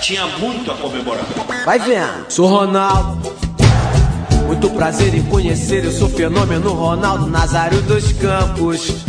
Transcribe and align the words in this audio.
Tinha 0.00 0.26
muito 0.38 0.70
a 0.70 0.76
comemorar. 0.76 1.24
Vai 1.64 1.78
vendo. 1.78 2.30
Sou 2.30 2.46
Ronaldo. 2.46 3.20
Muito 4.46 4.70
prazer 4.70 5.14
em 5.14 5.22
conhecer, 5.24 5.84
eu 5.84 5.92
sou 5.92 6.08
fenômeno 6.08 6.72
Ronaldo 6.72 7.26
Nazário 7.26 7.80
dos 7.82 8.12
Campos. 8.14 9.04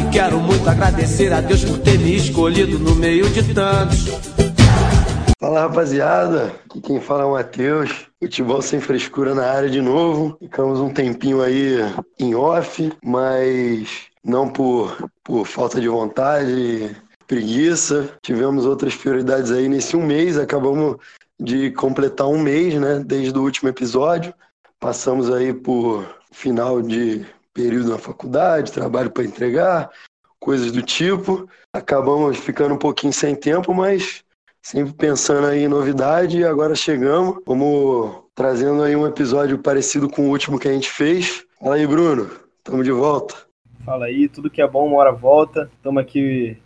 E 0.00 0.10
quero 0.12 0.38
muito 0.38 0.68
agradecer 0.68 1.32
a 1.32 1.40
Deus 1.40 1.64
por 1.64 1.78
ter 1.78 1.98
me 1.98 2.14
escolhido 2.14 2.78
no 2.78 2.94
meio 2.94 3.28
de 3.30 3.52
tantos. 3.52 4.06
Fala 5.38 5.62
rapaziada, 5.62 6.54
aqui 6.64 6.80
quem 6.80 7.00
fala 7.00 7.24
é 7.24 7.26
o 7.26 7.32
Matheus. 7.32 7.90
Futebol 8.22 8.62
sem 8.62 8.80
frescura 8.80 9.34
na 9.34 9.50
área 9.50 9.68
de 9.68 9.82
novo. 9.82 10.36
Ficamos 10.40 10.80
um 10.80 10.88
tempinho 10.88 11.42
aí 11.42 11.78
em 12.18 12.34
off, 12.34 12.90
mas 13.04 13.88
não 14.24 14.48
por, 14.48 15.10
por 15.22 15.46
falta 15.46 15.80
de 15.80 15.88
vontade, 15.88 16.96
preguiça. 17.26 18.10
Tivemos 18.22 18.66
outras 18.66 18.94
prioridades 18.94 19.50
aí 19.50 19.68
nesse 19.68 19.96
um 19.96 20.04
mês, 20.04 20.38
acabamos 20.38 20.96
de 21.38 21.70
completar 21.72 22.26
um 22.26 22.38
mês, 22.38 22.74
né, 22.74 23.02
desde 23.04 23.36
o 23.38 23.42
último 23.42 23.68
episódio. 23.68 24.32
Passamos 24.78 25.30
aí 25.30 25.52
por 25.52 26.06
final 26.32 26.80
de 26.82 27.24
período 27.52 27.90
na 27.90 27.98
faculdade, 27.98 28.72
trabalho 28.72 29.10
para 29.10 29.24
entregar, 29.24 29.90
coisas 30.38 30.70
do 30.70 30.82
tipo. 30.82 31.48
Acabamos 31.72 32.36
ficando 32.36 32.74
um 32.74 32.78
pouquinho 32.78 33.12
sem 33.12 33.34
tempo, 33.34 33.74
mas 33.74 34.22
sempre 34.62 34.92
pensando 34.92 35.46
aí 35.46 35.64
em 35.64 35.68
novidade 35.68 36.38
e 36.38 36.44
agora 36.44 36.74
chegamos. 36.74 37.38
Vamos 37.46 38.22
trazendo 38.34 38.82
aí 38.82 38.94
um 38.94 39.06
episódio 39.06 39.58
parecido 39.58 40.08
com 40.08 40.22
o 40.22 40.30
último 40.30 40.58
que 40.58 40.68
a 40.68 40.72
gente 40.72 40.90
fez. 40.90 41.44
Fala 41.58 41.76
aí, 41.76 41.86
Bruno. 41.86 42.30
Estamos 42.58 42.84
de 42.84 42.92
volta. 42.92 43.34
Fala 43.84 44.06
aí, 44.06 44.28
tudo 44.28 44.50
que 44.50 44.60
é 44.60 44.68
bom 44.68 44.86
uma 44.86 44.98
hora 44.98 45.12
volta. 45.12 45.70
Estamos 45.76 46.02
aqui 46.02 46.58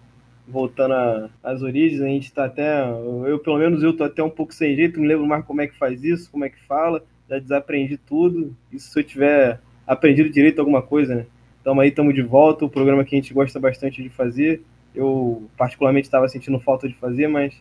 voltando 0.50 1.30
às 1.42 1.62
origens, 1.62 2.00
a 2.00 2.06
gente 2.06 2.24
está 2.24 2.44
até, 2.44 2.82
eu 3.26 3.38
pelo 3.38 3.58
menos 3.58 3.82
eu 3.82 3.96
tô 3.96 4.04
até 4.04 4.22
um 4.22 4.30
pouco 4.30 4.52
sem 4.52 4.74
jeito, 4.74 5.00
não 5.00 5.06
lembro 5.06 5.26
mais 5.26 5.44
como 5.44 5.60
é 5.60 5.66
que 5.66 5.78
faz 5.78 6.02
isso, 6.02 6.30
como 6.30 6.44
é 6.44 6.50
que 6.50 6.60
fala, 6.66 7.02
já 7.28 7.38
desaprendi 7.38 7.96
tudo, 7.96 8.54
isso 8.72 8.90
se 8.90 8.98
eu 8.98 9.04
tiver 9.04 9.60
aprendido 9.86 10.30
direito 10.30 10.58
alguma 10.58 10.82
coisa, 10.82 11.14
né? 11.14 11.26
Estamos 11.58 11.82
aí, 11.82 11.90
estamos 11.90 12.14
de 12.14 12.22
volta, 12.22 12.64
o 12.64 12.70
programa 12.70 13.04
que 13.04 13.14
a 13.14 13.18
gente 13.18 13.34
gosta 13.34 13.60
bastante 13.60 14.02
de 14.02 14.08
fazer, 14.08 14.62
eu 14.94 15.48
particularmente 15.56 16.06
estava 16.06 16.28
sentindo 16.28 16.58
falta 16.58 16.88
de 16.88 16.94
fazer, 16.94 17.28
mas 17.28 17.54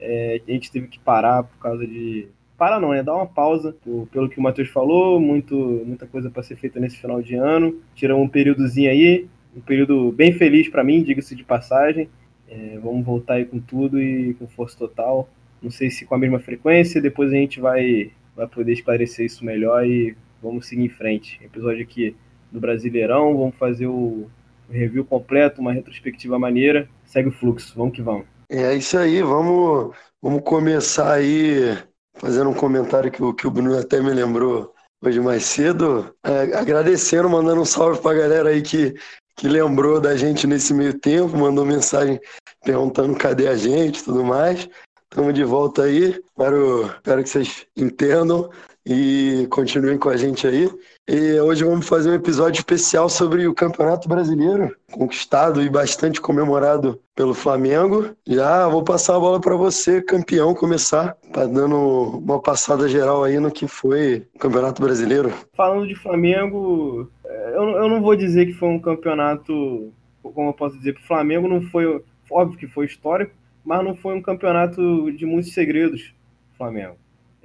é, 0.00 0.40
a 0.46 0.50
gente 0.50 0.72
teve 0.72 0.88
que 0.88 0.98
parar 0.98 1.44
por 1.44 1.58
causa 1.58 1.86
de... 1.86 2.26
Parar 2.56 2.80
não, 2.80 2.90
né? 2.90 3.02
Dar 3.02 3.16
uma 3.16 3.26
pausa, 3.26 3.74
pelo 4.12 4.28
que 4.28 4.38
o 4.38 4.42
Matheus 4.42 4.68
falou, 4.68 5.18
muito, 5.18 5.56
muita 5.84 6.06
coisa 6.06 6.30
para 6.30 6.42
ser 6.42 6.56
feita 6.56 6.78
nesse 6.78 6.96
final 6.96 7.20
de 7.20 7.34
ano, 7.34 7.80
tiramos 7.94 8.24
um 8.24 8.28
períodozinho 8.28 8.90
aí, 8.90 9.26
um 9.56 9.60
período 9.60 10.12
bem 10.12 10.32
feliz 10.32 10.68
para 10.68 10.84
mim, 10.84 11.02
diga-se 11.02 11.34
de 11.34 11.44
passagem, 11.44 12.08
é, 12.54 12.78
vamos 12.78 13.04
voltar 13.04 13.34
aí 13.34 13.44
com 13.44 13.58
tudo 13.58 14.00
e 14.00 14.34
com 14.34 14.46
força 14.46 14.78
total. 14.78 15.28
Não 15.60 15.70
sei 15.70 15.90
se 15.90 16.04
com 16.04 16.14
a 16.14 16.18
mesma 16.18 16.38
frequência, 16.38 17.02
depois 17.02 17.32
a 17.32 17.36
gente 17.36 17.58
vai, 17.60 18.12
vai 18.36 18.46
poder 18.46 18.72
esclarecer 18.72 19.26
isso 19.26 19.44
melhor 19.44 19.84
e 19.84 20.16
vamos 20.40 20.66
seguir 20.66 20.84
em 20.84 20.88
frente. 20.88 21.40
Episódio 21.42 21.82
aqui 21.82 22.14
do 22.52 22.60
Brasileirão, 22.60 23.36
vamos 23.36 23.56
fazer 23.56 23.88
o, 23.88 24.30
review 24.70 25.04
completo, 25.04 25.60
uma 25.60 25.72
retrospectiva 25.72 26.38
maneira. 26.38 26.88
Segue 27.04 27.28
o 27.28 27.32
fluxo, 27.32 27.74
vamos 27.76 27.94
que 27.94 28.02
vamos. 28.02 28.26
É 28.48 28.74
isso 28.74 28.96
aí, 28.96 29.20
vamos, 29.22 29.96
vamos 30.22 30.42
começar 30.42 31.12
aí 31.12 31.76
fazendo 32.14 32.50
um 32.50 32.54
comentário 32.54 33.10
que 33.10 33.22
o, 33.22 33.34
que 33.34 33.46
o 33.46 33.50
Bruno 33.50 33.76
até 33.76 34.00
me 34.00 34.10
lembrou 34.10 34.72
hoje 35.02 35.20
mais 35.20 35.44
cedo, 35.44 36.14
é, 36.24 36.56
agradecendo, 36.56 37.28
mandando 37.28 37.60
um 37.60 37.64
salve 37.64 38.00
pra 38.00 38.14
galera 38.14 38.48
aí 38.50 38.62
que 38.62 38.94
que 39.36 39.48
lembrou 39.48 40.00
da 40.00 40.16
gente 40.16 40.46
nesse 40.46 40.72
meio 40.72 40.98
tempo, 40.98 41.36
mandou 41.36 41.64
mensagem 41.64 42.20
perguntando 42.64 43.16
cadê 43.16 43.48
a 43.48 43.56
gente 43.56 44.00
e 44.00 44.04
tudo 44.04 44.24
mais. 44.24 44.68
Estamos 45.10 45.34
de 45.34 45.44
volta 45.44 45.84
aí. 45.84 46.10
Espero, 46.10 46.86
espero 46.86 47.22
que 47.22 47.28
vocês 47.28 47.66
entendam 47.76 48.50
e 48.84 49.46
continuem 49.50 49.98
com 49.98 50.08
a 50.08 50.16
gente 50.16 50.46
aí. 50.46 50.68
E 51.06 51.38
hoje 51.38 51.62
vamos 51.62 51.86
fazer 51.86 52.08
um 52.08 52.14
episódio 52.14 52.60
especial 52.60 53.10
sobre 53.10 53.46
o 53.46 53.52
Campeonato 53.52 54.08
Brasileiro, 54.08 54.74
conquistado 54.90 55.60
e 55.60 55.68
bastante 55.68 56.18
comemorado 56.18 56.98
pelo 57.14 57.34
Flamengo. 57.34 58.16
Já 58.26 58.66
vou 58.68 58.82
passar 58.82 59.16
a 59.16 59.20
bola 59.20 59.38
para 59.38 59.54
você, 59.54 60.00
campeão, 60.00 60.54
começar, 60.54 61.14
tá 61.30 61.44
dando 61.44 61.76
uma 61.76 62.40
passada 62.40 62.88
geral 62.88 63.22
aí 63.22 63.38
no 63.38 63.50
que 63.50 63.68
foi 63.68 64.26
o 64.34 64.38
Campeonato 64.38 64.80
Brasileiro. 64.80 65.30
Falando 65.54 65.86
de 65.86 65.94
Flamengo, 65.94 67.10
eu, 67.52 67.68
eu 67.68 67.88
não 67.90 68.00
vou 68.00 68.16
dizer 68.16 68.46
que 68.46 68.54
foi 68.54 68.70
um 68.70 68.80
campeonato, 68.80 69.92
como 70.22 70.48
eu 70.48 70.54
posso 70.54 70.78
dizer, 70.78 70.94
para 70.94 71.02
o 71.02 71.06
Flamengo 71.06 71.46
não 71.46 71.60
foi, 71.60 72.02
óbvio 72.30 72.58
que 72.58 72.66
foi 72.66 72.86
histórico, 72.86 73.34
mas 73.62 73.84
não 73.84 73.94
foi 73.94 74.14
um 74.14 74.22
campeonato 74.22 75.12
de 75.12 75.26
muitos 75.26 75.52
segredos, 75.52 76.14
Flamengo. 76.56 76.96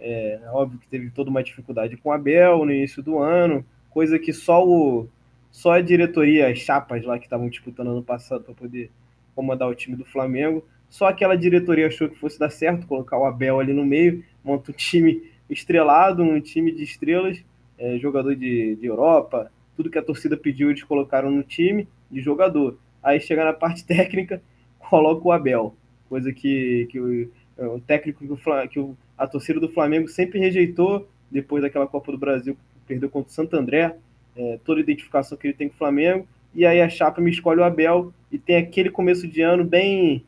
É 0.02 0.50
óbvio 0.52 0.80
que 0.80 0.88
teve 0.88 1.10
toda 1.10 1.30
uma 1.30 1.44
dificuldade 1.44 1.98
com 1.98 2.10
o 2.10 2.12
Abel 2.12 2.66
no 2.66 2.72
início 2.72 3.04
do 3.04 3.20
ano, 3.20 3.66
coisa 3.90 4.18
que 4.18 4.32
só 4.34 4.66
o 4.66 5.08
só 5.52 5.74
a 5.74 5.82
diretoria, 5.82 6.48
as 6.48 6.60
chapas 6.60 7.04
lá 7.04 7.18
que 7.18 7.26
estavam 7.26 7.50
disputando 7.50 7.90
ano 7.90 8.04
passado 8.04 8.44
para 8.44 8.54
poder 8.54 8.92
comandar 9.36 9.68
o 9.68 9.76
time 9.76 9.96
do 9.96 10.06
Flamengo, 10.06 10.64
só 10.90 11.08
aquela 11.08 11.36
diretoria 11.36 11.88
achou 11.88 12.10
que 12.10 12.18
fosse 12.18 12.40
dar 12.40 12.50
certo 12.50 12.88
colocar 12.88 13.18
o 13.18 13.26
Abel 13.26 13.60
ali 13.60 13.74
no 13.74 13.86
meio, 13.86 14.24
monta 14.44 14.72
um 14.72 14.74
time 14.74 15.24
estrelado, 15.50 16.24
um 16.24 16.40
time 16.40 16.72
de 16.72 16.84
estrelas, 16.84 17.44
é, 17.78 17.98
jogador 17.98 18.36
de, 18.36 18.76
de 18.76 18.86
Europa, 18.86 19.52
tudo 19.76 19.90
que 19.90 19.98
a 19.98 20.04
torcida 20.04 20.36
pediu 20.36 20.70
eles 20.70 20.84
colocaram 20.84 21.31
no 21.31 21.44
time 21.44 21.88
de 22.12 22.22
jogador. 22.22 22.78
Aí 23.02 23.20
chega 23.20 23.46
na 23.46 23.54
parte 23.54 23.86
técnica, 23.88 24.42
coloca 24.78 25.28
o 25.28 25.31
Abel, 25.31 25.76
coisa 26.08 26.34
que, 26.34 26.88
que 26.92 27.30
é, 27.59 27.68
o 27.68 27.80
técnico 27.80 28.25
que, 28.25 28.31
o, 28.31 28.68
que 28.70 28.80
o, 28.80 28.97
a 29.18 29.28
torcida 29.28 29.59
do 29.59 29.68
Flamengo 29.68 30.08
sempre 30.08 30.40
rejeitou 30.40 31.08
depois 31.30 31.62
daquela 31.62 31.86
Copa 31.86 32.12
do 32.12 32.18
Brasil 32.18 32.56
que 32.56 32.80
perdeu 32.88 33.09
contra 33.09 33.30
o 33.30 33.34
Santo 33.34 33.56
André, 33.56 33.96
é, 34.36 34.58
toda 34.64 34.80
a 34.80 34.84
identificação 34.84 35.38
que 35.38 35.47
ele 35.47 35.53
tem 35.53 35.68
com 35.68 35.75
o 35.75 35.78
Flamengo. 35.78 36.25
E 36.56 36.66
aí 36.66 36.81
a 36.81 36.90
chapa 36.90 37.22
me 37.22 37.30
escolhe 37.30 37.59
o 37.59 37.64
Abel 37.64 38.14
e 38.31 38.40
tem 38.40 38.56
aquele 38.56 38.90
começo 38.90 39.28
de 39.28 39.42
ano 39.42 39.64
bem, 39.66 40.24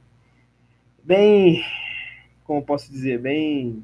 bem, 1.04 1.64
como 2.44 2.62
posso 2.62 2.92
dizer, 2.92 3.18
bem, 3.18 3.82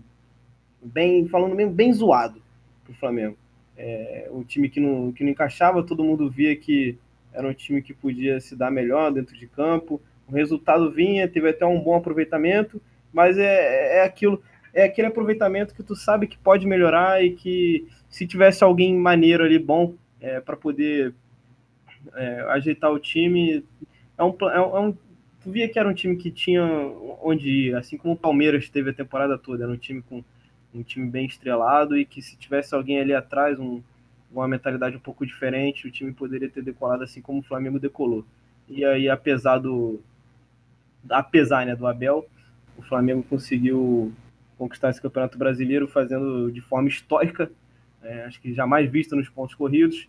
bem 0.83 1.27
falando 1.27 1.55
mesmo, 1.55 1.73
bem 1.73 1.91
zoado 1.93 2.41
para 2.83 2.91
o 2.91 2.95
Flamengo. 2.95 3.37
É, 3.77 4.29
um 4.31 4.43
time 4.43 4.69
que 4.69 4.79
não, 4.79 5.11
que 5.11 5.23
não 5.23 5.31
encaixava, 5.31 5.83
todo 5.83 6.03
mundo 6.03 6.29
via 6.29 6.55
que 6.55 6.97
era 7.31 7.47
um 7.47 7.53
time 7.53 7.81
que 7.81 7.93
podia 7.93 8.39
se 8.39 8.55
dar 8.55 8.71
melhor 8.71 9.11
dentro 9.11 9.37
de 9.37 9.47
campo. 9.47 10.01
O 10.27 10.33
resultado 10.33 10.91
vinha, 10.91 11.27
teve 11.27 11.49
até 11.49 11.65
um 11.65 11.79
bom 11.79 11.95
aproveitamento, 11.95 12.81
mas 13.17 13.35
é, 13.35 13.97
é 13.97 14.03
aquilo, 14.03 14.43
é 14.71 14.83
aquele 14.83 15.07
aproveitamento 15.07 15.73
que 15.73 15.81
tu 15.81 15.95
sabe 15.95 16.27
que 16.27 16.37
pode 16.37 16.67
melhorar 16.67 17.25
e 17.25 17.31
que 17.31 17.87
se 18.07 18.27
tivesse 18.27 18.63
alguém 18.63 18.95
maneiro 18.95 19.43
ali 19.43 19.57
bom 19.57 19.95
é, 20.21 20.39
para 20.39 20.55
poder 20.55 21.15
é, 22.13 22.41
ajeitar 22.51 22.91
o 22.91 22.99
time, 22.99 23.63
é 24.15 24.21
é 24.21 24.23
um, 24.23 24.35
é 24.51 24.79
um, 24.79 24.91
tu 25.41 25.49
via 25.49 25.67
que 25.67 25.79
era 25.79 25.89
um 25.89 25.95
time 25.95 26.15
que 26.15 26.29
tinha 26.29 26.63
onde 27.23 27.49
ir, 27.49 27.75
assim 27.75 27.97
como 27.97 28.13
o 28.13 28.17
Palmeiras 28.17 28.69
teve 28.69 28.91
a 28.91 28.93
temporada 28.93 29.35
toda, 29.35 29.63
era 29.63 29.73
um 29.73 29.77
time 29.77 30.03
com 30.03 30.23
um 30.71 30.83
time 30.83 31.09
bem 31.09 31.25
estrelado 31.25 31.97
e 31.97 32.05
que 32.05 32.21
se 32.21 32.37
tivesse 32.37 32.75
alguém 32.75 32.99
ali 32.99 33.15
atrás, 33.15 33.59
um, 33.59 33.81
uma 34.31 34.47
mentalidade 34.47 34.95
um 34.95 34.99
pouco 34.99 35.25
diferente, 35.25 35.87
o 35.87 35.91
time 35.91 36.13
poderia 36.13 36.49
ter 36.49 36.61
decolado 36.61 37.03
assim 37.03 37.19
como 37.19 37.39
o 37.39 37.43
Flamengo 37.43 37.79
decolou. 37.79 38.23
E 38.69 38.85
aí, 38.85 39.09
apesar 39.09 39.57
do 39.57 39.99
apesar 41.09 41.65
né, 41.65 41.75
do 41.75 41.87
Abel, 41.87 42.27
o 42.77 42.81
Flamengo 42.81 43.23
conseguiu 43.23 44.13
conquistar 44.57 44.89
esse 44.89 45.01
Campeonato 45.01 45.37
Brasileiro 45.37 45.87
fazendo 45.87 46.51
de 46.51 46.61
forma 46.61 46.87
histórica, 46.87 47.51
é, 48.01 48.23
acho 48.25 48.41
que 48.41 48.53
jamais 48.53 48.89
vista 48.89 49.15
nos 49.15 49.29
pontos 49.29 49.55
corridos. 49.55 50.07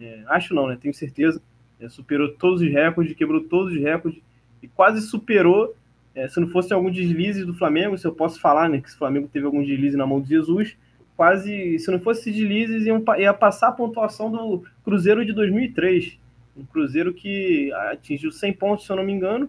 É, 0.00 0.22
acho 0.26 0.54
não, 0.54 0.66
né? 0.66 0.78
Tenho 0.80 0.94
certeza. 0.94 1.40
É, 1.80 1.88
superou 1.88 2.28
todos 2.32 2.60
os 2.60 2.68
recordes, 2.68 3.16
quebrou 3.16 3.42
todos 3.42 3.72
os 3.72 3.80
recordes 3.80 4.20
e 4.62 4.68
quase 4.68 5.00
superou 5.00 5.74
é, 6.18 6.26
se 6.26 6.40
não 6.40 6.48
fosse 6.48 6.74
algum 6.74 6.90
deslize 6.90 7.44
do 7.44 7.54
Flamengo, 7.54 7.96
se 7.96 8.04
eu 8.04 8.12
posso 8.12 8.40
falar, 8.40 8.68
né, 8.68 8.80
que 8.80 8.88
o 8.88 8.98
Flamengo 8.98 9.28
teve 9.32 9.46
algum 9.46 9.62
deslize 9.62 9.96
na 9.96 10.04
mão 10.04 10.20
de 10.20 10.28
Jesus, 10.28 10.76
quase, 11.16 11.78
se 11.78 11.90
não 11.92 12.00
fosse 12.00 12.32
deslizes, 12.32 12.86
iam, 12.86 13.04
ia 13.16 13.32
passar 13.32 13.68
a 13.68 13.72
pontuação 13.72 14.28
do 14.28 14.64
Cruzeiro 14.84 15.24
de 15.24 15.32
2003. 15.32 16.18
Um 16.56 16.64
Cruzeiro 16.64 17.14
que 17.14 17.72
atingiu 17.72 18.32
100 18.32 18.52
pontos, 18.54 18.84
se 18.84 18.90
eu 18.90 18.96
não 18.96 19.04
me 19.04 19.12
engano. 19.12 19.48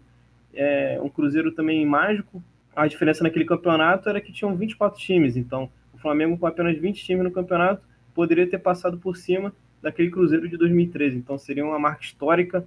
É, 0.54 1.00
um 1.02 1.10
Cruzeiro 1.10 1.52
também 1.52 1.84
mágico. 1.88 2.44
A 2.76 2.88
diferença 2.88 3.24
naquele 3.24 3.46
campeonato 3.46 4.10
era 4.10 4.22
que 4.22 4.32
tinham 4.32 4.56
24 4.56 5.00
times, 5.00 5.36
então 5.36 5.70
o 5.94 5.98
Flamengo 5.98 6.38
com 6.38 6.46
apenas 6.46 6.78
20 6.78 7.04
times 7.04 7.24
no 7.24 7.32
campeonato 7.32 7.82
poderia 8.14 8.48
ter 8.48 8.60
passado 8.60 8.98
por 8.98 9.18
cima 9.18 9.54
daquele 9.82 10.10
Cruzeiro 10.10 10.48
de 10.48 10.58
2013. 10.58 11.18
Então 11.18 11.38
seria 11.38 11.66
uma 11.66 11.80
marca 11.80 12.04
histórica, 12.04 12.66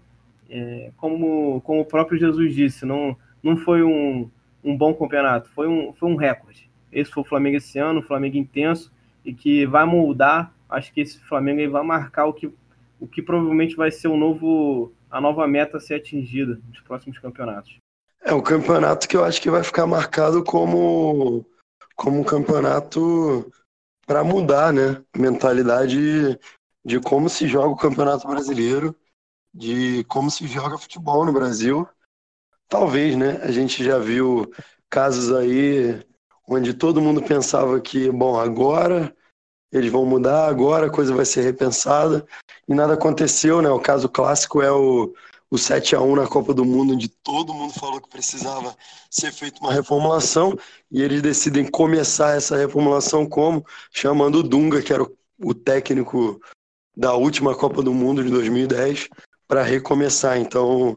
é, 0.50 0.90
como, 0.96 1.60
como 1.62 1.81
o 1.81 1.84
próprio 1.84 2.19
Jesus 2.19 2.54
disse, 2.54 2.84
não 2.84 3.16
não 3.43 3.56
foi 3.56 3.82
um, 3.82 4.31
um 4.62 4.76
bom 4.76 4.94
campeonato, 4.94 5.49
foi 5.50 5.66
um, 5.66 5.93
foi 5.93 6.08
um 6.08 6.16
recorde. 6.16 6.70
Esse 6.93 7.10
foi 7.10 7.22
o 7.22 7.26
Flamengo 7.26 7.56
esse 7.56 7.78
ano, 7.78 8.00
um 8.00 8.02
Flamengo 8.02 8.37
intenso 8.37 8.93
e 9.25 9.34
que 9.34 9.66
vai 9.66 9.84
moldar. 9.84 10.54
Acho 10.69 10.93
que 10.93 11.00
esse 11.00 11.19
Flamengo 11.25 11.60
aí 11.60 11.66
vai 11.66 11.82
marcar 11.82 12.26
o 12.26 12.32
que, 12.32 12.50
o 13.00 13.06
que 13.06 13.20
provavelmente 13.20 13.75
vai 13.75 13.90
ser 13.90 14.08
o 14.08 14.16
novo, 14.16 14.93
a 15.10 15.20
nova 15.20 15.46
meta 15.49 15.78
a 15.78 15.81
ser 15.81 15.94
atingida 15.94 16.60
nos 16.69 16.81
próximos 16.81 17.19
campeonatos. 17.19 17.81
É 18.25 18.33
o 18.33 18.43
campeonato 18.43 19.09
que 19.09 19.17
eu 19.17 19.25
acho 19.25 19.43
que 19.43 19.51
vai 19.51 19.65
ficar 19.65 19.87
marcado 19.87 20.45
como, 20.45 21.45
como 21.97 22.21
um 22.21 22.25
campeonato 22.25 23.51
para 24.07 24.23
mudar, 24.23 24.73
né? 24.73 25.03
Mentalidade 25.17 26.39
de 26.85 27.01
como 27.01 27.29
se 27.29 27.47
joga 27.49 27.69
o 27.69 27.77
Campeonato 27.77 28.27
Brasileiro, 28.27 28.95
de 29.53 30.05
como 30.05 30.31
se 30.31 30.47
joga 30.47 30.79
futebol 30.79 31.25
no 31.25 31.33
Brasil. 31.33 31.89
Talvez, 32.69 33.17
né? 33.17 33.41
A 33.43 33.51
gente 33.51 33.85
já 33.85 33.99
viu 33.99 34.51
casos 34.89 35.33
aí 35.33 36.01
onde 36.49 36.75
todo 36.75 37.01
mundo 37.01 37.23
pensava 37.23 37.81
que, 37.81 38.11
bom, 38.11 38.39
agora 38.39 39.15
eles 39.71 39.91
vão 39.91 40.05
mudar, 40.05 40.49
agora 40.49 40.87
a 40.87 40.91
coisa 40.91 41.15
vai 41.15 41.25
ser 41.25 41.43
repensada, 41.43 42.27
e 42.69 42.75
nada 42.75 42.95
aconteceu, 42.95 43.63
né? 43.63 43.71
O 43.71 43.81
caso 43.81 44.09
clássico 44.09 44.61
é 44.61 44.71
o, 44.71 45.15
o 45.52 45.58
7 45.58 45.94
a 45.94 46.00
1 46.00 46.16
na 46.16 46.26
Copa 46.26 46.54
do 46.54 46.64
Mundo, 46.64 46.94
onde 46.94 47.08
todo 47.08 47.52
mundo 47.52 47.75
falou 47.75 48.00
que 48.00 48.08
precisava 48.08 48.75
ser 49.10 49.31
feita 49.31 49.60
uma 49.60 49.70
reformulação, 49.70 50.58
e 50.90 51.02
eles 51.02 51.20
decidem 51.20 51.70
começar 51.70 52.34
essa 52.34 52.56
reformulação 52.56 53.26
como? 53.26 53.62
Chamando 53.93 54.37
o 54.37 54.43
Dunga, 54.43 54.81
que 54.81 54.94
era 54.94 55.02
o, 55.02 55.14
o 55.38 55.52
técnico 55.52 56.40
da 56.96 57.12
última 57.12 57.54
Copa 57.54 57.82
do 57.82 57.93
Mundo 57.93 58.25
de 58.25 58.31
2010, 58.31 59.10
para 59.46 59.62
recomeçar. 59.62 60.38
Então, 60.38 60.96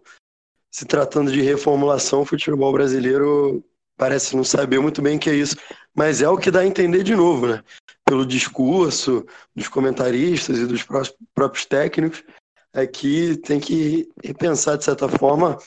se 0.71 0.85
tratando 0.85 1.33
de 1.33 1.41
reformulação, 1.41 2.21
o 2.21 2.25
futebol 2.25 2.71
brasileiro 2.71 3.61
parece 3.97 4.37
não 4.37 4.43
saber 4.45 4.79
muito 4.79 5.01
bem 5.01 5.17
o 5.17 5.19
que 5.19 5.29
é 5.29 5.35
isso, 5.35 5.57
mas 5.93 6.21
é 6.21 6.29
o 6.29 6.37
que 6.37 6.49
dá 6.49 6.61
a 6.61 6.65
entender 6.65 7.03
de 7.03 7.13
novo, 7.13 7.45
né? 7.45 7.61
Pelo 8.05 8.25
discurso 8.25 9.25
dos 9.53 9.67
comentaristas 9.67 10.59
e 10.59 10.65
dos 10.65 10.81
próprios 11.33 11.65
técnicos, 11.65 12.23
é 12.75 12.85
que 12.85 13.37
tem 13.37 13.57
que 13.57 14.11
repensar, 14.21 14.77
de 14.77 14.83
certa 14.83 15.07
forma, 15.07 15.57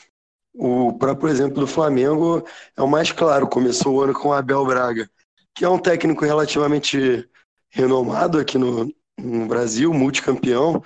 o 0.55 0.93
próprio 0.93 1.31
exemplo 1.31 1.61
do 1.61 1.67
Flamengo 1.67 2.45
é 2.77 2.83
o 2.83 2.87
mais 2.87 3.11
claro. 3.11 3.49
Começou 3.49 3.95
o 3.95 4.03
ano 4.03 4.13
com 4.13 4.29
o 4.29 4.33
Abel 4.35 4.67
Braga, 4.67 5.11
que 5.55 5.65
é 5.65 5.69
um 5.69 5.79
técnico 5.79 6.27
relativamente 6.27 7.27
renomado 7.71 8.39
aqui 8.39 8.59
no, 8.59 8.93
no 9.19 9.47
Brasil, 9.47 9.93
multicampeão, 9.95 10.85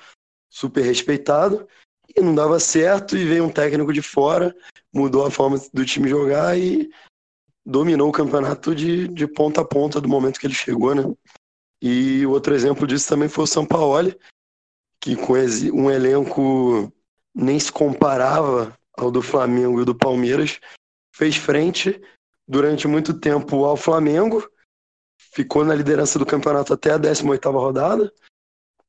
super 0.48 0.82
respeitado, 0.82 1.66
e 2.16 2.20
não 2.20 2.34
dava 2.34 2.60
certo, 2.60 3.16
e 3.16 3.24
veio 3.24 3.44
um 3.44 3.50
técnico 3.50 3.92
de 3.92 4.02
fora, 4.02 4.54
mudou 4.94 5.26
a 5.26 5.30
forma 5.30 5.60
do 5.74 5.84
time 5.84 6.08
jogar 6.08 6.56
e 6.56 6.88
dominou 7.66 8.08
o 8.08 8.12
campeonato 8.12 8.74
de, 8.76 9.08
de 9.08 9.26
ponta 9.26 9.62
a 9.62 9.64
ponta 9.64 10.00
do 10.00 10.08
momento 10.08 10.38
que 10.38 10.46
ele 10.46 10.54
chegou, 10.54 10.94
né? 10.94 11.02
E 11.80 12.24
outro 12.26 12.54
exemplo 12.54 12.86
disso 12.86 13.08
também 13.08 13.28
foi 13.28 13.42
o 13.42 13.46
São 13.46 13.66
Paulo, 13.66 14.14
que 15.02 15.16
com 15.16 15.34
um 15.74 15.90
elenco 15.90 16.90
nem 17.34 17.58
se 17.58 17.72
comparava 17.72 18.72
ao 18.96 19.10
do 19.10 19.20
Flamengo 19.20 19.82
e 19.82 19.84
do 19.84 19.94
Palmeiras, 19.94 20.60
fez 21.12 21.36
frente 21.36 22.00
durante 22.46 22.86
muito 22.86 23.12
tempo 23.12 23.64
ao 23.64 23.76
Flamengo, 23.76 24.48
ficou 25.18 25.64
na 25.64 25.74
liderança 25.74 26.18
do 26.20 26.26
campeonato 26.26 26.72
até 26.72 26.92
a 26.92 26.98
18ª 26.98 27.52
rodada 27.52 28.12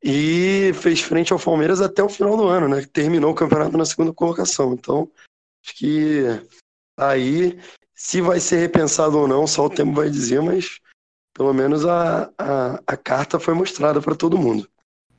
e 0.04 0.72
fez 0.76 1.02
frente 1.02 1.34
ao 1.34 1.40
Palmeiras 1.40 1.82
até 1.82 2.04
o 2.04 2.10
final 2.10 2.38
do 2.38 2.48
ano, 2.48 2.68
né? 2.68 2.86
Terminou 2.86 3.32
o 3.32 3.36
campeonato 3.36 3.76
na 3.76 3.86
segunda 3.86 4.14
colocação. 4.14 4.74
Então, 4.74 5.10
acho 5.66 5.76
que 5.76 6.26
aí 6.96 7.60
se 7.96 8.22
vai 8.22 8.40
ser 8.40 8.58
repensado 8.58 9.18
ou 9.18 9.28
não, 9.28 9.48
só 9.48 9.66
o 9.66 9.70
tempo 9.70 9.94
vai 9.94 10.10
dizer, 10.12 10.42
mas 10.42 10.80
pelo 11.34 11.54
menos 11.54 11.86
a, 11.86 12.30
a, 12.38 12.84
a 12.86 12.98
carta 12.98 13.40
foi 13.40 13.56
mostrada 13.56 14.00
para 14.00 14.16
todo 14.16 14.38
mundo. 14.38 14.70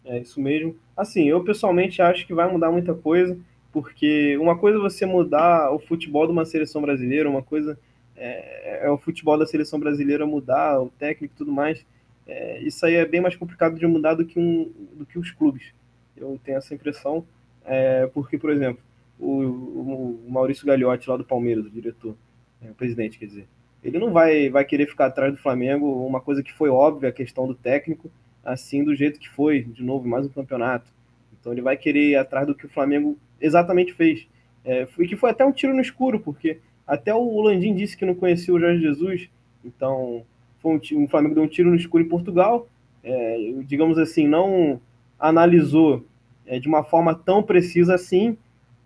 É 0.04 0.18
isso 0.18 0.40
mesmo. 0.40 0.76
Assim, 0.96 1.28
eu 1.28 1.42
pessoalmente 1.42 2.02
acho 2.02 2.26
que 2.26 2.34
vai 2.34 2.50
mudar 2.50 2.70
muita 2.70 2.94
coisa, 2.94 3.38
porque 3.72 4.36
uma 4.38 4.56
coisa 4.56 4.78
é 4.78 4.80
você 4.80 5.06
mudar 5.06 5.72
o 5.72 5.78
futebol 5.78 6.26
de 6.26 6.32
uma 6.32 6.44
seleção 6.44 6.82
brasileira, 6.82 7.28
uma 7.28 7.42
coisa 7.42 7.78
é, 8.16 8.86
é 8.86 8.90
o 8.90 8.98
futebol 8.98 9.38
da 9.38 9.46
seleção 9.46 9.78
brasileira 9.78 10.26
mudar, 10.26 10.80
o 10.80 10.90
técnico 10.90 11.34
e 11.34 11.38
tudo 11.38 11.52
mais. 11.52 11.84
É, 12.26 12.60
isso 12.62 12.84
aí 12.86 12.94
é 12.94 13.04
bem 13.04 13.20
mais 13.20 13.36
complicado 13.36 13.78
de 13.78 13.86
mudar 13.86 14.14
do 14.14 14.24
que, 14.24 14.38
um, 14.38 14.70
do 14.94 15.04
que 15.04 15.18
os 15.18 15.30
clubes. 15.30 15.72
Eu 16.16 16.38
tenho 16.44 16.58
essa 16.58 16.74
impressão, 16.74 17.24
é, 17.64 18.06
porque, 18.06 18.38
por 18.38 18.50
exemplo, 18.50 18.82
o, 19.18 20.22
o 20.26 20.30
Maurício 20.30 20.66
Gagliotti, 20.66 21.08
lá 21.08 21.16
do 21.16 21.24
Palmeiras, 21.24 21.66
o 21.66 21.70
diretor, 21.70 22.14
é, 22.62 22.70
o 22.70 22.74
presidente, 22.74 23.18
quer 23.18 23.26
dizer. 23.26 23.48
Ele 23.82 23.98
não 23.98 24.12
vai, 24.12 24.48
vai 24.48 24.64
querer 24.64 24.86
ficar 24.86 25.06
atrás 25.06 25.32
do 25.32 25.38
Flamengo, 25.38 26.06
uma 26.06 26.20
coisa 26.20 26.42
que 26.42 26.52
foi 26.52 26.70
óbvia, 26.70 27.10
a 27.10 27.12
questão 27.12 27.46
do 27.46 27.54
técnico, 27.54 28.10
assim 28.44 28.84
do 28.84 28.94
jeito 28.94 29.18
que 29.18 29.28
foi, 29.28 29.62
de 29.62 29.82
novo, 29.82 30.06
mais 30.06 30.26
um 30.26 30.28
campeonato. 30.28 30.92
Então 31.40 31.52
ele 31.52 31.62
vai 31.62 31.76
querer 31.76 32.10
ir 32.10 32.16
atrás 32.16 32.46
do 32.46 32.54
que 32.54 32.66
o 32.66 32.68
Flamengo 32.68 33.18
exatamente 33.40 33.92
fez. 33.92 34.26
É, 34.64 34.86
e 34.98 35.06
que 35.06 35.16
foi 35.16 35.30
até 35.30 35.44
um 35.44 35.52
tiro 35.52 35.74
no 35.74 35.80
escuro, 35.80 36.18
porque 36.18 36.58
até 36.86 37.14
o 37.14 37.40
Landim 37.40 37.74
disse 37.74 37.96
que 37.96 38.04
não 38.04 38.14
conhecia 38.14 38.54
o 38.54 38.60
Jorge 38.60 38.80
Jesus, 38.80 39.28
então 39.64 40.24
foi 40.60 40.80
um, 40.92 41.04
o 41.04 41.08
Flamengo 41.08 41.34
deu 41.34 41.44
um 41.44 41.48
tiro 41.48 41.70
no 41.70 41.76
escuro 41.76 42.02
em 42.02 42.08
Portugal, 42.08 42.68
é, 43.02 43.54
digamos 43.66 43.98
assim, 43.98 44.26
não 44.26 44.80
analisou 45.18 46.04
é, 46.46 46.58
de 46.58 46.68
uma 46.68 46.82
forma 46.82 47.14
tão 47.14 47.42
precisa 47.42 47.94
assim, 47.94 48.36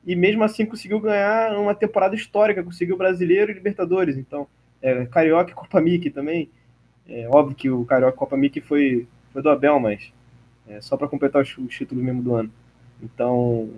e 0.05 0.17
mesmo 0.17 0.43
assim 0.43 0.65
conseguiu 0.65 1.01
ganhar 1.01 1.57
uma 1.59 1.75
temporada 1.75 2.15
histórica, 2.15 2.63
conseguiu 2.63 2.97
Brasileiro 2.97 3.51
e 3.51 3.55
Libertadores. 3.55 4.17
Então, 4.17 4.47
é, 4.81 5.05
Carioca 5.07 5.51
e 5.51 5.55
Copa 5.55 5.81
Mickey 5.81 6.11
também. 6.11 6.49
É, 7.07 7.29
óbvio 7.29 7.55
que 7.55 7.71
o 7.71 7.85
Carioca 7.85 8.15
e 8.15 8.19
Copa 8.19 8.37
Mickey 8.37 8.61
foi, 8.61 9.07
foi 9.39 9.43
do 9.43 9.51
Abel, 9.51 9.79
mas 9.79 10.13
é, 10.67 10.81
só 10.81 10.97
para 10.97 11.09
completar 11.09 11.43
os, 11.43 11.57
os 11.59 11.75
títulos 11.75 12.03
mesmo 12.03 12.23
do 12.23 12.35
ano. 12.35 12.51
Então, 13.03 13.71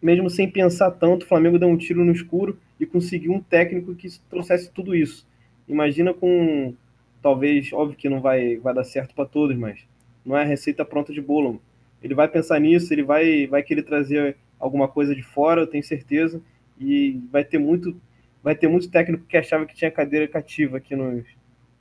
mesmo 0.00 0.30
sem 0.30 0.48
pensar 0.48 0.92
tanto, 0.92 1.24
o 1.24 1.26
Flamengo 1.26 1.58
deu 1.58 1.68
um 1.68 1.76
tiro 1.76 2.04
no 2.04 2.12
escuro 2.12 2.58
e 2.78 2.86
conseguiu 2.86 3.32
um 3.32 3.40
técnico 3.40 3.94
que 3.94 4.08
trouxesse 4.30 4.70
tudo 4.70 4.94
isso. 4.94 5.26
Imagina 5.68 6.14
com, 6.14 6.74
talvez, 7.20 7.72
óbvio 7.72 7.96
que 7.96 8.08
não 8.08 8.20
vai, 8.20 8.56
vai 8.56 8.72
dar 8.72 8.84
certo 8.84 9.14
para 9.14 9.26
todos, 9.26 9.56
mas 9.56 9.80
não 10.24 10.36
é 10.36 10.44
receita 10.44 10.84
pronta 10.84 11.12
de 11.12 11.20
bolo. 11.20 11.60
Ele 12.02 12.14
vai 12.14 12.28
pensar 12.28 12.60
nisso, 12.60 12.92
ele 12.92 13.02
vai, 13.02 13.46
vai 13.48 13.62
querer 13.62 13.82
trazer 13.82 14.36
alguma 14.58 14.86
coisa 14.86 15.14
de 15.14 15.22
fora, 15.22 15.62
eu 15.62 15.66
tenho 15.66 15.82
certeza. 15.82 16.40
E 16.80 17.20
vai 17.32 17.44
ter 17.44 17.58
muito, 17.58 18.00
vai 18.42 18.54
ter 18.54 18.68
muito 18.68 18.88
técnico 18.88 19.24
que 19.24 19.36
achava 19.36 19.66
que 19.66 19.74
tinha 19.74 19.90
cadeira 19.90 20.28
cativa 20.28 20.76
aqui 20.76 20.94
nos, 20.94 21.24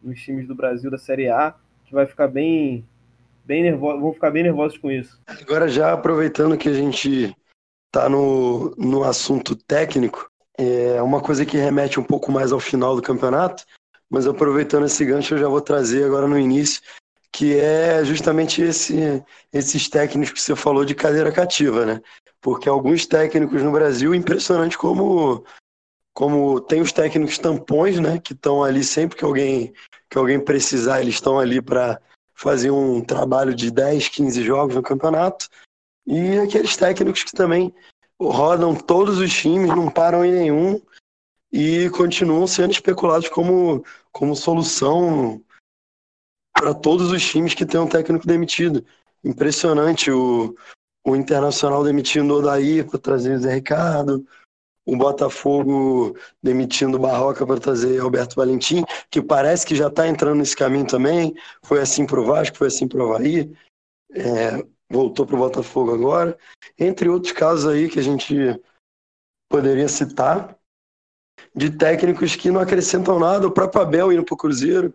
nos 0.01 0.19
times 0.19 0.47
do 0.47 0.55
Brasil 0.55 0.89
da 0.89 0.97
Série 0.97 1.29
A, 1.29 1.55
que 1.87 1.93
vai 1.93 2.05
ficar 2.05 2.27
bem, 2.27 2.85
bem 3.45 3.63
nervoso, 3.63 3.99
vão 3.99 4.13
ficar 4.13 4.31
bem 4.31 4.43
nervosos 4.43 4.77
com 4.77 4.91
isso. 4.91 5.19
Agora 5.25 5.67
já 5.67 5.93
aproveitando 5.93 6.57
que 6.57 6.69
a 6.69 6.73
gente 6.73 7.35
está 7.87 8.09
no, 8.09 8.75
no 8.77 9.03
assunto 9.03 9.55
técnico, 9.55 10.29
é 10.57 11.01
uma 11.01 11.21
coisa 11.21 11.45
que 11.45 11.57
remete 11.57 11.99
um 11.99 12.03
pouco 12.03 12.31
mais 12.31 12.51
ao 12.51 12.59
final 12.59 12.95
do 12.95 13.01
campeonato, 13.01 13.63
mas 14.09 14.27
aproveitando 14.27 14.85
esse 14.85 15.03
gancho 15.05 15.35
eu 15.35 15.39
já 15.39 15.47
vou 15.47 15.61
trazer 15.61 16.03
agora 16.03 16.27
no 16.27 16.37
início, 16.37 16.81
que 17.31 17.57
é 17.57 18.03
justamente 18.03 18.61
esse, 18.61 19.23
esses 19.53 19.89
técnicos 19.89 20.33
que 20.33 20.41
você 20.41 20.55
falou 20.55 20.83
de 20.83 20.95
cadeira 20.95 21.31
cativa, 21.31 21.85
né? 21.85 22.01
porque 22.41 22.69
alguns 22.69 23.05
técnicos 23.05 23.61
no 23.61 23.71
Brasil, 23.71 24.13
impressionante 24.13 24.77
como 24.77 25.43
como 26.13 26.59
tem 26.59 26.81
os 26.81 26.91
técnicos 26.91 27.37
tampões, 27.37 27.99
né, 27.99 28.19
que 28.19 28.33
estão 28.33 28.63
ali 28.63 28.83
sempre 28.83 29.15
que 29.15 29.23
alguém 29.23 29.71
que 30.09 30.17
alguém 30.17 30.39
precisar, 30.39 31.01
eles 31.01 31.15
estão 31.15 31.39
ali 31.39 31.61
para 31.61 31.99
fazer 32.33 32.71
um 32.71 33.03
trabalho 33.03 33.53
de 33.53 33.71
10, 33.71 34.09
15 34.09 34.43
jogos 34.43 34.75
no 34.75 34.83
campeonato. 34.83 35.49
E 36.05 36.37
aqueles 36.39 36.77
técnicos 36.77 37.23
que 37.23 37.33
também 37.33 37.73
rodam 38.19 38.75
todos 38.75 39.19
os 39.19 39.33
times, 39.33 39.69
não 39.69 39.89
param 39.89 40.23
em 40.23 40.31
nenhum 40.31 40.81
e 41.51 41.89
continuam 41.91 42.45
sendo 42.47 42.71
especulados 42.71 43.29
como, 43.29 43.83
como 44.11 44.35
solução 44.35 45.41
para 46.53 46.73
todos 46.73 47.11
os 47.11 47.25
times 47.25 47.53
que 47.53 47.65
tem 47.65 47.79
um 47.79 47.87
técnico 47.87 48.25
demitido. 48.25 48.85
Impressionante 49.23 50.11
o, 50.11 50.55
o 51.05 51.15
Internacional 51.15 51.83
demitindo 51.83 52.33
o 52.33 52.37
Odair 52.37 52.85
para 52.87 52.99
trazer 52.99 53.35
o 53.35 53.39
Zé 53.39 53.55
Ricardo, 53.55 54.25
o 54.87 54.95
Botafogo 54.95 56.15
demitindo 56.41 56.97
Barroca 56.97 57.45
para 57.45 57.59
trazer 57.59 57.99
Alberto 57.99 58.37
Valentim, 58.37 58.85
que 59.11 59.21
parece 59.21 59.65
que 59.65 59.75
já 59.75 59.87
está 59.87 60.07
entrando 60.07 60.37
nesse 60.37 60.55
caminho 60.55 60.87
também. 60.87 61.35
Foi 61.61 61.81
assim 61.81 62.05
para 62.05 62.21
o 62.21 62.25
Vasco, 62.25 62.57
foi 62.57 62.67
assim 62.67 62.87
para 62.87 63.03
o 63.03 63.13
Havaí, 63.13 63.53
é, 64.13 64.65
voltou 64.89 65.25
para 65.25 65.35
o 65.35 65.39
Botafogo 65.39 65.93
agora. 65.93 66.37
Entre 66.79 67.09
outros 67.09 67.33
casos 67.33 67.67
aí 67.67 67.89
que 67.89 67.99
a 67.99 68.03
gente 68.03 68.35
poderia 69.49 69.89
citar, 69.89 70.57
de 71.53 71.69
técnicos 71.69 72.35
que 72.35 72.49
não 72.49 72.61
acrescentam 72.61 73.19
nada, 73.19 73.45
o 73.45 73.51
próprio 73.51 73.81
Abel 73.81 74.13
indo 74.13 74.23
para 74.23 74.33
o 74.33 74.37
Cruzeiro, 74.37 74.93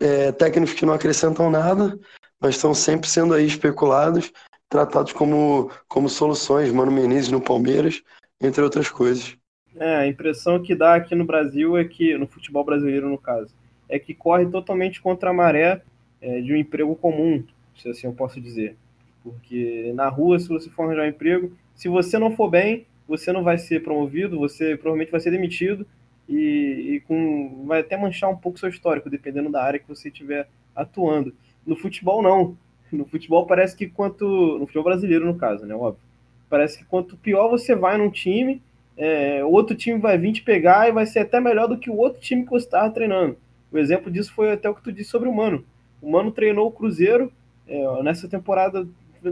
é, 0.00 0.32
técnicos 0.32 0.74
que 0.74 0.84
não 0.84 0.94
acrescentam 0.94 1.48
nada, 1.48 1.96
mas 2.40 2.56
estão 2.56 2.74
sempre 2.74 3.08
sendo 3.08 3.34
aí 3.34 3.46
especulados 3.46 4.32
tratados 4.68 5.12
como, 5.12 5.70
como 5.88 6.08
soluções, 6.08 6.70
Mano 6.70 6.92
Menezes 6.92 7.30
no 7.30 7.40
Palmeiras, 7.40 8.02
entre 8.40 8.62
outras 8.62 8.90
coisas. 8.90 9.36
É, 9.76 9.96
a 9.96 10.06
impressão 10.06 10.60
que 10.62 10.74
dá 10.74 10.94
aqui 10.94 11.14
no 11.14 11.24
Brasil 11.24 11.76
é 11.76 11.84
que, 11.84 12.16
no 12.16 12.26
futebol 12.26 12.64
brasileiro 12.64 13.08
no 13.08 13.18
caso, 13.18 13.54
é 13.88 13.98
que 13.98 14.14
corre 14.14 14.46
totalmente 14.46 15.00
contra 15.00 15.30
a 15.30 15.32
maré 15.34 15.82
é, 16.20 16.40
de 16.40 16.52
um 16.52 16.56
emprego 16.56 16.94
comum, 16.96 17.44
se 17.76 17.88
assim 17.88 18.06
eu 18.06 18.12
posso 18.12 18.40
dizer. 18.40 18.76
Porque 19.22 19.92
na 19.94 20.08
rua, 20.08 20.38
se 20.38 20.48
você 20.48 20.70
for 20.70 20.84
arranjar 20.84 21.04
um 21.04 21.08
emprego, 21.08 21.52
se 21.74 21.88
você 21.88 22.18
não 22.18 22.34
for 22.34 22.50
bem, 22.50 22.86
você 23.06 23.32
não 23.32 23.42
vai 23.42 23.58
ser 23.58 23.82
promovido, 23.82 24.38
você 24.38 24.76
provavelmente 24.76 25.12
vai 25.12 25.20
ser 25.20 25.30
demitido 25.30 25.86
e, 26.28 26.94
e 26.94 27.00
com, 27.06 27.64
vai 27.66 27.80
até 27.80 27.96
manchar 27.96 28.30
um 28.30 28.36
pouco 28.36 28.58
seu 28.58 28.68
histórico, 28.68 29.08
dependendo 29.08 29.50
da 29.50 29.62
área 29.62 29.78
que 29.78 29.88
você 29.88 30.08
estiver 30.08 30.48
atuando. 30.74 31.34
No 31.66 31.76
futebol, 31.76 32.22
não. 32.22 32.56
No 32.92 33.04
futebol 33.04 33.46
parece 33.46 33.76
que 33.76 33.86
quanto. 33.86 34.24
No 34.58 34.66
futebol 34.66 34.84
brasileiro, 34.84 35.26
no 35.26 35.36
caso, 35.36 35.66
né? 35.66 35.74
Óbvio. 35.74 36.07
Parece 36.48 36.78
que 36.78 36.84
quanto 36.84 37.16
pior 37.16 37.48
você 37.48 37.74
vai 37.74 37.98
num 37.98 38.10
time, 38.10 38.62
é, 38.96 39.44
outro 39.44 39.76
time 39.76 39.98
vai 39.98 40.18
vir 40.18 40.32
te 40.32 40.42
pegar 40.42 40.88
e 40.88 40.92
vai 40.92 41.06
ser 41.06 41.20
até 41.20 41.40
melhor 41.40 41.68
do 41.68 41.78
que 41.78 41.90
o 41.90 41.96
outro 41.96 42.20
time 42.20 42.44
que 42.44 42.50
você 42.50 42.64
estava 42.64 42.90
treinando. 42.90 43.36
O 43.70 43.78
exemplo 43.78 44.10
disso 44.10 44.32
foi 44.32 44.50
até 44.50 44.68
o 44.68 44.74
que 44.74 44.82
tu 44.82 44.92
disse 44.92 45.10
sobre 45.10 45.28
o 45.28 45.34
Mano. 45.34 45.64
O 46.00 46.10
Mano 46.10 46.30
treinou 46.30 46.66
o 46.66 46.72
Cruzeiro 46.72 47.30
é, 47.66 48.02
nessa 48.02 48.28
temporada, 48.28 48.86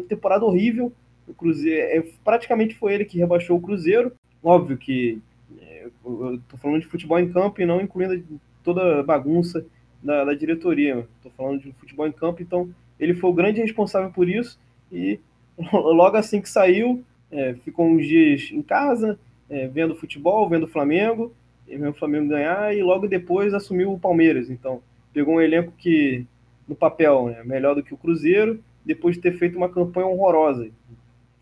temporada 0.09 0.45
horrível. 0.45 0.93
O 1.27 1.35
Cruzeiro, 1.35 1.81
é, 1.81 2.05
praticamente 2.25 2.75
foi 2.75 2.95
ele 2.95 3.05
que 3.05 3.19
rebaixou 3.19 3.57
o 3.57 3.61
Cruzeiro. 3.61 4.13
Óbvio 4.43 4.77
que 4.77 5.21
é, 5.61 5.87
eu 6.05 6.41
tô 6.49 6.57
falando 6.57 6.81
de 6.81 6.87
futebol 6.87 7.19
em 7.19 7.33
campo 7.33 7.61
e 7.61 7.67
não 7.67 7.81
incluindo 7.81 8.23
toda 8.63 9.01
a 9.01 9.03
bagunça 9.03 9.65
da, 10.03 10.25
da 10.25 10.35
diretoria. 10.35 11.09
Estou 11.17 11.33
falando 11.37 11.63
de 11.63 11.73
futebol 11.73 12.07
em 12.07 12.13
campo, 12.13 12.43
então 12.43 12.69
ele 13.01 13.15
foi 13.15 13.31
o 13.31 13.35
grande 13.35 13.61
responsável 13.61 14.11
por 14.11 14.29
isso 14.29 14.59
e 14.93 15.19
logo 15.73 16.17
assim 16.17 16.41
que 16.41 16.49
saiu, 16.49 17.05
é, 17.31 17.55
ficou 17.55 17.87
uns 17.87 18.07
dias 18.07 18.51
em 18.53 18.63
casa, 18.63 19.19
é, 19.49 19.67
vendo 19.67 19.95
futebol, 19.95 20.49
vendo 20.49 20.65
o 20.65 20.69
Flamengo, 20.69 21.33
vendo 21.67 21.91
o 21.91 21.95
Flamengo 21.95 22.29
ganhar 22.29 22.75
e 22.75 22.83
logo 22.83 23.09
depois 23.09 23.55
assumiu 23.55 23.93
o 23.93 23.99
Palmeiras. 23.99 24.51
Então 24.51 24.83
pegou 25.13 25.37
um 25.37 25.41
elenco 25.41 25.73
que 25.77 26.27
no 26.69 26.75
papel 26.75 27.27
né, 27.27 27.43
melhor 27.45 27.75
do 27.75 27.83
que 27.83 27.95
o 27.95 27.97
Cruzeiro, 27.97 28.63
depois 28.85 29.17
de 29.17 29.23
ter 29.23 29.39
feito 29.39 29.57
uma 29.57 29.69
campanha 29.69 30.07
horrorosa, 30.07 30.69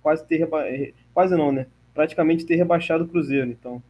quase 0.03 0.25
ter 0.27 0.39
reba... 0.39 0.65
quase 1.13 1.37
não, 1.37 1.51
né? 1.51 1.67
Praticamente 1.93 2.47
ter 2.47 2.57
rebaixado 2.57 3.05
o 3.05 3.09
Cruzeiro. 3.09 3.51
Então 3.51 3.83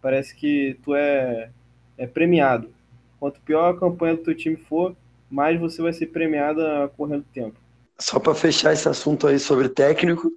parece 0.00 0.34
que 0.34 0.76
tu 0.82 0.94
é, 0.94 1.50
é 1.96 2.06
premiado. 2.06 2.70
Quanto 3.18 3.40
pior 3.40 3.70
a 3.70 3.78
campanha 3.78 4.16
do 4.16 4.22
teu 4.22 4.34
time 4.34 4.56
for, 4.56 4.96
mais 5.30 5.58
você 5.58 5.80
vai 5.80 5.92
ser 5.92 6.06
premiada 6.06 6.90
correndo 6.96 7.24
tempo. 7.32 7.61
Só 7.98 8.18
para 8.18 8.34
fechar 8.34 8.72
esse 8.72 8.88
assunto 8.88 9.26
aí 9.26 9.38
sobre 9.38 9.68
técnico, 9.68 10.32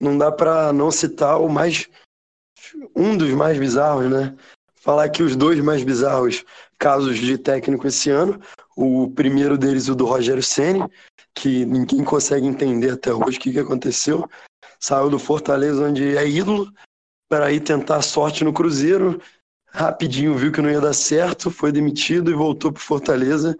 não 0.00 0.16
dá 0.16 0.32
para 0.32 0.72
não 0.72 0.90
citar 0.90 1.40
o 1.40 1.48
mais 1.48 1.88
um 2.94 3.16
dos 3.16 3.30
mais 3.30 3.58
bizarros, 3.58 4.10
né? 4.10 4.36
Falar 4.74 5.04
aqui 5.04 5.22
os 5.22 5.36
dois 5.36 5.60
mais 5.60 5.84
bizarros 5.84 6.44
casos 6.78 7.18
de 7.18 7.38
técnico 7.38 7.86
esse 7.86 8.10
ano. 8.10 8.40
O 8.76 9.10
primeiro 9.10 9.56
deles, 9.56 9.88
o 9.88 9.94
do 9.94 10.04
Rogério 10.04 10.42
Ceni, 10.42 10.84
que 11.34 11.64
ninguém 11.64 12.02
consegue 12.02 12.46
entender 12.46 12.90
até 12.90 13.12
hoje 13.12 13.38
o 13.38 13.40
que, 13.40 13.52
que 13.52 13.60
aconteceu. 13.60 14.28
Saiu 14.80 15.08
do 15.08 15.18
Fortaleza, 15.18 15.84
onde 15.84 16.16
é 16.16 16.26
ídolo, 16.26 16.72
para 17.28 17.52
ir 17.52 17.60
tentar 17.60 18.02
sorte 18.02 18.42
no 18.42 18.52
Cruzeiro. 18.52 19.20
Rapidinho 19.68 20.36
viu 20.36 20.50
que 20.50 20.60
não 20.60 20.70
ia 20.70 20.80
dar 20.80 20.92
certo, 20.92 21.50
foi 21.50 21.70
demitido 21.70 22.30
e 22.30 22.34
voltou 22.34 22.72
para 22.72 22.82
Fortaleza 22.82 23.56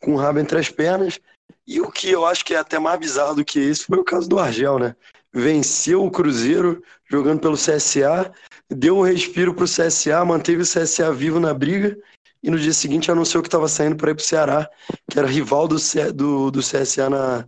com 0.00 0.14
o 0.14 0.16
rabo 0.16 0.38
entre 0.38 0.58
as 0.58 0.70
pernas. 0.70 1.18
E 1.66 1.80
o 1.80 1.90
que 1.90 2.10
eu 2.10 2.24
acho 2.26 2.44
que 2.44 2.54
é 2.54 2.58
até 2.58 2.78
mais 2.78 2.98
bizarro 2.98 3.34
do 3.34 3.44
que 3.44 3.60
isso 3.60 3.86
foi 3.86 3.98
o 3.98 4.04
caso 4.04 4.28
do 4.28 4.38
Argel, 4.38 4.78
né? 4.78 4.94
Venceu 5.32 6.04
o 6.04 6.10
Cruzeiro 6.10 6.82
jogando 7.08 7.40
pelo 7.40 7.56
CSA, 7.56 8.32
deu 8.68 8.98
um 8.98 9.02
respiro 9.02 9.54
para 9.54 9.64
o 9.64 9.68
CSA, 9.68 10.24
manteve 10.24 10.62
o 10.62 10.66
CSA 10.66 11.12
vivo 11.12 11.38
na 11.38 11.54
briga 11.54 11.96
e 12.42 12.50
no 12.50 12.58
dia 12.58 12.72
seguinte 12.72 13.10
anunciou 13.10 13.42
que 13.42 13.48
estava 13.48 13.68
saindo 13.68 13.96
para 13.96 14.10
ir 14.10 14.14
para 14.14 14.22
o 14.22 14.26
Ceará, 14.26 14.70
que 15.08 15.18
era 15.18 15.28
rival 15.28 15.68
do, 15.68 15.76
do, 16.14 16.50
do 16.50 16.60
CSA 16.60 17.10
na, 17.10 17.46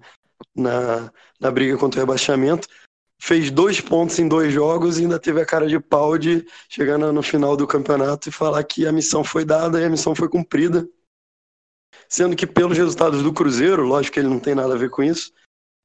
na, 0.55 1.13
na 1.41 1.51
briga 1.51 1.77
contra 1.77 2.01
o 2.01 2.03
rebaixamento. 2.03 2.69
Fez 3.21 3.51
dois 3.51 3.81
pontos 3.81 4.19
em 4.19 4.27
dois 4.27 4.53
jogos 4.53 4.99
e 4.99 5.03
ainda 5.03 5.19
teve 5.19 5.41
a 5.41 5.47
cara 5.47 5.67
de 5.67 5.79
pau 5.79 6.19
de 6.19 6.45
chegar 6.69 6.99
no 6.99 7.23
final 7.23 7.57
do 7.57 7.67
campeonato 7.67 8.29
e 8.29 8.33
falar 8.33 8.63
que 8.65 8.87
a 8.87 8.93
missão 8.93 9.23
foi 9.23 9.45
dada 9.45 9.81
e 9.81 9.85
a 9.85 9.91
missão 9.91 10.15
foi 10.15 10.29
cumprida 10.29 10.89
sendo 12.09 12.37
que 12.37 12.47
pelos 12.47 12.77
resultados 12.77 13.23
do 13.23 13.33
Cruzeiro, 13.33 13.85
lógico 13.85 14.15
que 14.15 14.21
ele 14.21 14.29
não 14.29 14.39
tem 14.39 14.55
nada 14.55 14.75
a 14.75 14.79
ver 14.79 14.91
com 14.91 15.03
isso, 15.03 15.33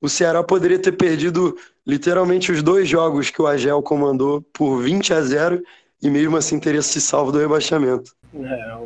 o 0.02 0.08
Ceará 0.08 0.44
poderia 0.44 0.80
ter 0.80 0.92
perdido 0.92 1.56
literalmente 1.86 2.52
os 2.52 2.62
dois 2.62 2.88
jogos 2.88 3.30
que 3.30 3.42
o 3.42 3.48
Agel 3.48 3.82
comandou 3.82 4.42
por 4.54 4.82
20 4.82 5.14
a 5.14 5.22
0 5.22 5.64
e 6.02 6.10
mesmo 6.10 6.38
assim 6.38 6.60
teria 6.60 6.82
se 6.82 7.02
salvo 7.02 7.32
do 7.32 7.40
rebaixamento. 7.40 8.16
É, 8.36 8.78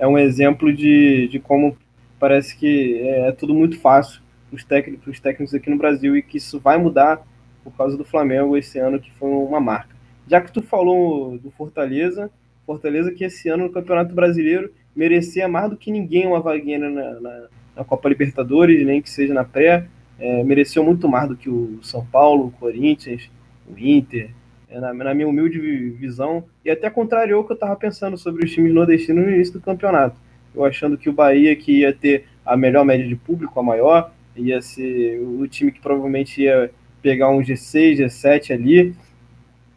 é 0.00 0.06
um 0.06 0.16
exemplo 0.16 0.72
de, 0.72 1.28
de 1.28 1.40
como 1.40 1.76
parece 2.18 2.56
que 2.56 3.00
é, 3.00 3.28
é 3.28 3.32
tudo 3.32 3.54
muito 3.54 3.80
fácil 3.80 4.20
os 4.52 4.64
técnicos, 4.64 5.20
técnicos 5.20 5.54
aqui 5.54 5.70
no 5.70 5.78
Brasil 5.78 6.16
e 6.16 6.22
que 6.22 6.36
isso 6.36 6.58
vai 6.58 6.76
mudar 6.76 7.22
por 7.62 7.72
causa 7.76 7.96
do 7.96 8.04
Flamengo 8.04 8.56
esse 8.56 8.78
ano, 8.78 9.00
que 9.00 9.10
foi 9.12 9.28
uma 9.28 9.60
marca. 9.60 9.94
Já 10.26 10.40
que 10.40 10.52
tu 10.52 10.62
falou 10.62 11.38
do 11.38 11.50
Fortaleza, 11.50 12.30
Fortaleza 12.66 13.12
que 13.12 13.24
esse 13.24 13.48
ano 13.48 13.64
no 13.64 13.72
Campeonato 13.72 14.14
Brasileiro 14.14 14.72
merecia 14.94 15.48
mais 15.48 15.70
do 15.70 15.76
que 15.76 15.90
ninguém 15.90 16.26
uma 16.26 16.40
vaguinha 16.40 16.78
na, 16.78 17.20
na, 17.20 17.42
na 17.76 17.84
Copa 17.84 18.08
Libertadores, 18.08 18.84
nem 18.84 19.00
que 19.00 19.10
seja 19.10 19.32
na 19.32 19.44
pré. 19.44 19.86
É, 20.18 20.44
mereceu 20.44 20.84
muito 20.84 21.08
mais 21.08 21.28
do 21.28 21.36
que 21.36 21.48
o 21.48 21.78
São 21.82 22.04
Paulo, 22.04 22.46
o 22.46 22.50
Corinthians, 22.50 23.30
o 23.66 23.78
Inter, 23.78 24.30
é, 24.68 24.78
na, 24.78 24.92
na, 24.92 25.14
minha 25.14 25.26
humilde 25.26 25.58
visão, 25.58 26.44
e 26.64 26.70
até 26.70 26.90
contrariou 26.90 27.40
o 27.40 27.44
que 27.44 27.52
eu 27.52 27.54
estava 27.54 27.74
pensando 27.74 28.18
sobre 28.18 28.44
os 28.44 28.52
times 28.52 28.74
nordestinos 28.74 29.24
no 29.24 29.32
início 29.32 29.54
do 29.54 29.60
campeonato. 29.60 30.16
Eu 30.54 30.64
achando 30.64 30.98
que 30.98 31.08
o 31.08 31.12
Bahia 31.12 31.56
que 31.56 31.80
ia 31.80 31.92
ter 31.92 32.26
a 32.44 32.56
melhor 32.56 32.84
média 32.84 33.06
de 33.06 33.16
público, 33.16 33.58
a 33.58 33.62
maior, 33.62 34.12
ia 34.36 34.60
ser 34.60 35.20
o 35.20 35.46
time 35.48 35.72
que 35.72 35.80
provavelmente 35.80 36.42
ia 36.42 36.70
pegar 37.00 37.30
um 37.30 37.40
G6, 37.40 38.00
G7 38.00 38.52
ali, 38.52 38.94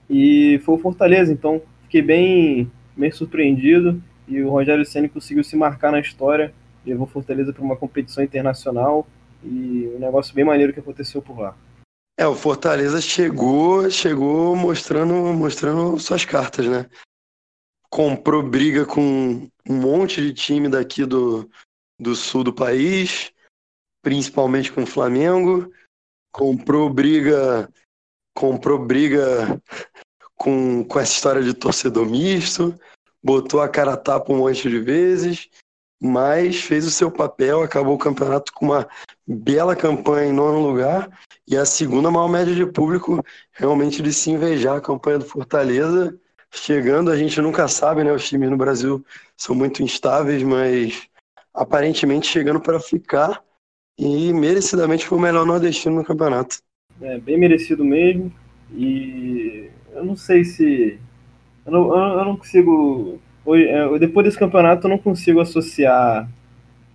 e 0.10 0.60
foi 0.66 0.76
o 0.76 0.80
Fortaleza, 0.80 1.32
então 1.32 1.62
fiquei 1.84 2.02
bem, 2.02 2.70
bem 2.98 3.12
surpreendido 3.12 4.02
e 4.28 4.42
o 4.42 4.50
Rogério 4.50 4.86
Ceni 4.86 5.10
conseguiu 5.10 5.44
se 5.44 5.56
marcar 5.56 5.92
na 5.92 6.00
história, 6.00 6.54
levou 6.86 7.08
Fortaleza 7.08 7.54
para 7.54 7.64
uma 7.64 7.76
competição 7.76 8.24
internacional 8.24 9.08
e 9.44 9.92
um 9.96 10.00
negócio 10.00 10.34
bem 10.34 10.46
maneiro 10.46 10.74
que 10.74 10.80
aconteceu 10.80 11.22
por 11.22 11.40
lá. 11.40 11.56
É, 12.18 12.28
o 12.28 12.36
Fortaleza 12.36 13.02
chegou, 13.02 13.90
chegou 13.90 14.56
mostrando, 14.56 15.14
mostrando 15.34 16.00
suas 16.00 16.24
cartas, 16.24 16.68
né? 16.68 16.90
Comprou 17.90 18.44
briga 18.44 18.86
com 18.86 19.50
um 19.68 19.76
monte 19.76 20.22
de 20.22 20.34
time 20.34 20.70
daqui 20.70 21.06
do, 21.06 21.50
do 22.00 22.16
sul 22.16 22.44
do 22.44 22.54
país, 22.54 23.32
principalmente 24.02 24.72
com 24.72 24.84
o 24.84 24.88
Flamengo. 24.88 25.72
Comprou 26.32 26.90
briga, 26.90 27.70
comprou 28.36 28.80
briga 28.80 29.62
com, 30.36 30.84
com 30.84 31.00
essa 31.00 31.14
história 31.14 31.44
de 31.44 31.54
torcedor 31.54 32.06
misto 32.06 32.78
botou 33.24 33.62
a 33.62 33.70
cara 33.70 33.94
a 33.94 33.98
tapa 33.98 34.34
um 34.34 34.38
monte 34.38 34.70
de 34.70 34.80
vezes, 34.80 35.50
mas 36.02 36.62
fez 36.62 36.86
o 36.86 36.92
seu 36.92 37.10
papel, 37.10 37.62
acabou 37.62 37.96
o 37.96 38.00
campeonato 38.00 38.52
com 38.52 38.66
uma 38.66 38.88
bela 39.26 39.76
campanha 39.76 40.30
em 40.30 40.34
nono 40.34 40.60
lugar 40.60 41.10
e 41.48 41.56
a 41.56 41.66
segunda 41.66 42.12
maior 42.12 42.28
média 42.28 42.54
de 42.54 42.66
público, 42.66 43.24
realmente 43.52 44.02
de 44.02 44.14
se 44.14 44.32
invejar 44.32 44.78
a 44.78 44.82
campanha 44.82 45.20
do 45.20 45.26
Fortaleza. 45.26 46.18
Chegando, 46.52 47.10
a 47.10 47.18
gente 47.18 47.40
nunca 47.42 47.68
sabe, 47.68 48.04
né? 48.04 48.12
Os 48.12 48.28
times 48.28 48.50
no 48.50 48.58
Brasil 48.58 49.04
são 49.36 49.56
muito 49.56 49.82
instáveis, 49.82 50.44
mas 50.44 51.08
aparentemente 51.54 52.28
chegando 52.28 52.60
para 52.60 52.80
ficar 52.80 53.44
e 53.98 54.34
merecidamente 54.34 55.06
foi 55.06 55.18
o 55.18 55.22
melhor 55.22 55.46
nordestino 55.46 55.96
no 55.96 56.06
campeonato. 56.06 56.58
É, 57.02 57.18
bem 57.20 57.40
merecido 57.40 57.84
mesmo. 57.84 58.32
E 58.72 59.70
eu 59.94 60.04
não 60.04 60.16
sei 60.16 60.44
se 60.44 61.00
eu 61.66 61.72
não, 61.72 62.20
eu 62.20 62.26
não 62.26 62.38
consigo. 62.38 63.20
É, 63.48 64.00
depois 64.00 64.26
desse 64.26 64.40
campeonato, 64.40 64.88
eu 64.88 64.90
não 64.90 64.98
consigo 64.98 65.40
associar 65.40 66.30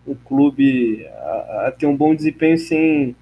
o 0.07 0.15
clube 0.15 1.07
a, 1.07 1.67
a 1.67 1.73
ter 1.73 1.87
um 1.87 1.97
bom 1.97 2.15
desempenho 2.15 2.57
sem 2.57 3.15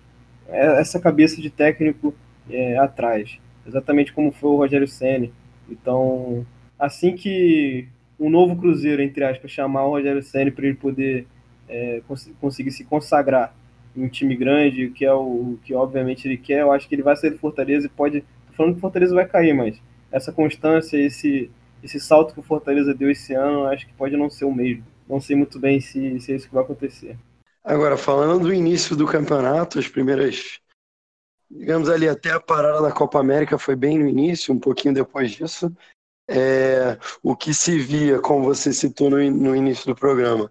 essa 0.49 1.01
cabeça 1.01 1.41
de 1.41 1.51
técnico 1.51 2.15
é, 2.49 2.79
atrás. 2.79 3.39
Exatamente 3.67 4.13
como 4.13 4.31
foi 4.31 4.51
o 4.51 4.57
Rogério 4.57 4.87
Senna. 4.87 5.29
Então, 5.69 6.47
assim 6.79 7.17
que 7.17 7.89
um 8.19 8.31
novo 8.31 8.57
Cruzeiro, 8.57 9.03
entre 9.03 9.25
aspas, 9.25 9.51
chamar 9.51 9.85
o 9.87 9.91
Rogério 9.91 10.23
Senna 10.23 10.51
para 10.51 10.67
ele 10.67 10.77
poder 10.77 11.27
é, 11.69 12.01
cons 12.07 12.31
conseguir 12.41 12.71
se 12.71 12.85
consagrar 12.85 13.55
em 13.97 14.05
um 14.05 14.09
time 14.09 14.37
grande, 14.37 14.91
que 14.91 15.05
é 15.05 15.13
o 15.13 15.59
que 15.65 15.75
obviamente 15.75 16.29
ele 16.29 16.37
quer, 16.37 16.61
eu 16.61 16.71
acho 16.71 16.89
que 16.89 16.95
ele 16.95 17.03
vai 17.03 17.17
sair 17.17 17.31
do 17.31 17.39
Fortaleza 17.39 17.87
e 17.87 17.91
pode. 17.91 18.21
Tô 18.21 18.53
falando 18.53 18.73
que 18.73 18.79
o 18.79 18.81
Fortaleza 18.81 19.15
vai 19.15 19.27
cair, 19.27 19.55
mas 19.55 19.81
essa 20.17 20.33
constância, 20.33 20.97
esse, 20.97 21.51
esse 21.83 22.01
salto 22.01 22.33
que 22.33 22.41
o 22.41 22.43
Fortaleza 22.43 22.95
deu 22.95 23.11
esse 23.11 23.35
ano, 23.35 23.67
acho 23.67 23.87
que 23.87 23.93
pode 23.93 24.17
não 24.17 24.31
ser 24.31 24.47
o 24.47 24.55
mesmo. 24.55 24.85
Não 25.07 25.21
sei 25.21 25.37
muito 25.37 25.59
bem 25.59 25.79
se, 25.79 26.19
se 26.21 26.33
é 26.33 26.37
isso 26.37 26.49
que 26.49 26.55
vai 26.55 26.65
acontecer. 26.65 27.19
Agora, 27.63 27.99
falando 27.99 28.45
do 28.45 28.55
início 28.55 28.97
do 28.97 29.07
campeonato, 29.07 29.79
as 29.79 29.87
primeiras, 29.87 30.59
digamos 31.51 31.91
ali, 31.91 32.09
até 32.09 32.31
a 32.31 32.41
parada 32.41 32.81
da 32.81 32.93
Copa 32.93 33.21
América 33.21 33.59
foi 33.59 33.77
bem 33.77 33.99
no 33.99 34.09
início, 34.09 34.55
um 34.55 34.59
pouquinho 34.59 34.95
depois 34.95 35.33
disso. 35.33 35.71
É, 36.29 36.99
o 37.23 37.37
que 37.37 37.53
se 37.53 37.79
via, 37.79 38.19
como 38.19 38.45
você 38.45 38.73
citou 38.73 39.11
no, 39.11 39.31
no 39.31 39.55
início 39.55 39.85
do 39.87 39.95
programa, 39.95 40.51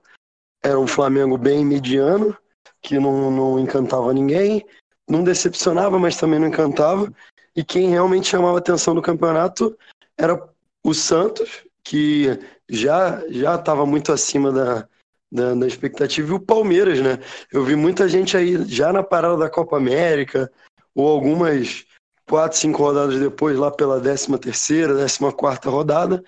era 0.63 0.79
um 0.79 0.87
Flamengo 0.87 1.37
bem 1.37 1.65
mediano, 1.65 2.37
que 2.81 2.99
não, 2.99 3.31
não 3.31 3.59
encantava 3.59 4.13
ninguém, 4.13 4.63
não 5.09 5.23
decepcionava, 5.23 5.97
mas 5.97 6.17
também 6.17 6.39
não 6.39 6.47
encantava, 6.47 7.11
E 7.55 7.63
quem 7.63 7.89
realmente 7.89 8.27
chamava 8.27 8.57
atenção 8.57 8.93
no 8.93 9.01
campeonato 9.01 9.77
era 10.17 10.41
o 10.83 10.93
Santos, 10.93 11.63
que 11.83 12.27
já 12.69 13.23
já 13.29 13.55
estava 13.55 13.85
muito 13.85 14.11
acima 14.11 14.51
da, 14.51 14.87
da, 15.31 15.53
da, 15.53 15.67
expectativa, 15.67 16.31
e 16.31 16.35
o 16.35 16.39
Palmeiras, 16.39 16.99
né? 16.99 17.19
Eu 17.51 17.63
vi 17.63 17.75
muita 17.75 18.09
gente 18.09 18.35
aí 18.35 18.65
já 18.65 18.91
na 18.91 19.03
parada 19.03 19.37
da 19.37 19.49
Copa 19.49 19.77
América, 19.77 20.51
ou 20.93 21.07
algumas 21.07 21.85
quatro, 22.27 22.57
cinco 22.57 22.83
rodadas 22.83 23.19
depois, 23.19 23.57
lá 23.57 23.71
pela 23.71 24.01
13 24.01 24.37
terceira, 24.39 24.93
14 24.93 25.35
quarta 25.35 25.69
rodada, 25.69 26.23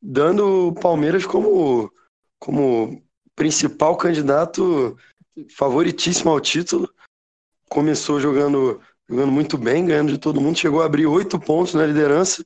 dando 0.00 0.68
o 0.68 0.74
Palmeiras 0.74 1.26
como, 1.26 1.92
como 2.38 3.02
principal 3.34 3.96
candidato 3.96 4.96
favoritíssimo 5.50 6.30
ao 6.30 6.40
título. 6.40 6.88
Começou 7.68 8.20
jogando, 8.20 8.80
jogando 9.08 9.32
muito 9.32 9.56
bem, 9.56 9.86
ganhando 9.86 10.12
de 10.12 10.18
todo 10.18 10.40
mundo, 10.40 10.58
chegou 10.58 10.82
a 10.82 10.86
abrir 10.86 11.06
oito 11.06 11.40
pontos 11.40 11.74
na 11.74 11.86
liderança, 11.86 12.44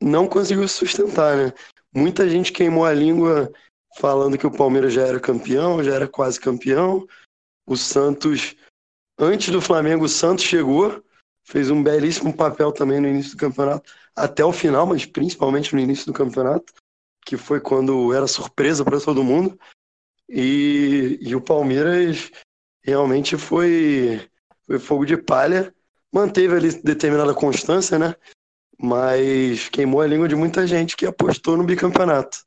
não 0.00 0.28
conseguiu 0.28 0.68
sustentar, 0.68 1.36
né? 1.36 1.52
Muita 1.92 2.28
gente 2.28 2.52
queimou 2.52 2.84
a 2.84 2.92
língua 2.92 3.52
falando 3.96 4.38
que 4.38 4.46
o 4.46 4.50
Palmeiras 4.50 4.92
já 4.92 5.02
era 5.02 5.20
campeão, 5.20 5.82
já 5.82 5.94
era 5.94 6.08
quase 6.08 6.40
campeão. 6.40 7.06
O 7.66 7.76
Santos, 7.76 8.56
antes 9.18 9.52
do 9.52 9.60
Flamengo, 9.60 10.04
o 10.04 10.08
Santos 10.08 10.44
chegou, 10.44 11.02
fez 11.44 11.70
um 11.70 11.82
belíssimo 11.82 12.34
papel 12.34 12.72
também 12.72 13.00
no 13.00 13.08
início 13.08 13.32
do 13.32 13.38
campeonato, 13.38 13.92
até 14.14 14.44
o 14.44 14.52
final, 14.52 14.86
mas 14.86 15.06
principalmente 15.06 15.74
no 15.74 15.80
início 15.80 16.06
do 16.06 16.12
campeonato, 16.12 16.72
que 17.24 17.36
foi 17.36 17.60
quando 17.60 18.12
era 18.12 18.26
surpresa 18.26 18.84
para 18.84 19.00
todo 19.00 19.24
mundo. 19.24 19.58
E, 20.28 21.18
e 21.20 21.34
o 21.34 21.40
Palmeiras 21.40 22.30
realmente 22.82 23.36
foi, 23.36 24.28
foi 24.66 24.78
fogo 24.78 25.04
de 25.04 25.16
palha, 25.16 25.72
manteve 26.14 26.54
ali 26.54 26.70
determinada 26.82 27.34
constância, 27.34 27.98
né? 27.98 28.14
mas 28.80 29.68
queimou 29.68 30.00
a 30.00 30.06
língua 30.06 30.28
de 30.28 30.36
muita 30.36 30.66
gente 30.66 30.96
que 30.96 31.06
apostou 31.06 31.56
no 31.56 31.64
bicampeonato. 31.64 32.38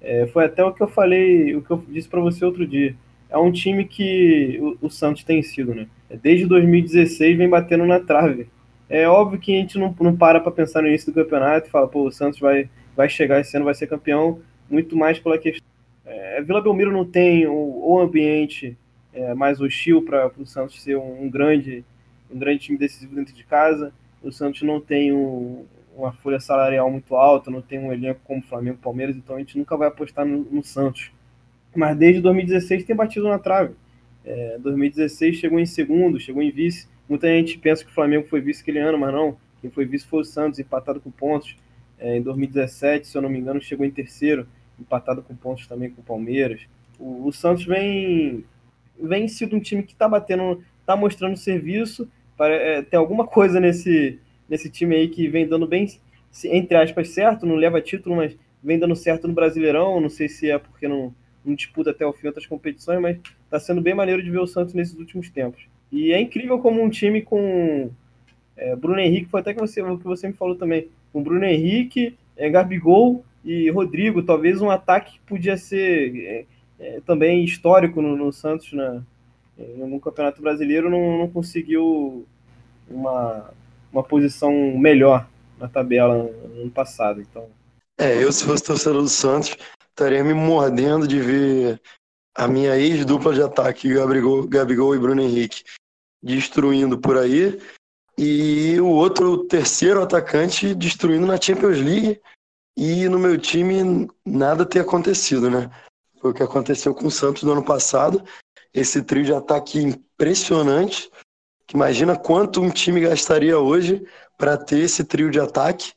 É, 0.00 0.26
foi 0.28 0.44
até 0.44 0.64
o 0.64 0.72
que 0.72 0.82
eu 0.82 0.88
falei, 0.88 1.54
o 1.54 1.62
que 1.62 1.70
eu 1.70 1.84
disse 1.88 2.08
para 2.08 2.20
você 2.20 2.44
outro 2.44 2.66
dia. 2.66 2.94
É 3.28 3.38
um 3.38 3.52
time 3.52 3.84
que 3.84 4.58
o, 4.60 4.86
o, 4.86 4.90
Santos 4.90 5.24
tem 5.24 5.42
sido, 5.42 5.74
né? 5.74 5.86
Desde 6.22 6.46
2016 6.46 7.38
vem 7.38 7.48
batendo 7.48 7.86
na 7.86 8.00
trave. 8.00 8.48
É 8.88 9.08
óbvio 9.08 9.38
que 9.38 9.54
a 9.54 9.58
gente 9.58 9.78
não, 9.78 9.94
não 10.00 10.14
para 10.14 10.40
para 10.40 10.52
pensar 10.52 10.82
no 10.82 10.88
início 10.88 11.10
do 11.10 11.14
campeonato 11.14 11.68
e 11.68 11.70
fala, 11.70 11.88
pô, 11.88 12.06
o 12.06 12.12
Santos 12.12 12.40
vai, 12.40 12.68
vai 12.94 13.08
chegar 13.08 13.40
esse 13.40 13.56
ano, 13.56 13.64
vai 13.64 13.74
ser 13.74 13.86
campeão, 13.86 14.40
muito 14.68 14.96
mais 14.96 15.18
pela 15.18 15.38
questão. 15.38 15.66
É, 16.04 16.42
Vila 16.42 16.60
Belmiro 16.60 16.92
não 16.92 17.04
tem 17.04 17.46
o, 17.46 17.52
o 17.54 17.98
ambiente 17.98 18.76
é, 19.14 19.32
mais 19.34 19.60
hostil 19.60 20.02
para 20.02 20.30
o 20.36 20.44
Santos 20.44 20.82
ser 20.82 20.96
um, 20.96 21.22
um, 21.22 21.30
grande, 21.30 21.84
um 22.32 22.38
grande 22.38 22.60
time 22.60 22.78
decisivo 22.78 23.14
dentro 23.14 23.34
de 23.34 23.44
casa. 23.44 23.92
O 24.22 24.30
Santos 24.32 24.62
não 24.62 24.80
tem 24.80 25.12
um, 25.12 25.64
uma 25.96 26.12
folha 26.12 26.40
salarial 26.40 26.90
muito 26.90 27.14
alta, 27.14 27.50
não 27.50 27.60
tem 27.60 27.78
um 27.78 27.92
elenco 27.92 28.20
como 28.24 28.42
Flamengo 28.42 28.78
Palmeiras, 28.78 29.16
então 29.16 29.36
a 29.36 29.38
gente 29.38 29.58
nunca 29.58 29.76
vai 29.76 29.88
apostar 29.88 30.24
no, 30.24 30.38
no 30.38 30.62
Santos. 30.62 31.12
Mas 31.74 31.96
desde 31.96 32.20
2016 32.20 32.84
tem 32.84 32.94
batido 32.94 33.28
na 33.28 33.38
trave. 33.38 33.74
É, 34.24 34.58
2016 34.58 35.36
chegou 35.36 35.58
em 35.58 35.66
segundo, 35.66 36.20
chegou 36.20 36.42
em 36.42 36.50
vice. 36.50 36.86
Muita 37.08 37.28
gente 37.28 37.58
pensa 37.58 37.84
que 37.84 37.90
o 37.90 37.94
Flamengo 37.94 38.26
foi 38.28 38.40
vice 38.40 38.62
aquele 38.62 38.78
ano, 38.78 38.98
mas 38.98 39.12
não. 39.12 39.36
Quem 39.60 39.70
foi 39.70 39.84
vice 39.84 40.06
foi 40.06 40.20
o 40.20 40.24
Santos, 40.24 40.58
empatado 40.58 41.00
com 41.00 41.10
pontos. 41.10 41.56
É, 41.98 42.16
em 42.16 42.22
2017, 42.22 43.06
se 43.06 43.16
eu 43.16 43.22
não 43.22 43.28
me 43.28 43.38
engano, 43.38 43.60
chegou 43.60 43.86
em 43.86 43.90
terceiro, 43.90 44.46
empatado 44.78 45.22
com 45.22 45.34
pontos 45.34 45.66
também 45.66 45.90
com 45.90 46.00
o 46.00 46.04
Palmeiras. 46.04 46.62
O, 46.98 47.26
o 47.28 47.32
Santos 47.32 47.64
vem, 47.64 48.44
vem 49.00 49.28
sido 49.28 49.56
um 49.56 49.60
time 49.60 49.82
que 49.82 49.92
está 49.92 50.08
batendo, 50.08 50.62
está 50.80 50.96
mostrando 50.96 51.36
serviço. 51.36 52.08
É, 52.40 52.82
tem 52.82 52.98
alguma 52.98 53.26
coisa 53.26 53.60
nesse, 53.60 54.18
nesse 54.48 54.68
time 54.68 54.96
aí 54.96 55.08
que 55.08 55.28
vem 55.28 55.46
dando 55.46 55.66
bem, 55.66 55.86
entre 56.46 56.76
aspas, 56.76 57.10
certo, 57.10 57.46
não 57.46 57.54
leva 57.54 57.80
título, 57.80 58.16
mas 58.16 58.36
vem 58.62 58.78
dando 58.78 58.96
certo 58.96 59.28
no 59.28 59.34
Brasileirão. 59.34 60.00
Não 60.00 60.08
sei 60.08 60.28
se 60.28 60.50
é 60.50 60.58
porque 60.58 60.88
não, 60.88 61.14
não 61.44 61.54
disputa 61.54 61.90
até 61.90 62.06
o 62.06 62.12
fim 62.12 62.26
outras 62.26 62.46
competições, 62.46 63.00
mas 63.00 63.18
está 63.44 63.60
sendo 63.60 63.80
bem 63.80 63.94
maneiro 63.94 64.22
de 64.22 64.30
ver 64.30 64.40
o 64.40 64.46
Santos 64.46 64.74
nesses 64.74 64.98
últimos 64.98 65.28
tempos. 65.30 65.66
E 65.90 66.12
é 66.12 66.20
incrível 66.20 66.58
como 66.58 66.82
um 66.82 66.88
time 66.88 67.20
com 67.20 67.90
é, 68.56 68.74
Bruno 68.74 68.98
Henrique, 68.98 69.28
foi 69.28 69.40
até 69.40 69.52
que 69.52 69.60
você, 69.60 69.82
que 69.82 70.04
você 70.04 70.28
me 70.28 70.34
falou 70.34 70.56
também, 70.56 70.88
com 71.12 71.22
Bruno 71.22 71.44
Henrique, 71.44 72.16
é, 72.36 72.48
Gabigol 72.48 73.24
e 73.44 73.68
Rodrigo, 73.70 74.22
talvez 74.22 74.62
um 74.62 74.70
ataque 74.70 75.14
que 75.14 75.20
podia 75.20 75.56
ser 75.56 76.16
é, 76.16 76.44
é, 76.80 77.00
também 77.04 77.44
histórico 77.44 78.00
no, 78.00 78.16
no 78.16 78.32
Santos 78.32 78.72
na, 78.72 79.02
no 79.56 80.00
Campeonato 80.00 80.40
Brasileiro, 80.40 80.90
não, 80.90 81.18
não 81.18 81.28
conseguiu 81.28 82.26
uma, 82.88 83.50
uma 83.92 84.02
posição 84.02 84.52
melhor 84.76 85.28
na 85.58 85.68
tabela 85.68 86.14
no 86.14 86.62
ano 86.62 86.70
passado. 86.70 87.20
Então. 87.20 87.48
É, 87.98 88.22
eu 88.22 88.32
se 88.32 88.44
fosse 88.44 88.64
torcedor 88.64 89.02
do 89.02 89.08
Santos, 89.08 89.56
estaria 89.88 90.24
me 90.24 90.34
mordendo 90.34 91.06
de 91.06 91.20
ver 91.20 91.80
a 92.34 92.48
minha 92.48 92.76
ex-dupla 92.76 93.34
de 93.34 93.42
ataque, 93.42 93.92
Gabigol, 93.92 94.46
Gabigol 94.48 94.94
e 94.94 94.98
Bruno 94.98 95.22
Henrique, 95.22 95.62
destruindo 96.22 96.98
por 96.98 97.18
aí, 97.18 97.60
e 98.16 98.80
o 98.80 98.86
outro, 98.86 99.32
o 99.32 99.44
terceiro 99.44 100.02
atacante, 100.02 100.74
destruindo 100.74 101.26
na 101.26 101.40
Champions 101.40 101.78
League, 101.78 102.20
e 102.76 103.06
no 103.08 103.18
meu 103.18 103.38
time 103.38 104.08
nada 104.24 104.64
ter 104.64 104.80
acontecido, 104.80 105.50
né? 105.50 105.70
Foi 106.20 106.30
o 106.30 106.34
que 106.34 106.42
aconteceu 106.42 106.94
com 106.94 107.06
o 107.06 107.10
Santos 107.10 107.42
no 107.42 107.52
ano 107.52 107.64
passado, 107.64 108.24
esse 108.74 109.02
trio 109.02 109.24
de 109.24 109.34
ataque 109.34 109.78
impressionante, 109.80 111.10
Imagina 111.74 112.16
quanto 112.16 112.60
um 112.60 112.68
time 112.68 113.00
gastaria 113.00 113.58
hoje 113.58 114.06
para 114.36 114.58
ter 114.58 114.80
esse 114.80 115.04
trio 115.04 115.30
de 115.30 115.40
ataque 115.40 115.92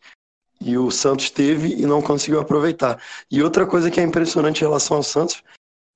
e 0.61 0.77
o 0.77 0.89
Santos 0.89 1.29
teve 1.29 1.73
e 1.73 1.85
não 1.85 2.01
conseguiu 2.01 2.39
aproveitar. 2.39 3.01
E 3.29 3.43
outra 3.43 3.65
coisa 3.65 3.91
que 3.91 3.99
é 3.99 4.03
impressionante 4.03 4.61
em 4.61 4.65
relação 4.65 4.97
ao 4.97 5.03
Santos 5.03 5.43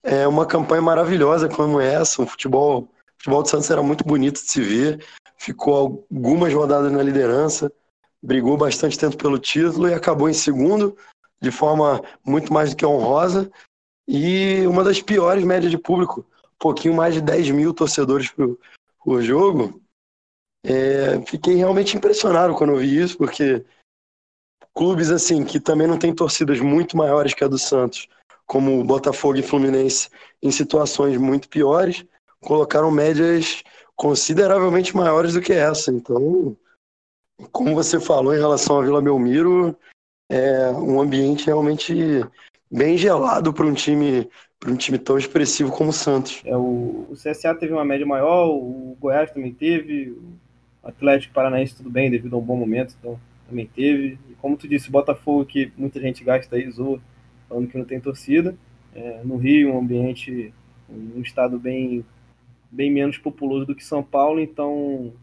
é 0.03 0.27
uma 0.27 0.45
campanha 0.45 0.81
maravilhosa 0.81 1.47
como 1.47 1.79
essa. 1.79 2.21
O 2.21 2.27
futebol, 2.27 2.81
o 2.81 2.89
futebol 3.17 3.41
do 3.41 3.49
Santos 3.49 3.71
era 3.71 3.81
muito 3.81 4.03
bonito 4.03 4.41
de 4.41 4.49
se 4.49 4.61
ver, 4.61 5.05
ficou 5.37 6.05
algumas 6.11 6.53
rodadas 6.53 6.91
na 6.91 7.01
liderança, 7.01 7.71
brigou 8.21 8.57
bastante 8.57 8.99
tempo 8.99 9.15
pelo 9.15 9.39
título 9.39 9.87
e 9.87 9.93
acabou 9.93 10.29
em 10.29 10.33
segundo 10.33 10.97
de 11.41 11.51
forma 11.51 12.03
muito 12.25 12.51
mais 12.51 12.71
do 12.71 12.75
que 12.75 12.85
honrosa 12.85 13.49
e 14.05 14.67
uma 14.67 14.83
das 14.83 15.01
piores 15.01 15.45
médias 15.45 15.71
de 15.71 15.77
público, 15.77 16.25
pouquinho 16.59 16.93
mais 16.93 17.13
de 17.13 17.21
10 17.21 17.51
mil 17.51 17.73
torcedores 17.73 18.31
o 19.05 19.21
jogo, 19.21 19.81
é, 20.63 21.21
fiquei 21.25 21.55
realmente 21.55 21.95
impressionado 21.95 22.53
quando 22.53 22.73
eu 22.73 22.77
vi 22.77 23.01
isso, 23.01 23.17
porque 23.17 23.65
clubes 24.73 25.09
assim 25.09 25.43
que 25.43 25.59
também 25.59 25.87
não 25.87 25.97
têm 25.97 26.13
torcidas 26.13 26.59
muito 26.59 26.97
maiores 26.97 27.33
que 27.33 27.43
a 27.43 27.47
do 27.47 27.57
Santos, 27.57 28.07
como 28.45 28.83
Botafogo 28.83 29.37
e 29.37 29.43
Fluminense, 29.43 30.09
em 30.41 30.51
situações 30.51 31.17
muito 31.17 31.49
piores, 31.49 32.05
colocaram 32.41 32.91
médias 32.91 33.63
consideravelmente 33.95 34.95
maiores 34.95 35.33
do 35.33 35.41
que 35.41 35.53
essa. 35.53 35.91
Então, 35.91 36.55
como 37.51 37.75
você 37.75 37.99
falou 37.99 38.33
em 38.33 38.39
relação 38.39 38.79
à 38.79 38.83
Vila 38.83 39.01
Belmiro, 39.01 39.77
é 40.29 40.69
um 40.71 41.01
ambiente 41.01 41.45
realmente 41.47 41.93
bem 42.71 42.97
gelado 42.97 43.53
para 43.53 43.65
um 43.65 43.73
time 43.73 44.29
para 44.59 44.71
um 44.71 44.75
time 44.75 44.97
tão 44.97 45.17
expressivo 45.17 45.71
como 45.71 45.91
o 45.91 45.93
Santos. 45.93 46.41
É, 46.43 46.55
o, 46.55 47.07
o 47.09 47.13
CSA 47.13 47.55
teve 47.55 47.71
uma 47.71 47.85
média 47.85 48.05
maior, 48.05 48.49
o 48.49 48.97
Goiás 48.99 49.31
também 49.31 49.53
teve, 49.53 50.09
o 50.09 50.33
Atlético 50.83 51.33
Paranaense 51.33 51.77
tudo 51.77 51.89
bem, 51.89 52.11
devido 52.11 52.35
a 52.35 52.39
um 52.39 52.43
bom 52.43 52.57
momento, 52.57 52.95
então 52.99 53.19
também 53.47 53.65
teve. 53.65 54.19
E 54.29 54.33
como 54.35 54.57
tu 54.57 54.67
disse, 54.67 54.89
o 54.89 54.91
Botafogo, 54.91 55.45
que 55.45 55.71
muita 55.77 55.99
gente 56.01 56.23
gasta 56.23 56.55
aí, 56.55 56.69
zoa, 56.69 56.99
falando 57.47 57.67
que 57.67 57.77
não 57.77 57.85
tem 57.85 57.99
torcida. 57.99 58.55
É, 58.93 59.21
no 59.23 59.37
Rio, 59.37 59.73
um 59.73 59.79
ambiente, 59.79 60.53
um 60.89 61.21
estado 61.21 61.57
bem, 61.57 62.03
bem 62.69 62.91
menos 62.91 63.17
populoso 63.17 63.65
do 63.65 63.75
que 63.75 63.83
São 63.83 64.03
Paulo, 64.03 64.41
então 64.41 65.13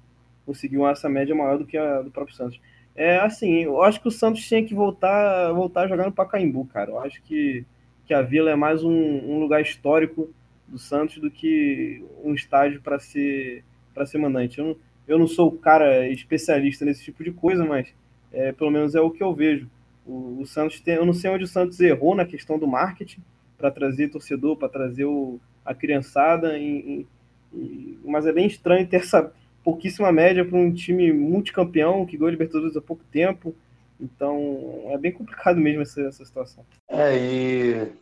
conseguiu 0.47 0.87
essa 0.87 1.09
média 1.09 1.35
maior 1.35 1.59
do 1.59 1.67
que 1.67 1.77
a 1.77 2.01
do 2.01 2.11
próprio 2.11 2.37
Santos. 2.37 2.61
É 2.95 3.19
assim, 3.19 3.65
eu 3.65 3.83
acho 3.83 4.01
que 4.01 4.09
o 4.09 4.13
Santos 4.13 4.47
tinha 4.47 4.65
que 4.65 4.75
voltar, 4.75 5.53
voltar 5.53 5.83
a 5.83 5.89
jogar 5.89 6.07
no 6.07 6.13
Pacaembu, 6.13 6.65
cara. 6.67 6.93
Eu 6.93 7.01
acho 7.01 7.21
que 7.23 7.67
que 8.07 8.15
a 8.15 8.23
Vila 8.23 8.51
é 8.51 8.57
mais 8.57 8.85
um, 8.85 8.91
um 8.91 9.41
lugar 9.41 9.61
histórico 9.61 10.31
do 10.67 10.79
Santos 10.79 11.19
do 11.19 11.31
que 11.31 12.05
um 12.23 12.35
estádio 12.35 12.81
para 12.81 12.99
ser 12.99 13.65
para 13.93 14.07
ser 14.07 14.19
mandante. 14.19 14.59
Eu 14.59 14.67
não, 14.67 14.77
eu 15.09 15.19
não 15.19 15.27
sou 15.27 15.49
o 15.49 15.59
cara 15.59 16.07
especialista 16.09 16.85
nesse 16.85 17.03
tipo 17.03 17.25
de 17.25 17.33
coisa, 17.33 17.65
mas 17.65 17.89
é, 18.31 18.53
pelo 18.53 18.71
menos 18.71 18.95
é 18.95 19.01
o 19.01 19.11
que 19.11 19.23
eu 19.23 19.35
vejo. 19.35 19.69
O, 20.05 20.41
o, 20.41 20.47
Santos 20.47 20.81
tem, 20.81 20.97
eu 20.97 21.07
não 21.07 21.15
sei 21.15 21.31
onde 21.31 21.45
o 21.45 21.49
Santos 21.49 21.81
errou 21.81 22.15
na 22.15 22.27
questão 22.27 22.59
do 22.59 22.67
marketing 22.67 23.23
para 23.57 23.71
trazer 23.71 24.09
torcedor, 24.09 24.57
para 24.57 24.69
trazer 24.69 25.07
o, 25.07 25.41
a 25.65 25.75
criançada, 25.75 26.59
e, 26.59 27.07
e, 27.55 27.99
mas 28.05 28.27
é 28.27 28.33
bem 28.33 28.47
estranho 28.47 28.87
ter 28.87 28.97
essa 28.97 29.33
pouquíssima 29.65 30.13
média 30.13 30.45
para 30.45 30.59
um 30.59 30.73
time 30.73 31.13
multicampeão 31.13 32.05
que 32.05 32.17
ganhou 32.17 32.31
Libertadores 32.31 32.77
há 32.77 32.83
pouco 32.83 33.03
tempo 33.11 33.55
então 34.01 34.85
é 34.87 34.99
bem 34.99 35.13
complicado 35.13 35.59
mesmo 35.59 35.83
essa, 35.83 36.01
essa 36.03 36.25
situação. 36.25 36.65
É, 36.89 37.17
e 37.17 37.93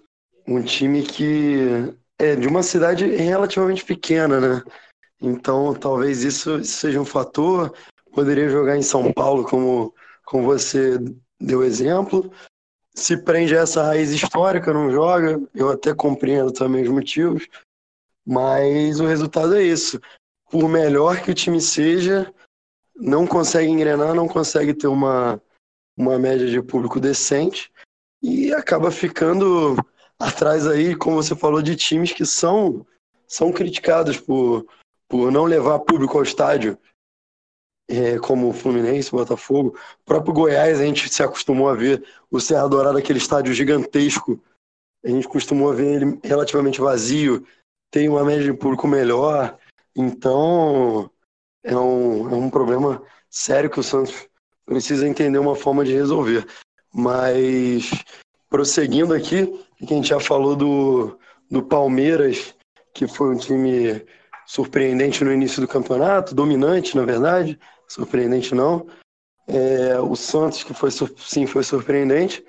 um 0.46 0.62
time 0.62 1.02
que 1.02 1.94
é 2.18 2.36
de 2.36 2.46
uma 2.46 2.62
cidade 2.62 3.06
relativamente 3.06 3.84
pequena, 3.84 4.40
né? 4.40 4.62
Então 5.20 5.74
talvez 5.74 6.22
isso 6.22 6.62
seja 6.64 7.00
um 7.00 7.04
fator. 7.04 7.74
poderia 8.12 8.48
jogar 8.48 8.76
em 8.76 8.82
São 8.82 9.12
Paulo, 9.12 9.44
como, 9.44 9.94
como 10.24 10.44
você 10.44 10.98
deu 11.40 11.62
exemplo. 11.62 12.30
Se 12.94 13.16
prende 13.16 13.56
a 13.56 13.62
essa 13.62 13.82
raiz 13.82 14.10
histórica, 14.10 14.72
não 14.72 14.90
joga. 14.90 15.40
Eu 15.54 15.70
até 15.70 15.94
compreendo 15.94 16.52
também 16.52 16.82
os 16.82 16.88
motivos, 16.88 17.48
mas 18.24 19.00
o 19.00 19.06
resultado 19.06 19.56
é 19.56 19.62
isso. 19.62 20.00
Por 20.50 20.68
melhor 20.68 21.20
que 21.20 21.30
o 21.30 21.34
time 21.34 21.60
seja, 21.60 22.32
não 22.94 23.26
consegue 23.26 23.68
engrenar, 23.68 24.14
não 24.14 24.28
consegue 24.28 24.72
ter 24.72 24.86
uma, 24.86 25.42
uma 25.96 26.18
média 26.18 26.46
de 26.46 26.60
público 26.62 27.00
decente 27.00 27.70
e 28.22 28.52
acaba 28.52 28.90
ficando 28.90 29.76
atrás 30.18 30.66
aí, 30.66 30.96
como 30.96 31.16
você 31.16 31.34
falou, 31.36 31.62
de 31.62 31.76
times 31.76 32.12
que 32.12 32.24
são, 32.24 32.86
são 33.26 33.52
criticados 33.52 34.18
por, 34.18 34.66
por 35.08 35.30
não 35.30 35.44
levar 35.44 35.78
público 35.80 36.16
ao 36.16 36.22
estádio, 36.24 36.78
é, 37.88 38.18
como 38.18 38.48
o 38.48 38.52
Fluminense, 38.52 39.10
Botafogo. 39.10 39.78
O 40.00 40.04
próprio 40.04 40.32
Goiás, 40.32 40.80
a 40.80 40.84
gente 40.84 41.08
se 41.12 41.22
acostumou 41.22 41.68
a 41.68 41.74
ver 41.74 42.04
o 42.30 42.40
Serra 42.40 42.68
Dourada, 42.68 42.98
aquele 42.98 43.18
estádio 43.18 43.52
gigantesco. 43.52 44.40
A 45.04 45.08
gente 45.08 45.28
costumou 45.28 45.72
ver 45.74 46.02
ele 46.02 46.18
relativamente 46.24 46.80
vazio, 46.80 47.46
tem 47.90 48.08
uma 48.08 48.24
média 48.24 48.44
de 48.44 48.58
público 48.58 48.88
melhor. 48.88 49.58
Então, 49.94 51.10
é 51.62 51.76
um, 51.76 52.30
é 52.30 52.34
um 52.34 52.50
problema 52.50 53.02
sério 53.28 53.68
que 53.68 53.78
o 53.78 53.82
Santos 53.82 54.28
precisa 54.64 55.06
entender 55.06 55.38
uma 55.38 55.54
forma 55.54 55.84
de 55.84 55.92
resolver. 55.92 56.46
Mas, 56.92 57.90
prosseguindo 58.48 59.14
aqui, 59.14 59.52
a 59.82 59.86
gente 59.86 60.08
já 60.08 60.20
falou 60.20 60.54
do, 60.54 61.18
do 61.50 61.62
Palmeiras, 61.62 62.54
que 62.92 63.06
foi 63.06 63.34
um 63.34 63.38
time 63.38 64.04
surpreendente 64.46 65.24
no 65.24 65.32
início 65.32 65.60
do 65.60 65.68
campeonato, 65.68 66.34
dominante, 66.34 66.96
na 66.96 67.04
verdade, 67.04 67.58
surpreendente 67.88 68.54
não. 68.54 68.86
É, 69.46 69.98
o 70.00 70.14
Santos, 70.16 70.62
que 70.62 70.72
foi 70.72 70.90
sim, 70.90 71.46
foi 71.46 71.62
surpreendente. 71.62 72.44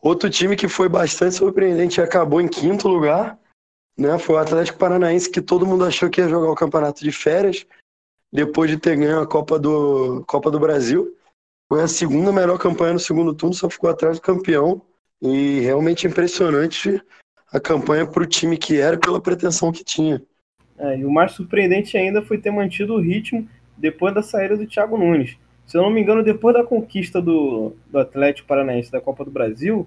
Outro 0.00 0.30
time 0.30 0.56
que 0.56 0.68
foi 0.68 0.88
bastante 0.88 1.34
surpreendente 1.34 2.00
e 2.00 2.02
acabou 2.02 2.40
em 2.40 2.48
quinto 2.48 2.88
lugar, 2.88 3.38
né? 3.96 4.18
Foi 4.18 4.36
o 4.36 4.38
Atlético 4.38 4.78
Paranaense, 4.78 5.30
que 5.30 5.42
todo 5.42 5.66
mundo 5.66 5.84
achou 5.84 6.08
que 6.08 6.20
ia 6.20 6.28
jogar 6.28 6.50
o 6.50 6.54
campeonato 6.54 7.04
de 7.04 7.12
férias, 7.12 7.66
depois 8.32 8.70
de 8.70 8.78
ter 8.78 8.96
ganho 8.96 9.20
a 9.20 9.26
Copa 9.26 9.58
do, 9.58 10.24
Copa 10.26 10.50
do 10.50 10.58
Brasil. 10.58 11.14
Foi 11.70 11.82
a 11.82 11.86
segunda 11.86 12.32
melhor 12.32 12.58
campanha 12.58 12.94
no 12.94 12.98
segundo 12.98 13.32
turno, 13.32 13.54
só 13.54 13.70
ficou 13.70 13.88
atrás 13.88 14.18
do 14.18 14.22
campeão. 14.22 14.82
E 15.22 15.60
realmente 15.60 16.04
impressionante 16.04 17.00
a 17.52 17.60
campanha 17.60 18.04
para 18.04 18.24
o 18.24 18.26
time 18.26 18.56
que 18.56 18.80
era 18.80 18.98
pela 18.98 19.20
pretensão 19.20 19.70
que 19.70 19.84
tinha. 19.84 20.20
É, 20.76 20.98
e 20.98 21.04
o 21.04 21.10
mais 21.12 21.30
surpreendente 21.30 21.96
ainda 21.96 22.22
foi 22.22 22.38
ter 22.38 22.50
mantido 22.50 22.94
o 22.94 23.00
ritmo 23.00 23.46
depois 23.76 24.12
da 24.12 24.20
saída 24.20 24.56
do 24.56 24.66
Thiago 24.66 24.98
Nunes. 24.98 25.36
Se 25.64 25.76
eu 25.76 25.82
não 25.82 25.90
me 25.90 26.00
engano, 26.00 26.24
depois 26.24 26.56
da 26.56 26.64
conquista 26.64 27.22
do, 27.22 27.76
do 27.86 27.98
Atlético 28.00 28.48
Paranaense 28.48 28.90
da 28.90 29.00
Copa 29.00 29.24
do 29.24 29.30
Brasil, 29.30 29.86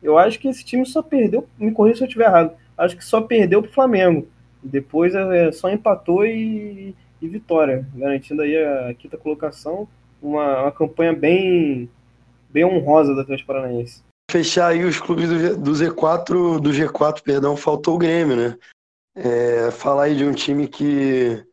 eu 0.00 0.16
acho 0.16 0.38
que 0.38 0.46
esse 0.46 0.64
time 0.64 0.86
só 0.86 1.02
perdeu, 1.02 1.48
me 1.58 1.72
corrija 1.72 1.96
se 1.96 2.02
eu 2.04 2.06
estiver 2.06 2.26
errado, 2.26 2.52
acho 2.78 2.96
que 2.96 3.04
só 3.04 3.20
perdeu 3.20 3.60
para 3.60 3.70
o 3.70 3.74
Flamengo. 3.74 4.28
Depois 4.62 5.12
é, 5.16 5.50
só 5.50 5.68
empatou 5.68 6.24
e, 6.24 6.94
e, 7.20 7.28
vitória, 7.28 7.84
garantindo 7.92 8.42
aí 8.42 8.56
a 8.56 8.94
quinta 8.94 9.16
colocação. 9.16 9.88
Uma, 10.24 10.62
uma 10.62 10.72
campanha 10.72 11.12
bem, 11.12 11.88
bem 12.48 12.64
honrosa 12.64 13.14
do 13.14 13.20
Atlético 13.20 13.48
Paranaense. 13.48 14.02
Fechar 14.30 14.68
aí 14.68 14.84
os 14.84 14.98
clubes 14.98 15.28
do, 15.28 15.56
do 15.58 15.72
Z4, 15.72 16.58
do 16.58 16.70
G4, 16.70 17.22
perdão, 17.22 17.56
faltou 17.56 17.94
o 17.94 17.98
Grêmio, 17.98 18.34
né? 18.34 18.56
É, 19.14 19.70
falar 19.70 20.04
aí 20.04 20.16
de 20.16 20.24
um 20.24 20.32
time 20.32 20.66
que 20.66 21.44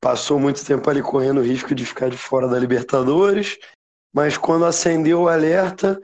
passou 0.00 0.40
muito 0.40 0.64
tempo 0.64 0.88
ali 0.88 1.02
correndo 1.02 1.38
o 1.38 1.44
risco 1.44 1.74
de 1.74 1.84
ficar 1.84 2.08
de 2.08 2.16
fora 2.16 2.48
da 2.48 2.58
Libertadores, 2.58 3.58
mas 4.12 4.36
quando 4.36 4.64
acendeu 4.64 5.22
o 5.22 5.28
alerta, 5.28 6.00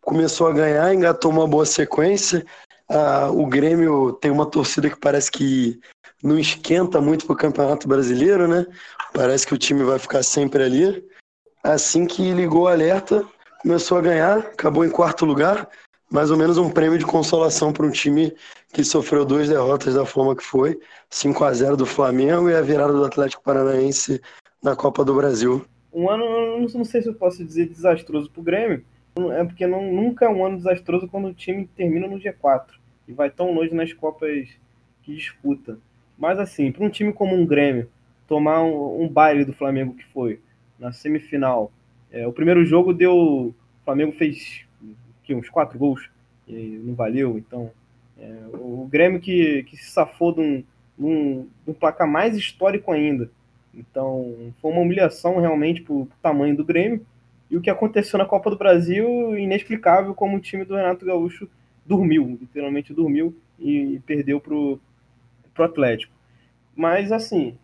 começou 0.00 0.48
a 0.48 0.52
ganhar, 0.52 0.92
engatou 0.92 1.30
uma 1.30 1.46
boa 1.46 1.66
sequência. 1.66 2.44
Ah, 2.88 3.30
o 3.30 3.46
Grêmio 3.46 4.14
tem 4.14 4.30
uma 4.30 4.46
torcida 4.46 4.88
que 4.88 4.98
parece 4.98 5.30
que 5.30 5.78
não 6.22 6.38
esquenta 6.38 7.00
muito 7.00 7.26
para 7.26 7.34
o 7.34 7.38
Campeonato 7.38 7.86
Brasileiro, 7.86 8.48
né? 8.48 8.66
Parece 9.12 9.46
que 9.46 9.54
o 9.54 9.58
time 9.58 9.84
vai 9.84 9.98
ficar 9.98 10.22
sempre 10.22 10.62
ali. 10.62 11.04
Assim 11.66 12.06
que 12.06 12.30
ligou 12.30 12.62
o 12.62 12.68
alerta, 12.68 13.24
começou 13.60 13.98
a 13.98 14.00
ganhar, 14.00 14.38
acabou 14.38 14.84
em 14.84 14.88
quarto 14.88 15.24
lugar, 15.24 15.68
mais 16.08 16.30
ou 16.30 16.36
menos 16.36 16.58
um 16.58 16.70
prêmio 16.70 16.96
de 16.96 17.04
consolação 17.04 17.72
para 17.72 17.84
um 17.84 17.90
time 17.90 18.32
que 18.72 18.84
sofreu 18.84 19.24
duas 19.24 19.48
derrotas 19.48 19.94
da 19.94 20.06
forma 20.06 20.36
que 20.36 20.44
foi, 20.44 20.78
5 21.10 21.42
a 21.42 21.52
0 21.52 21.76
do 21.76 21.84
Flamengo 21.84 22.48
e 22.48 22.54
a 22.54 22.62
virada 22.62 22.92
do 22.92 23.04
Atlético 23.04 23.42
Paranaense 23.42 24.20
na 24.62 24.76
Copa 24.76 25.04
do 25.04 25.12
Brasil. 25.12 25.66
Um 25.92 26.08
ano, 26.08 26.60
não 26.72 26.84
sei 26.84 27.02
se 27.02 27.08
eu 27.08 27.14
posso 27.14 27.44
dizer 27.44 27.68
desastroso 27.68 28.30
para 28.30 28.40
o 28.40 28.44
Grêmio, 28.44 28.84
é 29.32 29.42
porque 29.42 29.66
não, 29.66 29.92
nunca 29.92 30.26
é 30.26 30.28
um 30.28 30.46
ano 30.46 30.58
desastroso 30.58 31.08
quando 31.08 31.26
o 31.26 31.34
time 31.34 31.68
termina 31.74 32.06
no 32.06 32.20
G4 32.20 32.66
e 33.08 33.12
vai 33.12 33.28
tão 33.28 33.52
longe 33.52 33.74
nas 33.74 33.92
Copas 33.92 34.48
que 35.02 35.16
disputa. 35.16 35.80
Mas 36.16 36.38
assim, 36.38 36.70
para 36.70 36.84
um 36.84 36.90
time 36.90 37.12
como 37.12 37.34
um 37.34 37.44
Grêmio 37.44 37.90
tomar 38.28 38.62
um, 38.62 39.02
um 39.02 39.08
baile 39.08 39.44
do 39.44 39.52
Flamengo 39.52 39.94
que 39.94 40.04
foi 40.12 40.38
na 40.78 40.92
semifinal, 40.92 41.72
é, 42.10 42.26
o 42.26 42.32
primeiro 42.32 42.64
jogo 42.64 42.92
deu, 42.92 43.14
o 43.14 43.54
Flamengo 43.84 44.12
fez 44.12 44.64
uns 45.28 45.48
quatro 45.48 45.76
gols 45.78 46.08
e 46.46 46.80
não 46.84 46.94
valeu, 46.94 47.36
então 47.36 47.72
é, 48.18 48.32
o 48.52 48.88
Grêmio 48.90 49.20
que, 49.20 49.64
que 49.64 49.76
se 49.76 49.90
safou 49.90 50.32
de 50.32 50.40
um, 50.40 50.64
de, 50.98 51.04
um, 51.04 51.48
de 51.64 51.70
um, 51.70 51.74
placar 51.74 52.08
mais 52.08 52.36
histórico 52.36 52.92
ainda. 52.92 53.30
Então, 53.74 54.52
foi 54.60 54.70
uma 54.70 54.80
humilhação 54.80 55.38
realmente 55.38 55.82
para 55.82 55.92
o 55.92 56.08
tamanho 56.22 56.56
do 56.56 56.64
Grêmio. 56.64 57.04
E 57.50 57.56
o 57.56 57.60
que 57.60 57.68
aconteceu 57.68 58.18
na 58.18 58.24
Copa 58.24 58.50
do 58.50 58.56
Brasil, 58.56 59.38
inexplicável 59.38 60.14
como 60.14 60.36
o 60.36 60.40
time 60.40 60.64
do 60.64 60.74
Renato 60.74 61.04
Gaúcho 61.04 61.48
dormiu, 61.84 62.38
literalmente 62.40 62.94
dormiu 62.94 63.36
e 63.58 64.00
perdeu 64.06 64.40
para 64.40 64.54
o 64.54 64.80
Atlético. 65.58 66.12
Mas, 66.74 67.12
assim, 67.12 67.56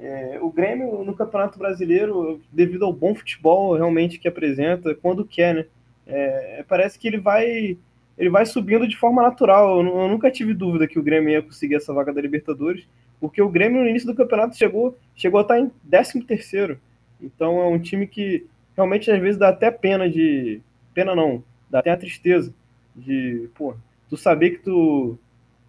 é, 0.00 0.38
o 0.40 0.50
Grêmio 0.50 1.04
no 1.04 1.14
Campeonato 1.14 1.58
Brasileiro, 1.58 2.40
devido 2.50 2.84
ao 2.84 2.92
bom 2.92 3.14
futebol 3.14 3.74
realmente 3.74 4.18
que 4.18 4.26
apresenta, 4.26 4.94
quando 4.94 5.24
quer, 5.24 5.54
né? 5.54 5.66
É, 6.06 6.64
parece 6.66 6.98
que 6.98 7.06
ele 7.06 7.18
vai 7.18 7.76
ele 8.18 8.28
vai 8.28 8.44
subindo 8.44 8.86
de 8.86 8.96
forma 8.96 9.22
natural. 9.22 9.80
Eu, 9.80 9.86
eu, 9.86 10.08
nunca 10.08 10.30
tive 10.30 10.52
dúvida 10.52 10.86
que 10.86 10.98
o 10.98 11.02
Grêmio 11.02 11.30
ia 11.30 11.42
conseguir 11.42 11.76
essa 11.76 11.92
vaga 11.92 12.12
da 12.12 12.20
Libertadores, 12.20 12.86
porque 13.18 13.40
o 13.40 13.48
Grêmio 13.48 13.82
no 13.82 13.88
início 13.88 14.08
do 14.08 14.14
campeonato 14.14 14.56
chegou, 14.56 14.96
chegou 15.14 15.38
a 15.38 15.42
estar 15.42 15.58
em 15.58 15.70
13 15.90 16.22
terceiro. 16.22 16.78
Então 17.20 17.60
é 17.60 17.66
um 17.66 17.78
time 17.78 18.06
que 18.06 18.46
realmente 18.76 19.10
às 19.10 19.20
vezes 19.20 19.38
dá 19.38 19.50
até 19.50 19.70
pena 19.70 20.08
de. 20.08 20.60
Pena 20.92 21.14
não, 21.14 21.42
dá 21.70 21.78
até 21.78 21.90
a 21.90 21.96
tristeza 21.96 22.52
de, 22.96 23.48
pô, 23.54 23.74
tu 24.08 24.16
saber 24.16 24.50
que 24.50 24.64
tu 24.64 25.18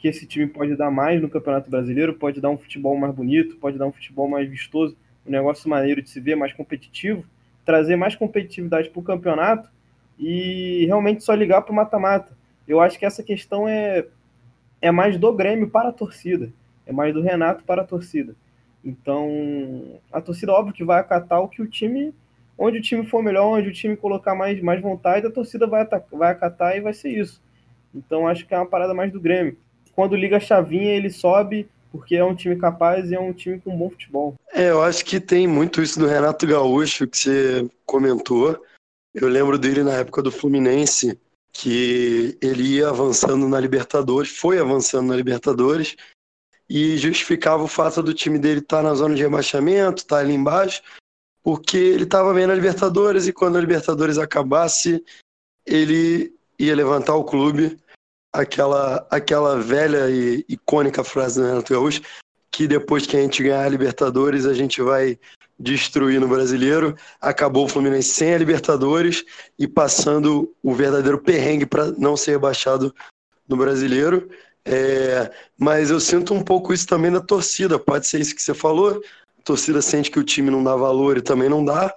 que 0.01 0.07
esse 0.07 0.25
time 0.25 0.47
pode 0.47 0.75
dar 0.75 0.89
mais 0.89 1.21
no 1.21 1.29
Campeonato 1.29 1.69
Brasileiro, 1.69 2.15
pode 2.15 2.41
dar 2.41 2.49
um 2.49 2.57
futebol 2.57 2.97
mais 2.97 3.13
bonito, 3.13 3.57
pode 3.57 3.77
dar 3.77 3.85
um 3.85 3.91
futebol 3.91 4.27
mais 4.27 4.49
vistoso, 4.49 4.97
um 5.23 5.29
negócio 5.29 5.69
maneiro 5.69 6.01
de 6.01 6.09
se 6.09 6.19
ver, 6.19 6.35
mais 6.35 6.51
competitivo, 6.53 7.23
trazer 7.63 7.95
mais 7.95 8.15
competitividade 8.15 8.89
para 8.89 8.99
o 8.99 9.03
campeonato 9.03 9.69
e 10.17 10.85
realmente 10.87 11.23
só 11.23 11.35
ligar 11.35 11.61
para 11.61 11.71
o 11.71 11.75
mata-mata. 11.75 12.35
Eu 12.67 12.81
acho 12.81 12.97
que 12.97 13.05
essa 13.05 13.21
questão 13.21 13.67
é, 13.67 14.07
é 14.81 14.89
mais 14.89 15.19
do 15.19 15.31
Grêmio 15.31 15.69
para 15.69 15.89
a 15.89 15.93
torcida, 15.93 16.51
é 16.87 16.91
mais 16.91 17.13
do 17.13 17.21
Renato 17.21 17.63
para 17.63 17.83
a 17.83 17.85
torcida. 17.85 18.35
Então, 18.83 19.99
a 20.11 20.19
torcida, 20.19 20.51
óbvio 20.51 20.73
que 20.73 20.83
vai 20.83 20.99
acatar 20.99 21.41
o 21.41 21.47
que 21.47 21.61
o 21.61 21.67
time, 21.67 22.11
onde 22.57 22.79
o 22.79 22.81
time 22.81 23.05
for 23.05 23.21
melhor, 23.21 23.59
onde 23.59 23.69
o 23.69 23.73
time 23.73 23.95
colocar 23.95 24.33
mais, 24.33 24.59
mais 24.63 24.81
vontade, 24.81 25.27
a 25.27 25.31
torcida 25.31 25.67
vai, 25.67 25.87
vai 26.11 26.31
acatar 26.31 26.75
e 26.75 26.81
vai 26.81 26.93
ser 26.93 27.09
isso. 27.09 27.39
Então, 27.93 28.27
acho 28.27 28.47
que 28.47 28.53
é 28.55 28.57
uma 28.57 28.65
parada 28.65 28.95
mais 28.95 29.11
do 29.11 29.21
Grêmio. 29.21 29.55
Quando 29.95 30.15
liga 30.15 30.37
a 30.37 30.39
chavinha, 30.39 30.91
ele 30.91 31.09
sobe, 31.09 31.67
porque 31.91 32.15
é 32.15 32.23
um 32.23 32.35
time 32.35 32.55
capaz 32.55 33.11
e 33.11 33.15
é 33.15 33.19
um 33.19 33.33
time 33.33 33.59
com 33.59 33.77
bom 33.77 33.89
futebol. 33.89 34.35
É, 34.53 34.69
eu 34.69 34.81
acho 34.81 35.03
que 35.03 35.19
tem 35.19 35.47
muito 35.47 35.81
isso 35.81 35.99
do 35.99 36.07
Renato 36.07 36.47
Gaúcho 36.47 37.07
que 37.07 37.17
você 37.17 37.69
comentou. 37.85 38.61
Eu 39.13 39.27
lembro 39.27 39.57
dele 39.57 39.83
na 39.83 39.93
época 39.93 40.21
do 40.21 40.31
Fluminense, 40.31 41.19
que 41.51 42.37
ele 42.41 42.77
ia 42.77 42.89
avançando 42.89 43.47
na 43.47 43.59
Libertadores, 43.59 44.31
foi 44.31 44.59
avançando 44.59 45.07
na 45.07 45.15
Libertadores 45.15 45.95
e 46.69 46.97
justificava 46.97 47.63
o 47.63 47.67
fato 47.67 48.01
do 48.01 48.13
time 48.13 48.39
dele 48.39 48.61
estar 48.61 48.77
tá 48.77 48.83
na 48.83 48.93
zona 48.93 49.13
de 49.13 49.21
rebaixamento, 49.21 50.03
estar 50.03 50.15
tá 50.15 50.21
ali 50.21 50.33
embaixo, 50.33 50.81
porque 51.43 51.75
ele 51.75 52.03
estava 52.03 52.33
bem 52.33 52.47
na 52.47 52.55
Libertadores 52.55 53.27
e 53.27 53.33
quando 53.33 53.57
a 53.57 53.61
Libertadores 53.61 54.17
acabasse, 54.17 55.03
ele 55.65 56.33
ia 56.57 56.75
levantar 56.75 57.15
o 57.15 57.25
clube, 57.25 57.77
aquela 58.33 59.05
aquela 59.09 59.59
velha 59.59 60.09
e 60.09 60.45
icônica 60.47 61.03
frase 61.03 61.39
do 61.39 61.47
Renato 61.47 61.73
Gaúcho, 61.73 62.01
que 62.49 62.67
depois 62.67 63.05
que 63.05 63.17
a 63.17 63.21
gente 63.21 63.43
ganhar 63.43 63.65
a 63.65 63.69
Libertadores, 63.69 64.45
a 64.45 64.53
gente 64.53 64.81
vai 64.81 65.17
destruir 65.59 66.19
no 66.19 66.27
brasileiro. 66.27 66.95
Acabou 67.19 67.65
o 67.65 67.69
Fluminense 67.69 68.09
sem 68.09 68.33
a 68.33 68.37
Libertadores 68.37 69.23
e 69.57 69.67
passando 69.67 70.53
o 70.63 70.73
verdadeiro 70.73 71.19
perrengue 71.19 71.65
para 71.65 71.91
não 71.91 72.17
ser 72.17 72.31
rebaixado 72.31 72.93
no 73.47 73.55
brasileiro. 73.55 74.29
É, 74.63 75.31
mas 75.57 75.89
eu 75.89 75.99
sinto 75.99 76.33
um 76.33 76.43
pouco 76.43 76.73
isso 76.73 76.87
também 76.87 77.11
da 77.11 77.21
torcida. 77.21 77.79
Pode 77.79 78.07
ser 78.07 78.19
isso 78.19 78.35
que 78.35 78.41
você 78.41 78.53
falou. 78.53 79.01
A 79.39 79.43
torcida 79.43 79.81
sente 79.81 80.11
que 80.11 80.19
o 80.19 80.23
time 80.23 80.49
não 80.49 80.63
dá 80.63 80.75
valor 80.75 81.17
e 81.17 81.21
também 81.21 81.49
não 81.49 81.63
dá, 81.65 81.93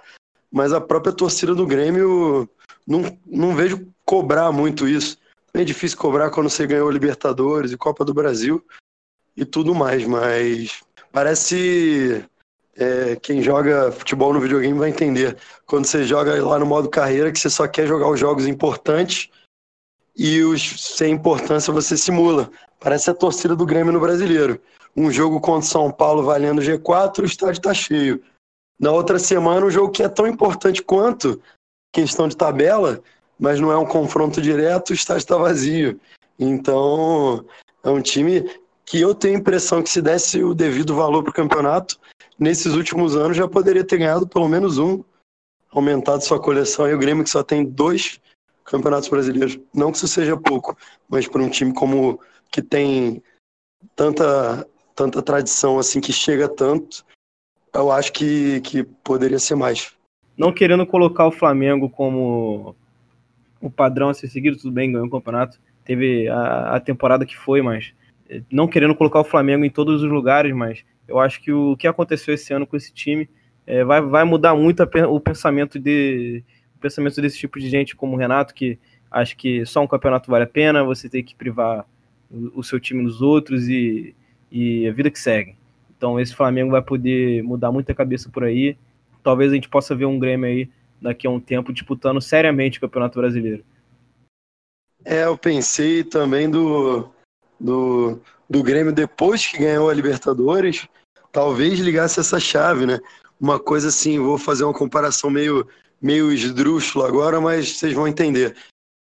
mas 0.51 0.73
a 0.73 0.81
própria 0.81 1.12
torcida 1.12 1.55
do 1.55 1.66
Grêmio 1.66 2.49
não, 2.87 3.18
não 3.27 3.55
vejo 3.55 3.87
cobrar 4.05 4.51
muito 4.51 4.88
isso. 4.88 5.18
É 5.55 5.62
difícil 5.62 5.97
cobrar 5.97 6.31
quando 6.31 6.51
você 6.51 6.67
ganhou 6.67 6.90
Libertadores 6.90 7.71
e 7.71 7.77
Copa 7.77 8.05
do 8.05 8.12
Brasil 8.12 8.64
e 9.37 9.45
tudo 9.45 9.73
mais, 9.73 10.05
mas 10.05 10.83
parece 11.12 12.25
é, 12.77 13.14
quem 13.17 13.40
joga 13.40 13.93
futebol 13.93 14.33
no 14.33 14.40
videogame 14.40 14.77
vai 14.77 14.90
entender. 14.90 15.37
Quando 15.64 15.87
você 15.87 16.03
joga 16.03 16.45
lá 16.45 16.59
no 16.59 16.67
modo 16.67 16.90
carreira, 16.90 17.31
que 17.31 17.38
você 17.38 17.49
só 17.49 17.69
quer 17.69 17.87
jogar 17.87 18.11
os 18.11 18.19
jogos 18.19 18.49
importantes 18.49 19.31
e 20.17 20.43
os 20.43 20.97
sem 20.97 21.12
importância 21.14 21.73
você 21.73 21.97
simula. 21.97 22.51
Parece 22.81 23.11
a 23.11 23.14
torcida 23.14 23.55
do 23.55 23.64
Grêmio 23.64 23.93
no 23.93 24.01
brasileiro. 24.01 24.61
Um 24.97 25.11
jogo 25.11 25.40
contra 25.40 25.69
São 25.69 25.90
Paulo 25.90 26.25
valendo 26.25 26.62
G4, 26.62 27.21
o 27.21 27.27
estádio 27.27 27.59
está 27.59 27.73
cheio. 27.73 28.23
Na 28.79 28.90
outra 28.90 29.21
semana, 29.21 29.67
um 29.67 29.71
jogo 29.71 29.93
que 29.93 30.03
é 30.03 30.09
tão 30.09 30.27
importante 30.27 30.83
quanto 30.83 31.40
questão 31.93 32.27
de 32.27 32.37
tabela, 32.37 33.01
mas 33.38 33.61
não 33.61 33.70
é 33.70 33.77
um 33.77 33.87
confronto 33.87 34.40
direto, 34.40 34.90
o 34.90 34.94
estádio 34.94 35.20
está 35.20 35.37
vazio. 35.37 36.01
Então, 36.38 37.44
é 37.83 37.90
um 37.90 38.01
time 38.01 38.49
que 38.85 39.01
eu 39.01 39.14
tenho 39.14 39.37
a 39.37 39.40
impressão 39.40 39.83
que 39.83 39.90
se 39.90 40.03
desse 40.03 40.42
o 40.42 40.55
devido 40.55 40.94
valor 40.94 41.23
para 41.23 41.31
o 41.31 41.35
campeonato, 41.35 41.99
nesses 42.38 42.75
últimos 42.75 43.16
anos 43.16 43.37
já 43.37 43.49
poderia 43.49 43.85
ter 43.85 43.99
ganhado 43.99 44.27
pelo 44.27 44.49
menos 44.49 44.79
um, 44.79 45.03
aumentado 45.70 46.23
sua 46.23 46.40
coleção. 46.40 46.88
E 46.88 46.94
o 46.94 46.99
Grêmio 46.99 47.25
que 47.25 47.31
só 47.31 47.42
tem 47.42 47.64
dois 47.64 48.20
campeonatos 48.64 49.09
brasileiros. 49.09 49.59
Não 49.73 49.90
que 49.90 49.99
isso 49.99 50.09
seja 50.09 50.37
pouco, 50.37 50.77
mas 51.09 51.27
para 51.27 51.42
um 51.42 51.51
time 51.51 51.73
como 51.73 52.20
que 52.51 52.62
tem 52.62 53.23
tanta 53.94 54.66
tanta 54.94 55.20
tradição 55.20 55.79
assim 55.79 56.01
que 56.01 56.12
chega 56.12 56.49
tanto, 56.49 57.05
eu 57.73 57.90
acho 57.90 58.12
que, 58.12 58.61
que 58.61 58.85
poderia 58.85 59.38
ser 59.38 59.57
mais. 59.57 59.92
Não 60.37 60.53
querendo 60.53 60.87
colocar 60.87 61.27
o 61.27 61.33
Flamengo 61.33 61.90
como 61.90 62.77
o 63.68 63.70
padrão 63.70 64.09
a 64.09 64.14
ser 64.14 64.29
seguido, 64.29 64.57
tudo 64.57 64.72
bem, 64.72 64.92
ganhou 64.92 65.07
o 65.07 65.11
campeonato, 65.11 65.59
teve 65.85 66.29
a, 66.29 66.77
a 66.77 66.81
temporada 66.81 67.27
que 67.27 67.37
foi, 67.37 67.62
mas 67.62 67.92
não 68.50 68.66
querendo 68.66 68.94
colocar 68.94 69.20
o 69.20 69.24
Flamengo 69.24 69.64
em 69.64 69.70
todos 69.70 70.03
os 70.03 70.11
lugares, 70.11 70.55
mas 70.55 70.85
eu 71.07 71.18
acho 71.18 71.40
que 71.40 71.53
o 71.53 71.77
que 71.77 71.87
aconteceu 71.87 72.35
esse 72.35 72.53
ano 72.53 72.66
com 72.66 72.77
esse 72.77 72.92
time 72.92 73.29
é, 73.66 73.85
vai, 73.85 74.00
vai 74.00 74.24
mudar 74.24 74.55
muito 74.55 74.83
a, 74.83 74.88
o 75.09 75.20
pensamento 75.20 75.79
de 75.79 76.42
o 76.77 76.79
pensamento 76.79 77.20
desse 77.20 77.38
tipo 77.38 77.59
de 77.59 77.68
gente 77.68 77.96
como 77.96 78.14
o 78.14 78.18
Renato, 78.18 78.55
que 78.55 78.79
acha 79.11 79.35
que 79.35 79.64
só 79.64 79.83
um 79.83 79.87
campeonato 79.87 80.31
vale 80.31 80.44
a 80.44 80.48
pena, 80.48 80.85
você 80.85 81.09
tem 81.09 81.22
que 81.22 81.35
privar 81.35 81.87
o, 82.31 82.61
o 82.61 82.62
seu 82.62 82.81
time 82.81 83.03
dos 83.05 83.22
outros 83.22 83.68
e, 83.68 84.14
e 84.50 84.87
a 84.87 84.92
vida 84.92 85.11
que 85.11 85.18
segue. 85.18 85.57
Então 85.96 86.18
esse 86.18 86.35
Flamengo 86.35 86.72
vai 86.72 86.83
poder 86.83 87.42
mudar 87.42 87.72
muita 87.72 87.94
cabeça 87.94 88.29
por 88.29 88.44
aí. 88.44 88.77
Talvez 89.22 89.53
a 89.53 89.55
gente 89.55 89.68
possa 89.68 89.94
ver 89.94 90.05
um 90.05 90.18
Grêmio 90.18 90.46
aí 90.46 90.68
daqui 91.05 91.27
a 91.27 91.31
um 91.31 91.38
tempo 91.38 91.73
disputando 91.73 92.21
seriamente 92.21 92.79
o 92.79 92.81
Campeonato 92.81 93.21
Brasileiro. 93.21 93.62
É, 95.05 95.25
eu 95.25 95.37
pensei 95.37 96.03
também 96.03 96.51
do, 96.51 97.11
do, 97.61 98.19
do 98.49 98.62
Grêmio 98.62 98.93
depois 98.93 99.47
que 99.47 99.59
ganhou 99.59 99.90
a 99.90 99.95
Libertadores, 99.95 100.88
talvez 101.31 101.79
ligasse 101.79 102.19
essa 102.19 102.40
chave, 102.40 102.87
né? 102.87 102.99
Uma 103.38 103.61
coisa 103.61 103.88
assim, 103.88 104.19
vou 104.19 104.38
fazer 104.38 104.64
uma 104.64 104.73
comparação 104.73 105.29
meio, 105.29 105.69
meio 106.01 106.33
esdrúxula 106.33 107.07
agora, 107.07 107.38
mas 107.38 107.77
vocês 107.77 107.93
vão 107.93 108.09
entender. 108.09 108.57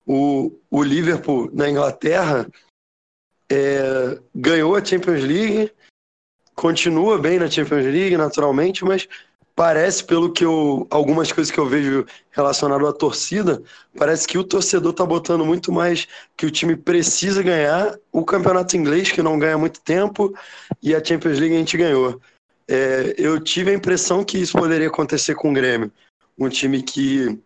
O, 0.05 0.57
o 0.71 0.81
Liverpool 0.81 1.49
na 1.53 1.69
Inglaterra 1.69 2.47
é, 3.51 4.17
ganhou 4.33 4.75
a 4.75 4.83
Champions 4.83 5.21
League, 5.21 5.71
continua 6.55 7.17
bem 7.17 7.39
na 7.39 7.49
Champions 7.49 7.83
League, 7.83 8.15
naturalmente, 8.15 8.85
mas 8.85 9.07
parece, 9.59 10.05
pelo 10.05 10.31
que 10.31 10.45
eu. 10.45 10.87
algumas 10.89 11.33
coisas 11.33 11.51
que 11.51 11.59
eu 11.59 11.67
vejo 11.67 12.05
relacionado 12.31 12.87
à 12.87 12.93
torcida, 12.93 13.61
parece 13.97 14.25
que 14.25 14.37
o 14.37 14.43
torcedor 14.43 14.93
tá 14.93 15.05
botando 15.05 15.45
muito 15.45 15.69
mais 15.69 16.07
que 16.37 16.45
o 16.45 16.49
time 16.49 16.77
precisa 16.77 17.43
ganhar 17.43 17.99
o 18.09 18.23
campeonato 18.23 18.77
inglês, 18.77 19.11
que 19.11 19.21
não 19.21 19.37
ganha 19.37 19.57
muito 19.57 19.81
tempo, 19.81 20.33
e 20.81 20.95
a 20.95 21.03
Champions 21.03 21.39
League 21.39 21.53
a 21.53 21.59
gente 21.59 21.75
ganhou. 21.75 22.21
É, 22.69 23.13
eu 23.17 23.37
tive 23.37 23.71
a 23.71 23.73
impressão 23.73 24.23
que 24.23 24.37
isso 24.37 24.57
poderia 24.57 24.87
acontecer 24.87 25.35
com 25.35 25.51
o 25.51 25.53
Grêmio. 25.53 25.91
Um 26.37 26.47
time 26.47 26.81
que, 26.81 27.37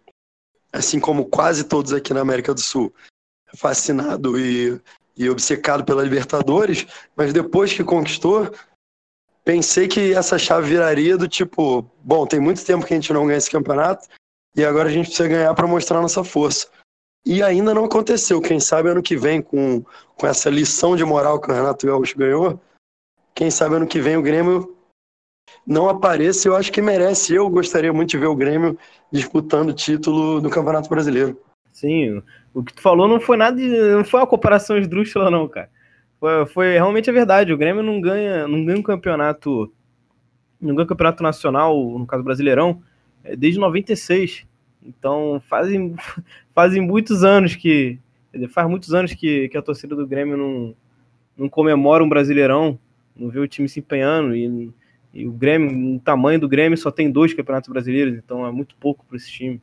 assim 0.72 1.00
como 1.00 1.26
quase 1.26 1.64
todos 1.64 1.94
aqui 1.94 2.14
na 2.14 2.22
América 2.22 2.54
do 2.54 2.62
Sul, 2.62 2.94
é 3.52 3.58
fascinado 3.58 4.40
e, 4.40 4.80
e 5.18 5.28
obcecado 5.32 5.84
pela 5.84 6.04
Libertadores, 6.04 6.86
mas 7.16 7.34
depois 7.34 7.74
que 7.74 7.84
conquistou, 7.84 8.54
pensei 9.44 9.88
que 9.88 10.14
essa 10.14 10.38
chave 10.38 10.70
viraria 10.70 11.18
do 11.18 11.28
tipo, 11.28 11.86
bom, 12.04 12.26
tem 12.26 12.40
muito 12.40 12.66
tempo 12.66 12.86
que 12.86 12.94
a 12.94 12.98
gente 12.98 13.14
não 13.14 13.26
ganha 13.26 13.38
esse 13.38 13.52
campeonato 13.52 14.08
e 14.56 14.64
agora 14.64 14.90
a 14.90 14.92
gente 14.92 15.08
precisa 15.08 15.28
ganhar 15.28 15.54
para 15.54 15.68
mostrar 15.68 16.02
nossa 16.02 16.24
força. 16.24 16.68
E 17.26 17.42
ainda 17.42 17.74
não 17.74 17.86
aconteceu. 17.86 18.42
Quem 18.42 18.60
sabe 18.60 18.90
ano 18.90 19.02
que 19.02 19.16
vem, 19.16 19.42
com, 19.42 19.84
com 20.16 20.28
essa 20.28 20.50
lição 20.50 20.96
de 20.96 21.06
moral 21.06 21.40
que 21.40 21.50
o 21.50 21.54
Renato 21.54 21.88
Gaúcho 21.88 22.18
ganhou, 22.18 22.60
quem 23.34 23.50
sabe 23.50 23.76
ano 23.76 23.88
que 23.88 24.02
vem 24.02 24.18
o 24.18 24.22
Grêmio 24.22 24.76
não 25.66 25.90
apareça. 25.90 26.48
Eu 26.48 26.56
acho 26.56 26.72
que 26.72 26.82
merece. 26.82 27.34
Eu 27.34 27.50
gostaria 27.50 27.94
muito 27.94 28.10
de 28.10 28.18
ver 28.18 28.28
o 28.28 28.36
Grêmio 28.36 28.78
disputando 29.12 29.70
o 29.70 29.74
título 29.74 30.42
do 30.42 30.50
Campeonato 30.50 30.90
Brasileiro. 30.90 31.40
Sim, 31.72 32.22
o 32.54 32.64
que 32.64 32.74
tu 32.74 32.82
falou 32.82 33.08
não 33.08 33.20
foi 33.20 33.36
nada 33.36 33.58
de, 33.58 33.68
não 33.68 34.06
foi 34.06 34.20
uma 34.20 34.28
comparação 34.28 34.78
esdrúxula, 34.78 35.32
não, 35.32 35.48
cara. 35.48 35.70
Foi, 36.24 36.46
foi 36.46 36.72
realmente 36.72 37.10
a 37.10 37.14
verdade. 37.14 37.52
O 37.52 37.58
Grêmio 37.58 37.84
não 37.84 38.00
ganha, 38.00 38.48
não 38.48 38.64
ganha 38.64 38.80
um 38.80 38.82
campeonato, 38.82 39.70
não 40.58 40.74
ganha 40.74 40.86
um 40.86 40.88
campeonato 40.88 41.22
nacional, 41.22 42.00
no 42.00 42.08
caso 42.08 42.24
Brasileirão, 42.24 42.82
é, 43.26 43.36
desde 43.36 43.60
96. 43.60 44.48
Então 44.82 45.44
fazem, 45.50 45.94
fazem 46.56 46.82
muitos 46.82 47.26
anos 47.26 47.58
que 47.58 48.00
faz 48.52 48.70
muitos 48.70 48.94
anos 48.94 49.14
que, 49.14 49.50
que 49.50 49.58
a 49.58 49.62
torcida 49.62 49.98
do 49.98 50.08
Grêmio 50.08 50.38
não, 50.38 50.74
não 51.38 51.50
comemora 51.50 52.02
um 52.02 52.08
Brasileirão, 52.08 52.80
não 53.14 53.28
vê 53.30 53.40
o 53.40 53.48
time 53.48 53.68
se 53.68 53.82
empenhando 53.82 54.34
e, 54.34 54.72
e 55.14 55.28
o 55.28 55.32
Grêmio, 55.34 55.98
o 55.98 56.00
tamanho 56.00 56.40
do 56.40 56.48
Grêmio 56.48 56.78
só 56.78 56.90
tem 56.90 57.12
dois 57.12 57.34
campeonatos 57.34 57.70
brasileiros, 57.70 58.18
então 58.18 58.48
é 58.48 58.52
muito 58.52 58.78
pouco 58.78 59.06
para 59.06 59.18
esse 59.18 59.30
time, 59.30 59.62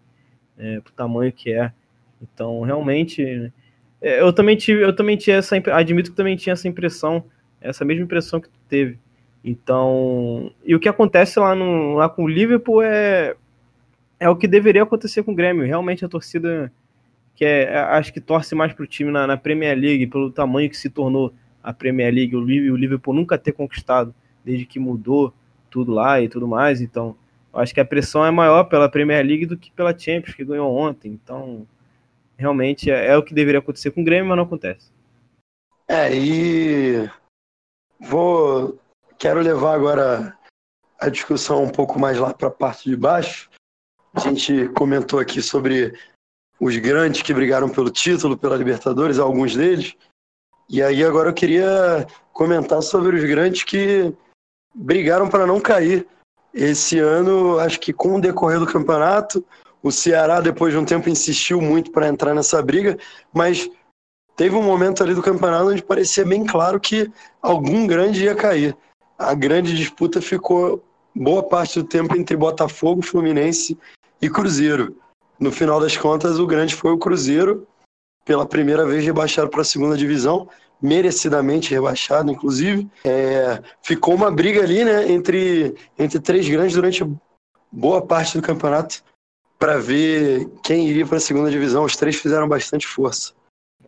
é, 0.58 0.78
para 0.80 0.90
o 0.90 0.94
tamanho 0.94 1.32
que 1.32 1.54
é. 1.54 1.72
Então 2.20 2.60
realmente 2.60 3.24
é, 3.24 3.50
eu 4.00 4.32
também 4.32 4.56
tive, 4.56 4.82
eu 4.82 4.94
também 4.94 5.16
tinha 5.16 5.36
essa, 5.36 5.56
admito 5.72 6.10
que 6.10 6.16
também 6.16 6.36
tinha 6.36 6.54
essa 6.54 6.66
impressão, 6.66 7.24
essa 7.60 7.84
mesma 7.84 8.04
impressão 8.04 8.40
que 8.40 8.48
tu 8.48 8.58
teve. 8.68 8.98
Então, 9.44 10.52
e 10.64 10.74
o 10.74 10.80
que 10.80 10.88
acontece 10.88 11.38
lá, 11.38 11.54
no, 11.54 11.94
lá 11.94 12.08
com 12.08 12.24
o 12.24 12.28
Liverpool 12.28 12.82
é, 12.82 13.34
é 14.18 14.28
o 14.28 14.36
que 14.36 14.46
deveria 14.46 14.82
acontecer 14.82 15.22
com 15.22 15.32
o 15.32 15.34
Grêmio. 15.34 15.66
Realmente 15.66 16.04
a 16.04 16.08
torcida 16.08 16.72
que 17.34 17.44
é, 17.44 17.78
acho 17.78 18.12
que 18.12 18.20
torce 18.20 18.54
mais 18.54 18.72
pro 18.74 18.86
time 18.86 19.10
na, 19.10 19.26
na, 19.26 19.36
Premier 19.36 19.76
League, 19.76 20.06
pelo 20.08 20.30
tamanho 20.30 20.68
que 20.68 20.76
se 20.76 20.90
tornou 20.90 21.32
a 21.62 21.72
Premier 21.72 22.12
League, 22.12 22.36
o, 22.36 22.40
o 22.40 22.76
Liverpool 22.76 23.14
nunca 23.14 23.38
ter 23.38 23.52
conquistado 23.52 24.14
desde 24.44 24.66
que 24.66 24.78
mudou 24.78 25.32
tudo 25.70 25.92
lá 25.92 26.20
e 26.20 26.28
tudo 26.28 26.46
mais. 26.46 26.82
Então, 26.82 27.16
acho 27.54 27.72
que 27.72 27.80
a 27.80 27.84
pressão 27.84 28.24
é 28.24 28.30
maior 28.30 28.64
pela 28.64 28.90
Premier 28.90 29.24
League 29.24 29.46
do 29.46 29.56
que 29.56 29.72
pela 29.72 29.98
Champions, 29.98 30.34
que 30.34 30.44
ganhou 30.44 30.74
ontem. 30.74 31.12
Então, 31.12 31.66
realmente 32.40 32.90
é, 32.90 33.08
é, 33.08 33.16
o 33.16 33.22
que 33.22 33.34
deveria 33.34 33.60
acontecer 33.60 33.90
com 33.90 34.00
o 34.00 34.04
Grêmio, 34.04 34.28
mas 34.28 34.36
não 34.36 34.44
acontece. 34.44 34.90
É, 35.86 36.14
e 36.14 37.08
vou 38.00 38.78
quero 39.18 39.40
levar 39.40 39.74
agora 39.74 40.34
a 40.98 41.08
discussão 41.10 41.62
um 41.62 41.68
pouco 41.68 41.98
mais 41.98 42.18
lá 42.18 42.32
para 42.32 42.48
a 42.48 42.50
parte 42.50 42.88
de 42.88 42.96
baixo. 42.96 43.50
A 44.14 44.20
gente 44.20 44.68
comentou 44.70 45.20
aqui 45.20 45.42
sobre 45.42 45.92
os 46.58 46.76
grandes 46.76 47.22
que 47.22 47.34
brigaram 47.34 47.68
pelo 47.68 47.90
título, 47.90 48.36
pela 48.36 48.56
Libertadores, 48.56 49.18
alguns 49.18 49.54
deles. 49.54 49.94
E 50.68 50.82
aí 50.82 51.04
agora 51.04 51.30
eu 51.30 51.34
queria 51.34 52.06
comentar 52.32 52.82
sobre 52.82 53.16
os 53.16 53.24
grandes 53.24 53.62
que 53.62 54.14
brigaram 54.74 55.28
para 55.28 55.46
não 55.46 55.60
cair. 55.60 56.06
Esse 56.52 56.98
ano, 56.98 57.58
acho 57.58 57.78
que 57.78 57.92
com 57.92 58.16
o 58.16 58.20
decorrer 58.20 58.58
do 58.58 58.66
campeonato, 58.66 59.44
o 59.82 59.90
Ceará, 59.90 60.40
depois 60.40 60.72
de 60.72 60.78
um 60.78 60.84
tempo, 60.84 61.08
insistiu 61.08 61.60
muito 61.60 61.90
para 61.90 62.08
entrar 62.08 62.34
nessa 62.34 62.62
briga, 62.62 62.98
mas 63.32 63.68
teve 64.36 64.54
um 64.54 64.62
momento 64.62 65.02
ali 65.02 65.14
do 65.14 65.22
campeonato 65.22 65.70
onde 65.70 65.82
parecia 65.82 66.24
bem 66.24 66.44
claro 66.44 66.78
que 66.78 67.10
algum 67.40 67.86
grande 67.86 68.24
ia 68.24 68.34
cair. 68.34 68.76
A 69.18 69.34
grande 69.34 69.76
disputa 69.76 70.20
ficou 70.20 70.82
boa 71.14 71.42
parte 71.42 71.80
do 71.80 71.86
tempo 71.86 72.16
entre 72.16 72.36
Botafogo, 72.36 73.02
Fluminense 73.02 73.76
e 74.20 74.28
Cruzeiro. 74.28 74.96
No 75.38 75.50
final 75.50 75.80
das 75.80 75.96
contas, 75.96 76.38
o 76.38 76.46
grande 76.46 76.74
foi 76.74 76.92
o 76.92 76.98
Cruzeiro, 76.98 77.66
pela 78.24 78.46
primeira 78.46 78.86
vez 78.86 79.04
rebaixado 79.04 79.48
para 79.48 79.62
a 79.62 79.64
segunda 79.64 79.96
divisão, 79.96 80.48
merecidamente 80.80 81.70
rebaixado, 81.70 82.30
inclusive. 82.30 82.88
É, 83.04 83.62
ficou 83.82 84.14
uma 84.14 84.30
briga 84.30 84.62
ali, 84.62 84.84
né, 84.84 85.10
entre, 85.10 85.74
entre 85.98 86.20
três 86.20 86.48
grandes 86.48 86.74
durante 86.74 87.04
boa 87.72 88.02
parte 88.02 88.36
do 88.36 88.42
campeonato 88.42 89.02
para 89.60 89.76
ver 89.76 90.48
quem 90.64 90.88
iria 90.88 91.06
para 91.06 91.18
a 91.18 91.20
segunda 91.20 91.50
divisão. 91.50 91.84
Os 91.84 91.94
três 91.94 92.16
fizeram 92.16 92.48
bastante 92.48 92.86
força. 92.86 93.34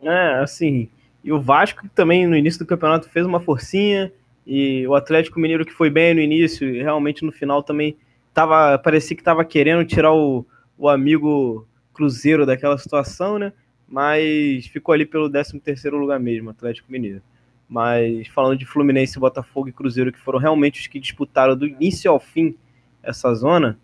É, 0.03 0.35
assim. 0.35 0.87
E 1.23 1.31
o 1.33 1.41
Vasco 1.41 1.89
também 1.95 2.27
no 2.27 2.37
início 2.37 2.59
do 2.59 2.67
campeonato 2.67 3.09
fez 3.09 3.25
uma 3.25 3.39
forcinha 3.39 4.11
E 4.45 4.85
o 4.87 4.93
Atlético 4.93 5.39
Mineiro 5.39 5.65
que 5.65 5.73
foi 5.73 5.89
bem 5.89 6.13
no 6.13 6.19
início, 6.19 6.69
e 6.69 6.83
realmente 6.83 7.25
no 7.25 7.31
final 7.31 7.63
também 7.63 7.97
tava, 8.33 8.77
parecia 8.77 9.15
que 9.15 9.21
estava 9.21 9.43
querendo 9.43 9.85
tirar 9.85 10.13
o, 10.13 10.45
o 10.77 10.87
amigo 10.87 11.67
Cruzeiro 11.93 12.45
daquela 12.45 12.77
situação, 12.77 13.39
né? 13.39 13.51
Mas 13.87 14.67
ficou 14.67 14.93
ali 14.93 15.05
pelo 15.05 15.29
13 15.29 15.59
terceiro 15.59 15.97
lugar 15.97 16.19
mesmo, 16.19 16.49
Atlético 16.49 16.91
Mineiro. 16.91 17.21
Mas 17.67 18.27
falando 18.27 18.57
de 18.57 18.65
Fluminense, 18.65 19.17
Botafogo 19.17 19.69
e 19.69 19.73
Cruzeiro, 19.73 20.11
que 20.11 20.19
foram 20.19 20.39
realmente 20.39 20.81
os 20.81 20.87
que 20.87 20.99
disputaram 20.99 21.55
do 21.55 21.65
início 21.65 22.11
ao 22.11 22.19
fim 22.19 22.55
essa 23.01 23.33
zona, 23.33 23.79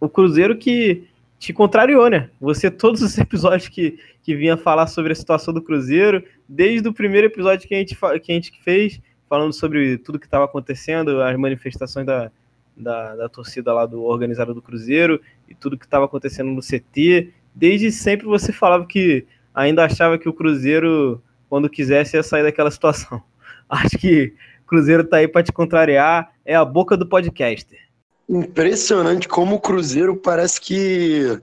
o 0.00 0.08
Cruzeiro 0.08 0.56
que 0.56 1.06
te 1.42 1.52
contrariou, 1.52 2.08
né? 2.08 2.30
Você, 2.40 2.70
todos 2.70 3.02
os 3.02 3.18
episódios 3.18 3.68
que, 3.68 3.98
que 4.22 4.36
vinha 4.36 4.56
falar 4.56 4.86
sobre 4.86 5.10
a 5.10 5.14
situação 5.16 5.52
do 5.52 5.60
Cruzeiro, 5.60 6.22
desde 6.48 6.88
o 6.88 6.92
primeiro 6.92 7.26
episódio 7.26 7.66
que 7.66 7.74
a 7.74 7.78
gente, 7.78 7.96
que 7.96 8.30
a 8.30 8.34
gente 8.34 8.52
fez, 8.62 9.00
falando 9.28 9.52
sobre 9.52 9.98
tudo 9.98 10.20
que 10.20 10.26
estava 10.26 10.44
acontecendo, 10.44 11.20
as 11.20 11.36
manifestações 11.36 12.06
da, 12.06 12.30
da, 12.76 13.16
da, 13.16 13.28
torcida 13.28 13.72
lá 13.72 13.86
do 13.86 14.04
organizado 14.04 14.54
do 14.54 14.62
Cruzeiro 14.62 15.20
e 15.48 15.54
tudo 15.54 15.76
que 15.76 15.84
estava 15.84 16.04
acontecendo 16.04 16.52
no 16.52 16.60
CT. 16.60 17.32
Desde 17.52 17.90
sempre 17.90 18.24
você 18.24 18.52
falava 18.52 18.86
que 18.86 19.26
ainda 19.52 19.84
achava 19.84 20.18
que 20.18 20.28
o 20.28 20.32
Cruzeiro, 20.32 21.20
quando 21.48 21.68
quisesse, 21.68 22.16
ia 22.16 22.22
sair 22.22 22.44
daquela 22.44 22.70
situação. 22.70 23.20
Acho 23.68 23.98
que 23.98 24.32
o 24.62 24.68
Cruzeiro 24.68 25.02
está 25.02 25.16
aí 25.16 25.26
para 25.26 25.42
te 25.42 25.50
contrariar, 25.50 26.30
é 26.44 26.54
a 26.54 26.64
boca 26.64 26.96
do 26.96 27.04
podcaster. 27.04 27.80
Impressionante 28.28 29.28
como 29.28 29.56
o 29.56 29.60
Cruzeiro 29.60 30.16
parece 30.16 30.60
que 30.60 31.40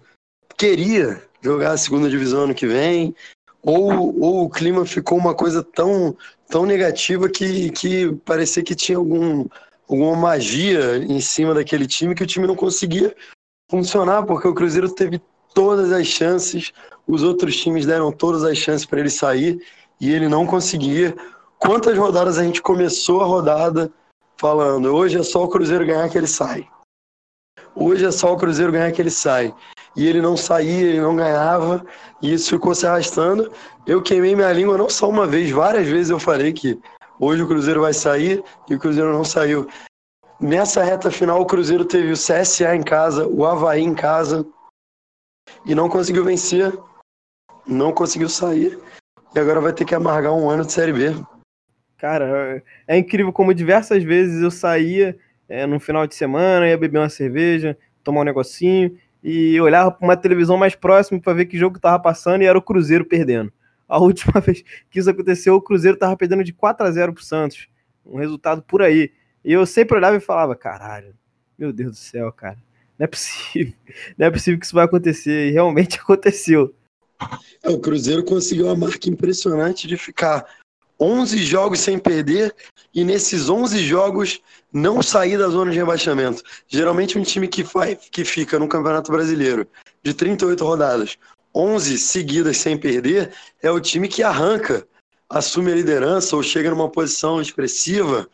queria 0.58 1.22
jogar 1.42 1.72
a 1.72 1.78
segunda 1.78 2.10
divisão 2.10 2.44
ano 2.44 2.56
que 2.56 2.68
vem, 2.68 3.16
ou, 3.62 4.20
ou 4.20 4.46
o 4.46 4.50
clima 4.50 4.86
ficou 4.86 5.18
uma 5.18 5.34
coisa 5.36 5.64
tão, 5.64 6.16
tão 6.50 6.66
negativa 6.66 7.30
que, 7.30 7.70
que 7.72 8.14
parecia 8.26 8.64
que 8.64 8.76
tinha 8.76 8.98
algum, 8.98 9.46
alguma 9.88 10.16
magia 10.16 10.98
em 10.98 11.20
cima 11.20 11.54
daquele 11.54 11.86
time 11.86 12.16
que 12.16 12.24
o 12.24 12.28
time 12.28 12.48
não 12.48 12.56
conseguia 12.56 13.16
funcionar, 13.70 14.24
porque 14.24 14.48
o 14.48 14.54
Cruzeiro 14.54 14.90
teve 14.90 15.22
todas 15.54 15.92
as 15.92 16.08
chances, 16.08 16.72
os 17.08 17.24
outros 17.24 17.58
times 17.58 17.86
deram 17.86 18.12
todas 18.12 18.44
as 18.44 18.58
chances 18.58 18.86
para 18.86 19.00
ele 19.00 19.10
sair 19.10 19.62
e 20.00 20.12
ele 20.12 20.28
não 20.28 20.46
conseguia. 20.46 21.16
Quantas 21.58 21.98
rodadas 21.98 22.38
a 22.38 22.44
gente 22.44 22.62
começou 22.62 23.22
a 23.22 23.26
rodada 23.26 23.92
falando, 24.40 24.96
hoje 24.96 25.20
é 25.20 25.24
só 25.24 25.44
o 25.44 25.50
Cruzeiro 25.50 25.86
ganhar 25.86 26.08
que 26.10 26.18
ele 26.18 26.26
sai. 26.26 26.66
Hoje 27.76 28.06
é 28.06 28.12
só 28.12 28.34
o 28.34 28.38
Cruzeiro 28.38 28.72
ganhar 28.72 28.90
que 28.94 29.02
ele 29.02 29.12
sai 29.12 29.54
e 29.96 30.08
ele 30.08 30.22
não 30.22 30.38
saía, 30.38 30.88
ele 30.88 31.02
não 31.02 31.14
ganhava, 31.14 31.86
e 32.22 32.34
isso 32.34 32.52
ficou 32.52 32.74
se 32.74 32.88
arrastando. 32.88 33.52
Eu 33.86 34.02
queimei 34.02 34.36
minha 34.36 34.52
língua 34.54 34.78
não 34.78 34.90
só 34.90 35.10
uma 35.10 35.28
vez, 35.28 35.52
várias 35.52 35.86
vezes 35.88 36.10
eu 36.10 36.20
falei 36.20 36.54
que 36.54 36.80
hoje 37.20 37.44
o 37.44 37.48
Cruzeiro 37.48 37.82
vai 37.82 37.94
sair 37.94 38.42
e 38.70 38.76
o 38.76 38.80
Cruzeiro 38.80 39.12
não 39.12 39.26
saiu. 39.26 39.68
Nessa 40.40 40.84
reta 40.84 41.12
final, 41.12 41.42
o 41.42 41.46
Cruzeiro 41.46 41.84
teve 41.84 42.14
o 42.14 42.16
CSA 42.16 42.74
em 42.76 42.84
casa, 42.84 43.28
o 43.28 43.46
Havaí 43.46 43.82
em 43.82 43.94
casa, 43.94 44.46
e 45.66 45.76
não 45.76 45.90
conseguiu 45.90 46.24
vencer, 46.24 46.78
não 47.68 47.92
conseguiu 47.92 48.30
sair, 48.30 48.80
e 49.36 49.40
agora 49.40 49.60
vai 49.60 49.74
ter 49.74 49.84
que 49.84 49.94
amargar 49.94 50.32
um 50.32 50.50
ano 50.50 50.66
de 50.66 50.72
Série 50.72 50.94
B. 50.94 51.14
Cara, 52.00 52.64
é 52.88 52.98
incrível 52.98 53.34
como 53.34 53.54
diversas 53.54 54.02
vezes 54.02 54.42
eu 54.42 54.50
saía 54.50 55.18
é, 55.50 55.66
no 55.66 55.80
final 55.82 56.08
de 56.08 56.16
semana, 56.16 56.68
ia 56.68 56.78
beber 56.78 56.98
uma 56.98 57.10
cerveja, 57.10 57.78
tomar 58.04 58.22
um 58.22 58.24
negocinho, 58.24 58.98
e 59.22 59.60
olhava 59.60 59.92
para 59.92 60.08
uma 60.08 60.16
televisão 60.16 60.56
mais 60.56 60.76
próxima 60.76 61.20
para 61.20 61.34
ver 61.34 61.46
que 61.46 61.58
jogo 61.58 61.76
estava 61.76 62.00
passando 62.00 62.42
e 62.42 62.46
era 62.46 62.58
o 62.58 62.62
Cruzeiro 62.62 63.04
perdendo. 63.04 63.52
A 63.88 64.00
última 64.00 64.40
vez 64.40 64.64
que 64.90 64.98
isso 65.00 65.10
aconteceu, 65.10 65.56
o 65.56 65.62
Cruzeiro 65.62 65.96
estava 65.96 66.16
perdendo 66.16 66.44
de 66.44 66.54
4 66.54 66.88
a 66.88 66.92
0 66.92 67.14
para 67.14 67.22
o 67.22 67.26
Santos. 67.26 67.68
Um 68.06 68.18
resultado 68.18 68.62
por 68.62 68.82
aí. 68.82 69.12
E 69.44 69.52
eu 69.52 69.66
sempre 69.66 69.98
olhava 69.98 70.16
e 70.16 70.22
falava: 70.22 70.56
caralho, 70.56 71.14
meu 71.58 71.74
Deus 71.74 71.92
do 71.92 71.98
céu, 71.98 72.32
cara. 72.32 72.58
Não 72.98 73.04
é 73.04 73.08
possível. 73.08 73.74
Não 74.18 74.28
é 74.28 74.32
possível 74.32 74.58
que 74.58 74.66
isso 74.66 74.76
vai 74.76 74.86
acontecer. 74.86 75.50
E 75.50 75.52
realmente 75.52 76.00
aconteceu. 76.02 76.74
É, 77.62 77.70
o 77.70 77.80
Cruzeiro 77.80 78.24
conseguiu 78.24 78.68
uma 78.68 78.76
marca 78.76 79.10
impressionante 79.10 79.86
de 79.86 79.98
ficar 79.98 80.46
11 81.00 81.38
jogos 81.38 81.80
sem 81.80 81.98
perder 81.98 82.54
e 82.94 83.04
nesses 83.04 83.50
11 83.50 83.80
jogos 83.86 84.42
não 84.72 85.02
sair 85.02 85.38
da 85.38 85.48
zona 85.48 85.72
de 85.72 85.78
rebaixamento. 85.78 86.44
Geralmente 86.68 87.18
um 87.18 87.24
time 87.24 87.48
que, 87.48 87.64
vai, 87.64 87.96
que 87.96 88.26
fica 88.26 88.60
no 88.60 88.68
Campeonato 88.68 89.12
Brasileiro 89.12 89.66
de 90.04 90.14
38 90.14 90.64
rodadas, 90.64 91.18
11 91.56 91.98
seguidas 91.98 92.58
sem 92.58 92.78
perder, 92.78 93.34
é 93.62 93.72
o 93.72 93.80
time 93.80 94.08
que 94.08 94.22
arranca, 94.22 94.86
assume 95.30 95.72
a 95.72 95.76
liderança 95.76 96.36
ou 96.36 96.44
chega 96.44 96.70
numa 96.70 96.90
posição 96.90 97.42
expressiva, 97.42 98.28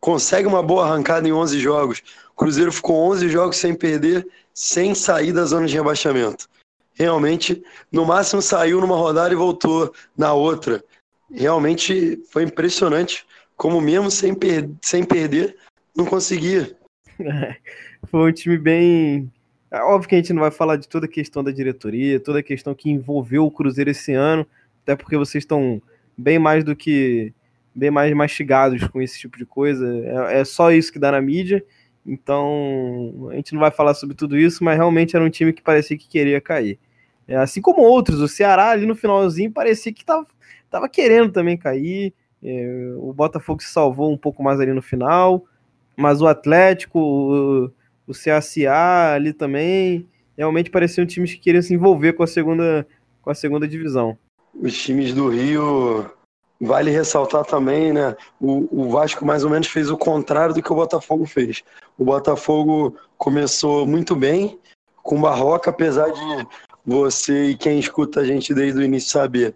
consegue 0.00 0.48
uma 0.48 0.62
boa 0.62 0.86
arrancada 0.86 1.28
em 1.28 1.32
11 1.32 1.60
jogos. 1.60 2.02
O 2.32 2.36
Cruzeiro 2.36 2.72
ficou 2.72 2.96
11 3.10 3.28
jogos 3.28 3.56
sem 3.56 3.74
perder, 3.74 4.26
sem 4.54 4.94
sair 4.94 5.32
da 5.32 5.44
zona 5.44 5.66
de 5.66 5.74
rebaixamento. 5.74 6.48
Realmente, 6.94 7.62
no 7.92 8.06
máximo 8.06 8.40
saiu 8.40 8.80
numa 8.80 8.96
rodada 8.96 9.32
e 9.32 9.36
voltou 9.36 9.92
na 10.16 10.32
outra 10.32 10.82
realmente 11.32 12.22
foi 12.30 12.44
impressionante 12.44 13.24
como 13.56 13.80
mesmo 13.80 14.10
sem, 14.10 14.34
per 14.34 14.68
sem 14.82 15.04
perder, 15.04 15.56
não 15.96 16.04
conseguia. 16.04 16.76
foi 18.10 18.30
um 18.30 18.32
time 18.32 18.58
bem. 18.58 19.32
É 19.70 19.80
óbvio 19.80 20.08
que 20.08 20.14
a 20.14 20.18
gente 20.18 20.32
não 20.32 20.42
vai 20.42 20.50
falar 20.50 20.76
de 20.76 20.88
toda 20.88 21.06
a 21.06 21.08
questão 21.08 21.42
da 21.42 21.50
diretoria, 21.50 22.20
toda 22.20 22.38
a 22.38 22.42
questão 22.42 22.74
que 22.74 22.90
envolveu 22.90 23.44
o 23.44 23.50
Cruzeiro 23.50 23.90
esse 23.90 24.12
ano, 24.12 24.46
até 24.82 24.94
porque 24.94 25.16
vocês 25.16 25.42
estão 25.42 25.82
bem 26.16 26.38
mais 26.38 26.62
do 26.62 26.76
que 26.76 27.32
bem 27.74 27.90
mais 27.90 28.14
mastigados 28.14 28.86
com 28.88 29.02
esse 29.02 29.18
tipo 29.18 29.36
de 29.36 29.44
coisa. 29.44 29.86
É, 30.30 30.40
é 30.40 30.44
só 30.44 30.70
isso 30.70 30.92
que 30.92 30.98
dá 30.98 31.12
na 31.12 31.20
mídia. 31.20 31.64
Então, 32.06 33.28
a 33.30 33.34
gente 33.34 33.52
não 33.52 33.60
vai 33.60 33.70
falar 33.70 33.92
sobre 33.94 34.14
tudo 34.14 34.38
isso, 34.38 34.62
mas 34.62 34.76
realmente 34.76 35.16
era 35.16 35.24
um 35.24 35.28
time 35.28 35.52
que 35.52 35.60
parecia 35.60 35.98
que 35.98 36.08
queria 36.08 36.40
cair. 36.40 36.78
É, 37.26 37.36
assim 37.36 37.60
como 37.60 37.82
outros, 37.82 38.20
o 38.20 38.28
Ceará 38.28 38.70
ali 38.70 38.86
no 38.86 38.94
finalzinho 38.94 39.50
parecia 39.50 39.92
que 39.92 40.02
estava 40.02 40.24
Tava 40.70 40.88
querendo 40.88 41.32
também 41.32 41.56
cair. 41.56 42.12
É, 42.42 42.94
o 42.98 43.12
Botafogo 43.12 43.62
se 43.62 43.70
salvou 43.70 44.12
um 44.12 44.18
pouco 44.18 44.42
mais 44.42 44.60
ali 44.60 44.72
no 44.72 44.82
final. 44.82 45.44
Mas 45.96 46.20
o 46.20 46.26
Atlético, 46.26 46.98
o, 46.98 47.70
o 48.06 48.12
CSA 48.12 49.14
ali 49.14 49.32
também, 49.32 50.06
realmente 50.36 50.70
pareciam 50.70 51.06
times 51.06 51.32
que 51.32 51.40
queriam 51.40 51.62
se 51.62 51.74
envolver 51.74 52.12
com 52.12 52.22
a 52.22 52.26
segunda, 52.26 52.86
com 53.22 53.30
a 53.30 53.34
segunda 53.34 53.66
divisão. 53.66 54.18
Os 54.54 54.76
times 54.76 55.14
do 55.14 55.28
Rio, 55.28 56.10
vale 56.60 56.90
ressaltar 56.90 57.44
também, 57.44 57.92
né? 57.92 58.14
O, 58.40 58.84
o 58.84 58.90
Vasco 58.90 59.24
mais 59.24 59.44
ou 59.44 59.50
menos 59.50 59.68
fez 59.68 59.90
o 59.90 59.96
contrário 59.96 60.54
do 60.54 60.62
que 60.62 60.72
o 60.72 60.76
Botafogo 60.76 61.26
fez. 61.26 61.62
O 61.98 62.04
Botafogo 62.04 62.96
começou 63.16 63.86
muito 63.86 64.14
bem 64.14 64.58
com 65.02 65.20
Barroca, 65.20 65.70
apesar 65.70 66.10
de 66.10 66.46
você 66.84 67.50
e 67.50 67.56
quem 67.56 67.78
escuta 67.78 68.20
a 68.20 68.24
gente 68.24 68.52
desde 68.54 68.78
o 68.78 68.82
início 68.82 69.10
saber 69.10 69.54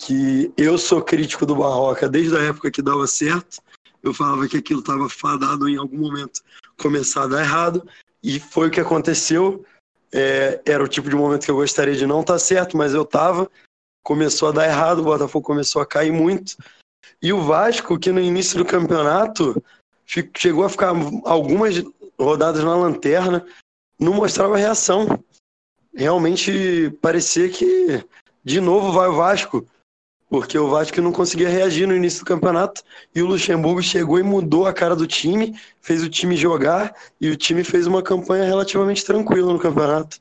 que 0.00 0.50
eu 0.56 0.78
sou 0.78 1.02
crítico 1.02 1.44
do 1.44 1.54
Barroca 1.54 2.08
desde 2.08 2.34
a 2.34 2.42
época 2.42 2.70
que 2.70 2.80
dava 2.80 3.06
certo. 3.06 3.62
Eu 4.02 4.14
falava 4.14 4.48
que 4.48 4.56
aquilo 4.56 4.80
estava 4.80 5.08
fadado 5.10 5.68
em 5.68 5.76
algum 5.76 5.98
momento 5.98 6.40
começar 6.78 7.24
a 7.24 7.26
dar 7.26 7.42
errado, 7.42 7.86
e 8.22 8.40
foi 8.40 8.68
o 8.68 8.70
que 8.70 8.80
aconteceu. 8.80 9.64
É, 10.10 10.60
era 10.64 10.82
o 10.82 10.88
tipo 10.88 11.08
de 11.10 11.14
momento 11.14 11.44
que 11.44 11.50
eu 11.50 11.56
gostaria 11.56 11.94
de 11.94 12.06
não 12.06 12.22
estar 12.22 12.32
tá 12.32 12.38
certo, 12.38 12.76
mas 12.76 12.94
eu 12.94 13.02
estava. 13.02 13.50
Começou 14.02 14.48
a 14.48 14.52
dar 14.52 14.66
errado, 14.66 15.00
o 15.00 15.04
Botafogo 15.04 15.44
começou 15.44 15.82
a 15.82 15.86
cair 15.86 16.10
muito. 16.10 16.56
E 17.22 17.30
o 17.32 17.42
Vasco, 17.42 17.98
que 17.98 18.10
no 18.10 18.20
início 18.20 18.56
do 18.56 18.64
campeonato 18.64 19.62
chegou 20.34 20.64
a 20.64 20.70
ficar 20.70 20.94
algumas 21.24 21.74
rodadas 22.18 22.64
na 22.64 22.74
lanterna, 22.74 23.44
não 23.98 24.14
mostrava 24.14 24.56
reação. 24.56 25.06
Realmente 25.94 26.90
parecia 27.02 27.50
que 27.50 28.02
de 28.42 28.60
novo 28.60 28.92
vai 28.92 29.08
o 29.08 29.16
Vasco 29.16 29.66
porque 30.30 30.56
o 30.56 30.70
Vasco 30.70 31.02
não 31.02 31.10
conseguia 31.10 31.48
reagir 31.48 31.88
no 31.88 31.96
início 31.96 32.20
do 32.20 32.26
campeonato 32.26 32.84
e 33.12 33.20
o 33.20 33.26
Luxemburgo 33.26 33.82
chegou 33.82 34.16
e 34.16 34.22
mudou 34.22 34.64
a 34.64 34.72
cara 34.72 34.94
do 34.94 35.04
time, 35.04 35.58
fez 35.80 36.04
o 36.04 36.08
time 36.08 36.36
jogar 36.36 36.94
e 37.20 37.28
o 37.28 37.36
time 37.36 37.64
fez 37.64 37.88
uma 37.88 38.00
campanha 38.00 38.44
relativamente 38.44 39.04
tranquila 39.04 39.52
no 39.52 39.58
campeonato. 39.58 40.20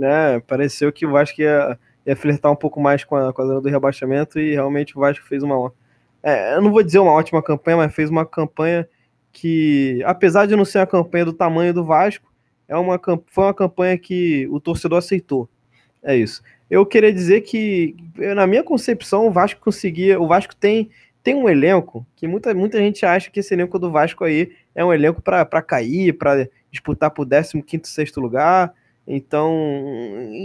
É, 0.00 0.40
pareceu 0.40 0.90
que 0.90 1.04
o 1.04 1.12
Vasco 1.12 1.38
ia, 1.42 1.78
ia 2.06 2.16
flertar 2.16 2.50
um 2.50 2.56
pouco 2.56 2.80
mais 2.80 3.04
com 3.04 3.14
a, 3.14 3.30
com 3.30 3.42
a 3.42 3.46
zona 3.46 3.60
do 3.60 3.68
rebaixamento 3.68 4.40
e 4.40 4.52
realmente 4.52 4.96
o 4.96 5.00
Vasco 5.00 5.26
fez 5.26 5.42
uma. 5.42 5.70
É, 6.22 6.56
eu 6.56 6.62
não 6.62 6.70
vou 6.70 6.82
dizer 6.82 7.00
uma 7.00 7.12
ótima 7.12 7.42
campanha, 7.42 7.76
mas 7.76 7.94
fez 7.94 8.08
uma 8.08 8.24
campanha 8.24 8.88
que, 9.30 10.02
apesar 10.06 10.46
de 10.46 10.56
não 10.56 10.64
ser 10.64 10.78
a 10.78 10.86
campanha 10.86 11.26
do 11.26 11.32
tamanho 11.34 11.74
do 11.74 11.84
Vasco, 11.84 12.32
é 12.66 12.76
uma, 12.76 12.98
foi 13.26 13.44
uma 13.44 13.54
campanha 13.54 13.98
que 13.98 14.48
o 14.50 14.58
torcedor 14.58 14.98
aceitou. 14.98 15.46
É 16.02 16.16
isso 16.16 16.42
eu 16.72 16.86
queria 16.86 17.12
dizer 17.12 17.42
que, 17.42 17.94
na 18.34 18.46
minha 18.46 18.62
concepção, 18.64 19.26
o 19.26 19.30
Vasco 19.30 19.60
conseguia. 19.60 20.18
O 20.18 20.26
Vasco 20.26 20.56
tem, 20.56 20.88
tem 21.22 21.34
um 21.34 21.46
elenco 21.46 22.06
que 22.16 22.26
muita, 22.26 22.54
muita 22.54 22.78
gente 22.78 23.04
acha 23.04 23.30
que 23.30 23.40
esse 23.40 23.52
elenco 23.52 23.78
do 23.78 23.90
Vasco 23.90 24.24
aí 24.24 24.50
é 24.74 24.82
um 24.82 24.90
elenco 24.90 25.20
para 25.20 25.60
cair, 25.60 26.14
para 26.14 26.48
disputar 26.70 27.10
por 27.10 27.28
15, 27.28 27.62
6 27.84 28.16
lugar. 28.16 28.72
Então, 29.06 29.54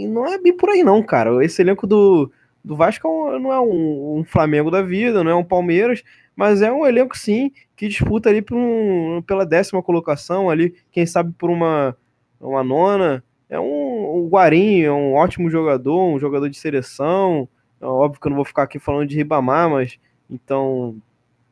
não 0.10 0.28
é 0.28 0.38
bem 0.38 0.52
por 0.52 0.70
aí, 0.70 0.84
não, 0.84 1.02
cara. 1.02 1.46
Esse 1.46 1.62
elenco 1.62 1.88
do, 1.88 2.30
do 2.62 2.76
Vasco 2.76 3.08
é 3.34 3.40
não 3.40 3.54
é 3.54 3.62
um, 3.62 4.18
um, 4.20 4.24
Flamengo 4.26 4.70
da 4.70 4.82
vida, 4.82 5.24
não 5.24 5.32
é 5.32 5.36
um 5.36 5.46
Palmeiras, 5.46 6.04
mas 6.36 6.62
é 6.62 6.70
um 6.70 6.86
elenco 6.86 7.18
sim 7.18 7.54
que 7.74 7.88
disputa 7.88 8.28
ali 8.28 8.44
um, 8.52 9.24
pela 9.26 9.46
décima 9.46 9.82
colocação 9.82 10.50
ali, 10.50 10.76
quem 10.92 11.06
sabe 11.06 11.34
por 11.38 11.50
uma, 11.50 11.96
uma 12.38 12.66
nona. 12.66 13.24
É 13.50 13.58
um, 13.58 13.87
um 14.18 14.28
Guarim, 14.28 14.82
é 14.82 14.92
um 14.92 15.14
ótimo 15.14 15.50
jogador, 15.50 16.08
um 16.08 16.20
jogador 16.20 16.50
de 16.50 16.58
seleção. 16.58 17.48
É 17.80 17.86
óbvio 17.86 18.20
que 18.20 18.28
eu 18.28 18.30
não 18.32 18.36
vou 18.36 18.46
ficar 18.46 18.64
aqui 18.64 18.80
falando 18.80 19.08
de 19.08 19.16
Ribamar, 19.16 19.70
mas 19.70 20.00
então 20.30 20.98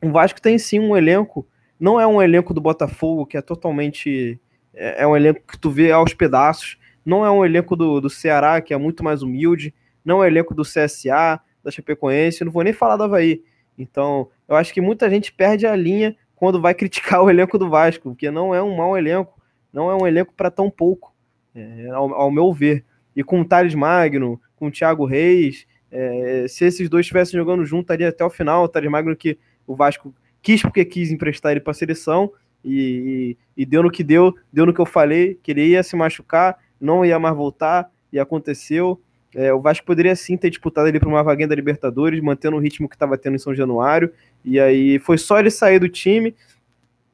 o 0.02 0.10
Vasco 0.10 0.40
tem 0.40 0.58
sim 0.58 0.78
um 0.78 0.96
elenco, 0.96 1.46
não 1.78 2.00
é 2.00 2.06
um 2.06 2.20
elenco 2.20 2.52
do 2.52 2.60
Botafogo 2.60 3.26
que 3.26 3.36
é 3.36 3.42
totalmente 3.42 4.40
é, 4.74 5.02
é 5.02 5.06
um 5.06 5.16
elenco 5.16 5.40
que 5.46 5.58
tu 5.58 5.70
vê 5.70 5.90
aos 5.90 6.12
pedaços, 6.12 6.78
não 7.04 7.24
é 7.24 7.30
um 7.30 7.44
elenco 7.44 7.76
do, 7.76 8.00
do 8.00 8.10
Ceará 8.10 8.60
que 8.60 8.74
é 8.74 8.76
muito 8.76 9.02
mais 9.02 9.22
humilde, 9.22 9.74
não 10.04 10.22
é 10.22 10.26
um 10.26 10.30
elenco 10.30 10.54
do 10.54 10.62
CSA, 10.62 11.40
da 11.62 11.70
Chapecoense, 11.70 12.44
não 12.44 12.52
vou 12.52 12.62
nem 12.62 12.72
falar 12.72 12.96
do 12.96 13.04
Havaí. 13.04 13.42
Então, 13.78 14.28
eu 14.48 14.56
acho 14.56 14.72
que 14.72 14.80
muita 14.80 15.10
gente 15.10 15.32
perde 15.32 15.66
a 15.66 15.74
linha 15.74 16.16
quando 16.34 16.60
vai 16.60 16.72
criticar 16.74 17.22
o 17.22 17.30
elenco 17.30 17.58
do 17.58 17.68
Vasco, 17.68 18.10
porque 18.10 18.30
não 18.30 18.54
é 18.54 18.62
um 18.62 18.76
mau 18.76 18.96
elenco, 18.96 19.40
não 19.72 19.90
é 19.90 19.94
um 19.94 20.06
elenco 20.06 20.32
para 20.34 20.50
tão 20.50 20.70
pouco, 20.70 21.12
é, 21.56 21.88
ao, 21.90 22.14
ao, 22.14 22.30
meu 22.30 22.52
ver. 22.52 22.84
E 23.14 23.24
com 23.24 23.40
o 23.40 23.44
Thales 23.44 23.74
Magno, 23.74 24.40
com 24.56 24.66
o 24.66 24.70
Thiago 24.70 25.06
Reis, 25.06 25.66
é, 25.90 26.46
se 26.48 26.64
esses 26.64 26.88
dois 26.88 27.06
estivessem 27.06 27.38
jogando 27.38 27.64
junto, 27.64 27.82
estaria 27.82 28.08
até 28.08 28.24
o 28.24 28.30
final. 28.30 28.64
O 28.64 28.68
Thales 28.68 28.90
Magno 28.90 29.16
que 29.16 29.38
o 29.66 29.74
Vasco 29.74 30.14
quis 30.42 30.62
porque 30.62 30.84
quis 30.84 31.10
emprestar 31.10 31.52
ele 31.52 31.60
para 31.60 31.70
a 31.70 31.74
seleção 31.74 32.30
e, 32.64 33.36
e, 33.56 33.62
e, 33.62 33.66
deu 33.66 33.82
no 33.82 33.90
que 33.90 34.04
deu, 34.04 34.34
deu 34.52 34.66
no 34.66 34.74
que 34.74 34.80
eu 34.80 34.86
falei, 34.86 35.38
que 35.42 35.52
ele 35.52 35.64
ia 35.66 35.82
se 35.82 35.96
machucar, 35.96 36.58
não 36.80 37.04
ia 37.04 37.18
mais 37.18 37.34
voltar, 37.34 37.90
e 38.12 38.18
aconteceu. 38.18 39.00
É, 39.34 39.52
o 39.52 39.60
Vasco 39.60 39.86
poderia 39.86 40.16
sim 40.16 40.36
ter 40.36 40.50
disputado 40.50 40.88
ali 40.88 40.98
para 40.98 41.08
uma 41.08 41.22
vaguinha 41.22 41.48
da 41.48 41.54
Libertadores, 41.54 42.20
mantendo 42.20 42.56
o 42.56 42.60
ritmo 42.60 42.88
que 42.88 42.96
estava 42.96 43.16
tendo 43.16 43.36
em 43.36 43.38
São 43.38 43.54
Januário, 43.54 44.12
e 44.44 44.58
aí 44.58 44.98
foi 44.98 45.18
só 45.18 45.38
ele 45.38 45.50
sair 45.50 45.78
do 45.78 45.88
time 45.88 46.34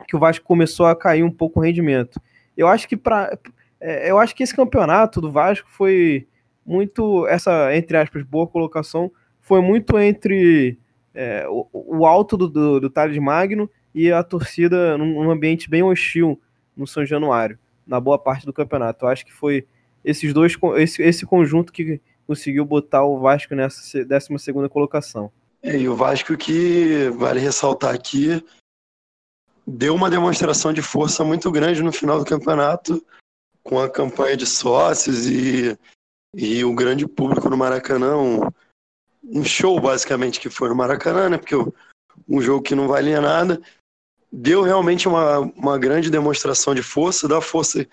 que 0.06 0.16
o 0.16 0.18
Vasco 0.18 0.44
começou 0.44 0.86
a 0.86 0.96
cair 0.96 1.22
um 1.22 1.30
pouco 1.30 1.60
o 1.60 1.62
rendimento. 1.62 2.20
Eu 2.56 2.68
acho 2.68 2.88
que 2.88 2.96
para 2.96 3.38
é, 3.82 4.10
eu 4.10 4.18
acho 4.18 4.34
que 4.34 4.42
esse 4.42 4.54
campeonato 4.54 5.20
do 5.20 5.30
Vasco 5.30 5.68
foi 5.68 6.26
muito 6.64 7.26
essa 7.26 7.74
entre 7.76 7.96
aspas 7.96 8.22
boa 8.22 8.46
colocação 8.46 9.10
foi 9.40 9.60
muito 9.60 9.98
entre 9.98 10.78
é, 11.12 11.46
o, 11.48 11.68
o, 11.72 12.06
alto 12.06 12.36
do, 12.36 12.48
do, 12.48 12.80
do 12.80 12.88
Thales 12.88 13.18
Magno 13.18 13.68
e 13.94 14.10
a 14.10 14.22
torcida 14.22 14.96
num, 14.96 15.24
num, 15.24 15.30
ambiente 15.30 15.68
bem 15.68 15.82
hostil 15.82 16.40
no 16.76 16.86
São 16.86 17.04
Januário, 17.04 17.58
na 17.86 18.00
boa 18.00 18.18
parte 18.18 18.46
do 18.46 18.52
campeonato. 18.52 19.04
Eu 19.04 19.08
acho 19.10 19.26
que 19.26 19.32
foi 19.32 19.66
esses 20.04 20.32
dois, 20.32 20.56
esse, 20.76 21.02
esse 21.02 21.26
conjunto 21.26 21.72
que 21.72 22.00
conseguiu 22.26 22.64
botar 22.64 23.04
o 23.04 23.18
Vasco 23.18 23.54
nessa 23.54 24.04
12 24.04 24.38
segunda 24.38 24.68
colocação. 24.68 25.30
É, 25.62 25.76
e 25.76 25.88
o 25.88 25.94
Vasco 25.94 26.36
que, 26.36 27.10
vale 27.10 27.40
ressaltar 27.40 27.94
aqui, 27.94 28.42
deu 29.66 29.94
uma 29.94 30.08
demonstração 30.08 30.72
de 30.72 30.82
força 30.82 31.22
muito 31.24 31.50
grande 31.50 31.82
no 31.82 31.92
final 31.92 32.18
do 32.18 32.24
campeonato, 32.24 33.04
com 33.62 33.78
a 33.78 33.88
campanha 33.88 34.36
de 34.36 34.46
sócios 34.46 35.26
e, 35.26 35.78
e 36.34 36.64
o 36.64 36.74
grande 36.74 37.06
público 37.06 37.48
no 37.48 37.56
Maracanã, 37.56 38.16
um, 38.16 38.40
um 39.24 39.44
show 39.44 39.80
basicamente 39.80 40.40
que 40.40 40.50
foi 40.50 40.68
no 40.68 40.74
Maracanã, 40.74 41.28
né? 41.28 41.38
Porque 41.38 41.54
um 42.28 42.40
jogo 42.40 42.62
que 42.62 42.74
não 42.74 42.88
valia 42.88 43.20
nada, 43.20 43.60
deu 44.30 44.62
realmente 44.62 45.06
uma, 45.06 45.38
uma 45.38 45.78
grande 45.78 46.10
demonstração 46.10 46.74
de 46.74 46.82
força, 46.82 47.28
da 47.28 47.40
força 47.40 47.86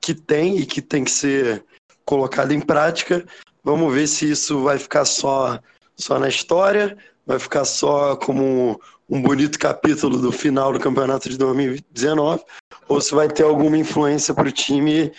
que 0.00 0.14
tem 0.14 0.58
e 0.58 0.66
que 0.66 0.80
tem 0.80 1.04
que 1.04 1.10
ser 1.10 1.64
colocada 2.04 2.54
em 2.54 2.60
prática. 2.60 3.26
Vamos 3.64 3.92
ver 3.92 4.06
se 4.06 4.30
isso 4.30 4.62
vai 4.62 4.78
ficar 4.78 5.04
só, 5.04 5.58
só 5.96 6.18
na 6.18 6.28
história, 6.28 6.96
vai 7.26 7.38
ficar 7.38 7.64
só 7.64 8.14
como 8.14 8.80
um 9.08 9.22
bonito 9.22 9.58
capítulo 9.58 10.18
do 10.18 10.32
final 10.32 10.72
do 10.72 10.80
campeonato 10.80 11.28
de 11.28 11.38
2019, 11.38 12.44
ou 12.88 13.00
se 13.00 13.14
vai 13.14 13.28
ter 13.28 13.44
alguma 13.44 13.78
influência 13.78 14.34
para 14.34 14.48
o 14.48 14.52
time 14.52 15.12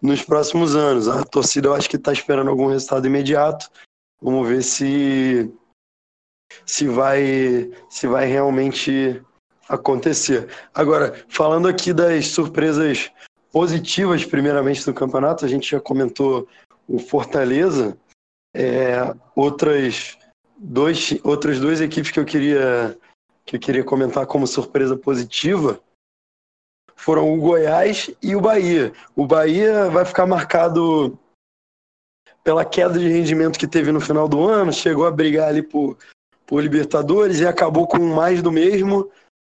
nos 0.00 0.22
próximos 0.22 0.74
anos. 0.74 1.08
A 1.08 1.22
torcida 1.24 1.68
eu 1.68 1.74
acho 1.74 1.88
que 1.88 1.96
está 1.96 2.12
esperando 2.12 2.50
algum 2.50 2.68
resultado 2.68 3.06
imediato. 3.06 3.70
Vamos 4.22 4.48
ver 4.48 4.62
se 4.62 5.52
se 6.64 6.86
vai 6.88 7.70
se 7.88 8.06
vai 8.06 8.26
realmente 8.26 9.22
acontecer. 9.68 10.48
Agora, 10.74 11.24
falando 11.28 11.68
aqui 11.68 11.92
das 11.92 12.28
surpresas 12.28 13.10
positivas, 13.52 14.24
primeiramente, 14.24 14.84
do 14.84 14.94
campeonato, 14.94 15.44
a 15.44 15.48
gente 15.48 15.70
já 15.70 15.80
comentou 15.80 16.48
o 16.88 16.98
Fortaleza. 16.98 17.96
É, 18.56 19.14
outras, 19.34 20.16
dois, 20.56 21.18
outras 21.24 21.58
duas 21.58 21.80
equipes 21.80 22.10
que 22.10 22.20
eu 22.20 22.24
queria 22.24 22.96
que 23.44 23.56
eu 23.56 23.60
queria 23.60 23.84
comentar 23.84 24.26
como 24.26 24.46
surpresa 24.46 24.96
positiva 24.96 25.80
foram 26.96 27.32
o 27.32 27.40
Goiás 27.40 28.10
e 28.22 28.34
o 28.34 28.40
Bahia. 28.40 28.92
O 29.14 29.26
Bahia 29.26 29.90
vai 29.90 30.04
ficar 30.04 30.26
marcado 30.26 31.18
pela 32.42 32.64
queda 32.64 32.98
de 32.98 33.08
rendimento 33.08 33.58
que 33.58 33.66
teve 33.66 33.90
no 33.90 34.00
final 34.00 34.28
do 34.28 34.46
ano, 34.46 34.72
chegou 34.72 35.06
a 35.06 35.10
brigar 35.10 35.48
ali 35.48 35.62
por, 35.62 35.98
por 36.46 36.62
Libertadores 36.62 37.40
e 37.40 37.46
acabou 37.46 37.86
com 37.86 37.98
mais 37.98 38.42
do 38.42 38.52
mesmo, 38.52 39.10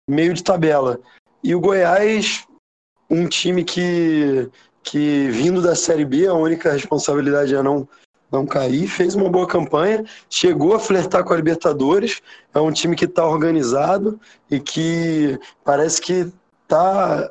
meio 0.09 0.34
de 0.34 0.43
tabela. 0.43 1.01
E 1.43 1.55
o 1.55 1.61
Goiás, 1.61 2.47
um 3.09 3.28
time 3.28 3.62
que, 3.62 4.51
que 4.82 5.28
vindo 5.30 5.62
da 5.62 5.74
Série 5.74 6.05
B, 6.05 6.26
a 6.26 6.34
única 6.34 6.72
responsabilidade 6.72 7.55
é 7.55 7.62
não, 7.62 7.89
não 8.31 8.47
cair, 8.47 8.87
fez 8.87 9.14
uma 9.14 9.29
boa 9.29 9.47
campanha, 9.47 10.05
chegou 10.29 10.74
a 10.74 10.79
flertar 10.79 11.24
com 11.24 11.33
a 11.33 11.37
Libertadores, 11.37 12.20
é 12.55 12.61
um 12.61 12.70
time 12.70 12.95
que 12.95 13.07
está 13.07 13.26
organizado 13.26 14.20
e 14.51 14.61
que 14.61 15.39
parece 15.64 16.01
que 16.01 16.31
está 16.62 17.31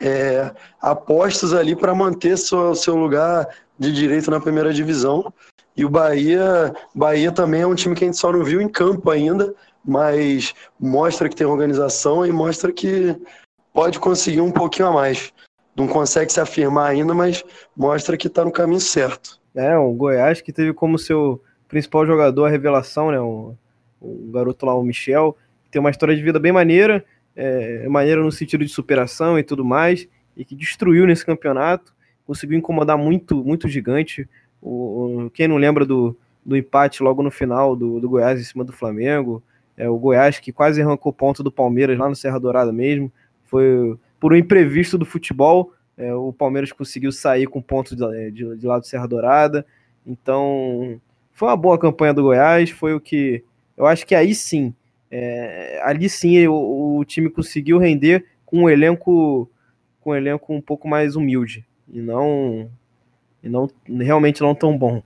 é, 0.00 0.52
apostos 0.80 1.54
ali 1.54 1.74
para 1.74 1.94
manter 1.94 2.36
seu, 2.36 2.74
seu 2.74 2.96
lugar 2.96 3.48
de 3.78 3.92
direito 3.92 4.30
na 4.30 4.40
primeira 4.40 4.72
divisão. 4.72 5.32
E 5.76 5.84
o 5.84 5.88
Bahia, 5.88 6.74
Bahia 6.94 7.32
também 7.32 7.62
é 7.62 7.66
um 7.66 7.74
time 7.74 7.94
que 7.94 8.04
a 8.04 8.06
gente 8.06 8.18
só 8.18 8.30
não 8.30 8.44
viu 8.44 8.60
em 8.60 8.68
campo 8.68 9.10
ainda, 9.10 9.54
mas 9.84 10.54
mostra 10.78 11.28
que 11.28 11.34
tem 11.34 11.46
organização 11.46 12.24
e 12.24 12.30
mostra 12.30 12.72
que 12.72 13.16
pode 13.72 13.98
conseguir 13.98 14.40
um 14.40 14.52
pouquinho 14.52 14.88
a 14.88 14.92
mais. 14.92 15.32
Não 15.74 15.88
consegue 15.88 16.32
se 16.32 16.40
afirmar 16.40 16.90
ainda, 16.90 17.12
mas 17.12 17.42
mostra 17.76 18.16
que 18.16 18.28
está 18.28 18.44
no 18.44 18.52
caminho 18.52 18.80
certo. 18.80 19.40
É, 19.54 19.76
o 19.76 19.92
Goiás 19.92 20.40
que 20.40 20.52
teve 20.52 20.72
como 20.72 20.98
seu 20.98 21.42
principal 21.68 22.06
jogador 22.06 22.46
a 22.46 22.50
revelação, 22.50 23.10
né? 23.10 23.20
O, 23.20 23.54
o 24.00 24.30
garoto 24.32 24.66
lá, 24.66 24.74
o 24.74 24.82
Michel, 24.82 25.36
tem 25.70 25.80
uma 25.80 25.90
história 25.90 26.14
de 26.14 26.22
vida 26.22 26.38
bem 26.38 26.52
maneira, 26.52 27.04
é, 27.34 27.88
maneira 27.88 28.22
no 28.22 28.30
sentido 28.30 28.64
de 28.64 28.70
superação 28.70 29.38
e 29.38 29.42
tudo 29.42 29.64
mais, 29.64 30.08
e 30.36 30.44
que 30.44 30.54
destruiu 30.54 31.06
nesse 31.06 31.24
campeonato, 31.24 31.94
conseguiu 32.26 32.58
incomodar 32.58 32.98
muito, 32.98 33.42
muito 33.44 33.68
gigante. 33.68 34.28
O, 34.60 35.24
o, 35.24 35.30
quem 35.30 35.48
não 35.48 35.56
lembra 35.56 35.84
do, 35.84 36.16
do 36.44 36.56
empate 36.56 37.02
logo 37.02 37.22
no 37.22 37.30
final 37.30 37.74
do, 37.74 38.00
do 38.00 38.08
Goiás 38.08 38.40
em 38.40 38.44
cima 38.44 38.64
do 38.64 38.72
Flamengo, 38.72 39.42
é, 39.76 39.88
o 39.88 39.98
Goiás 39.98 40.38
que 40.38 40.52
quase 40.52 40.80
arrancou 40.80 41.12
ponto 41.12 41.42
do 41.42 41.50
Palmeiras 41.50 41.98
lá 41.98 42.08
no 42.08 42.14
Serra 42.14 42.38
Dourada 42.38 42.72
mesmo, 42.72 43.10
foi 43.44 43.96
por 44.20 44.32
um 44.32 44.36
imprevisto 44.36 44.96
do 44.96 45.04
futebol, 45.04 45.72
é, 45.96 46.12
o 46.14 46.32
Palmeiras 46.32 46.72
conseguiu 46.72 47.12
sair 47.12 47.46
com 47.46 47.62
pontos 47.62 47.96
de, 47.96 48.30
de, 48.30 48.56
de 48.56 48.66
lá 48.66 48.78
do 48.78 48.86
Serra 48.86 49.06
Dourada, 49.06 49.66
então 50.06 51.00
foi 51.32 51.48
uma 51.48 51.56
boa 51.56 51.78
campanha 51.78 52.14
do 52.14 52.22
Goiás, 52.22 52.70
foi 52.70 52.94
o 52.94 53.00
que 53.00 53.44
eu 53.76 53.86
acho 53.86 54.06
que 54.06 54.14
aí 54.14 54.34
sim, 54.34 54.74
é, 55.10 55.80
ali 55.82 56.08
sim 56.08 56.46
o, 56.46 56.98
o, 56.98 57.04
time 57.04 57.30
conseguiu 57.30 57.78
render 57.78 58.24
com 58.44 58.64
um 58.64 58.70
elenco 58.70 59.50
com 60.00 60.10
um 60.10 60.14
elenco 60.14 60.52
um 60.52 60.60
pouco 60.60 60.86
mais 60.86 61.16
humilde 61.16 61.66
e 61.88 62.00
não 62.00 62.70
e 63.42 63.48
não 63.48 63.68
realmente 64.00 64.40
não 64.40 64.54
tão 64.54 64.76
bom. 64.76 65.02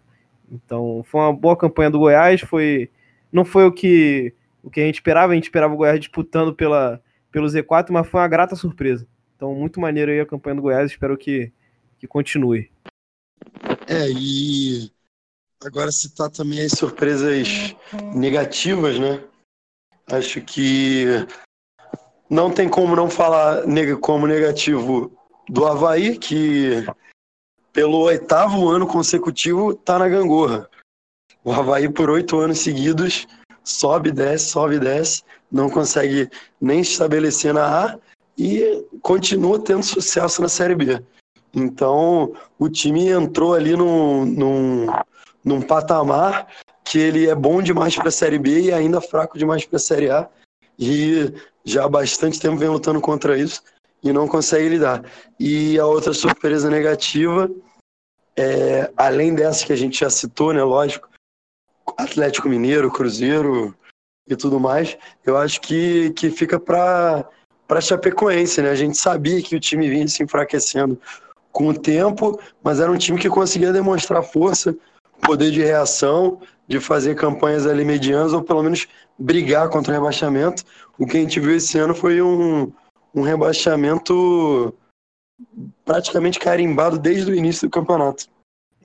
Então 0.51 1.03
foi 1.05 1.21
uma 1.21 1.33
boa 1.33 1.57
campanha 1.57 1.91
do 1.91 1.99
Goiás, 1.99 2.41
foi 2.41 2.91
não 3.33 3.45
foi 3.45 3.67
o 3.67 3.73
que 3.73 4.35
o 4.63 4.71
que 4.71 4.81
a 4.81 4.85
gente 4.85 4.97
esperava, 4.97 5.33
a 5.33 5.35
gente 5.35 5.45
esperava 5.45 5.75
o 5.75 5.77
Goiás 5.77 5.99
disputando 5.99 6.55
pela, 6.55 7.01
pelo 7.31 7.47
Z4, 7.47 7.87
mas 7.91 8.07
foi 8.07 8.21
uma 8.21 8.29
grata 8.29 8.55
surpresa. 8.55 9.07
Então, 9.39 9.55
muito 9.55 9.79
maneiro 9.79 10.11
aí 10.11 10.19
a 10.19 10.27
campanha 10.27 10.57
do 10.57 10.63
Goiás, 10.63 10.91
espero 10.91 11.17
que, 11.17 11.53
que 12.01 12.09
continue. 12.09 12.69
É, 13.87 14.11
e 14.11 14.91
agora 15.65 15.93
citar 15.93 16.29
também 16.29 16.61
as 16.61 16.73
surpresas 16.73 17.47
negativas, 18.17 18.99
né? 18.99 19.23
Acho 20.11 20.41
que 20.41 21.05
não 22.29 22.53
tem 22.53 22.69
como 22.69 22.97
não 22.97 23.09
falar 23.09 23.63
como 24.01 24.27
negativo 24.27 25.17
do 25.49 25.67
Havaí, 25.67 26.19
que 26.19 26.85
pelo 27.73 27.99
oitavo 27.99 28.69
ano 28.69 28.89
consecutivo 28.89 29.71
está 29.71 30.01
na 30.01 30.09
gangorra. 30.09 30.69
O 31.45 31.53
Havaí, 31.53 31.89
por 31.89 32.11
oito 32.11 32.41
anos 32.41 32.59
seguidos, 32.59 33.25
sobe, 33.63 34.11
desce, 34.11 34.51
sobe, 34.51 34.81
desce, 34.81 35.23
não 35.49 35.71
consegue 35.71 36.29
nem 36.61 36.83
se 36.83 36.91
estabelecer 36.91 37.55
na 37.55 37.85
A 37.85 37.99
e 38.39 38.87
continua 39.03 39.59
tendo 39.59 39.83
sucesso 39.83 40.41
na 40.41 40.49
Série 40.49 40.77
B. 40.77 41.03
Então, 41.53 42.33
o 42.59 42.69
time 42.69 43.09
entrou 43.09 43.55
ali 43.55 43.75
num, 43.75 44.25
num, 44.25 44.87
num 45.45 45.61
patamar 45.61 46.47
que 46.85 46.99
ele 46.99 47.29
é 47.29 47.35
bom 47.35 47.61
demais 47.61 47.97
para 47.97 48.09
a 48.09 48.13
Série 48.13 48.39
B 48.39 48.63
e 48.63 48.73
ainda 48.73 49.01
fraco 49.01 49.37
demais 49.37 49.65
para 49.67 49.77
a 49.77 49.81
Série 49.81 50.11
A. 50.11 50.29
e 50.79 51.35
já 51.65 51.85
há 51.85 51.89
bastante 51.89 52.41
tempo 52.41 52.57
vem 52.57 52.69
lutando 52.69 53.01
contra 53.01 53.37
isso 53.37 53.63
e 54.03 54.13
não 54.13 54.29
consegue 54.29 54.69
lidar. 54.69 55.05
E 55.39 55.79
a 55.79 55.85
outra 55.85 56.15
surpresa 56.15 56.71
negativa, 56.71 57.51
é, 58.37 58.91
além 58.97 59.35
dessa 59.35 59.67
que 59.67 59.73
a 59.73 59.77
gente 59.77 60.01
já 60.01 60.09
citou, 60.09 60.55
né, 60.55 60.63
lógico, 60.63 61.09
Atlético 61.97 62.49
Mineiro, 62.49 62.91
Cruzeiro 62.91 63.75
e 64.27 64.37
tudo 64.37 64.61
mais, 64.61 64.97
eu 65.27 65.37
acho 65.37 65.61
que, 65.61 66.11
que 66.13 66.31
fica 66.31 66.59
para 66.59 67.29
para 67.69 67.83
Chapecoense, 67.83 68.63
né? 68.63 68.71
A 68.71 68.75
gente 68.75 68.97
sabia 68.97 69.43
que 69.43 69.55
o 69.55 69.61
time 69.61 69.89
vinha 69.89 70.09
se 70.09 70.23
enfraquecendo 70.23 70.99
com 71.53 71.69
o 71.69 71.79
tempo, 71.79 72.41
mas 72.65 72.81
era 72.81 72.91
um 72.91 72.97
time 72.97 73.19
que 73.19 73.29
conseguia 73.29 73.73
demonstrar 73.73 74.23
força, 74.23 74.75
poder 75.21 75.51
de 75.51 75.63
reação, 75.63 76.41
de 76.67 76.81
fazer 76.81 77.15
campanhas 77.15 77.67
ali 77.67 77.85
medianas 77.85 78.33
ou 78.33 78.43
pelo 78.43 78.63
menos 78.63 78.89
brigar 79.19 79.69
contra 79.69 79.93
o 79.93 79.95
rebaixamento. 79.95 80.65
O 80.99 81.07
que 81.07 81.19
a 81.19 81.21
gente 81.21 81.39
viu 81.39 81.55
esse 81.55 81.79
ano 81.79 81.95
foi 81.95 82.23
um, 82.23 82.73
um 83.15 83.21
rebaixamento 83.21 84.75
praticamente 85.85 86.39
carimbado 86.39 86.99
desde 86.99 87.31
o 87.31 87.35
início 87.35 87.69
do 87.69 87.71
campeonato. 87.71 88.27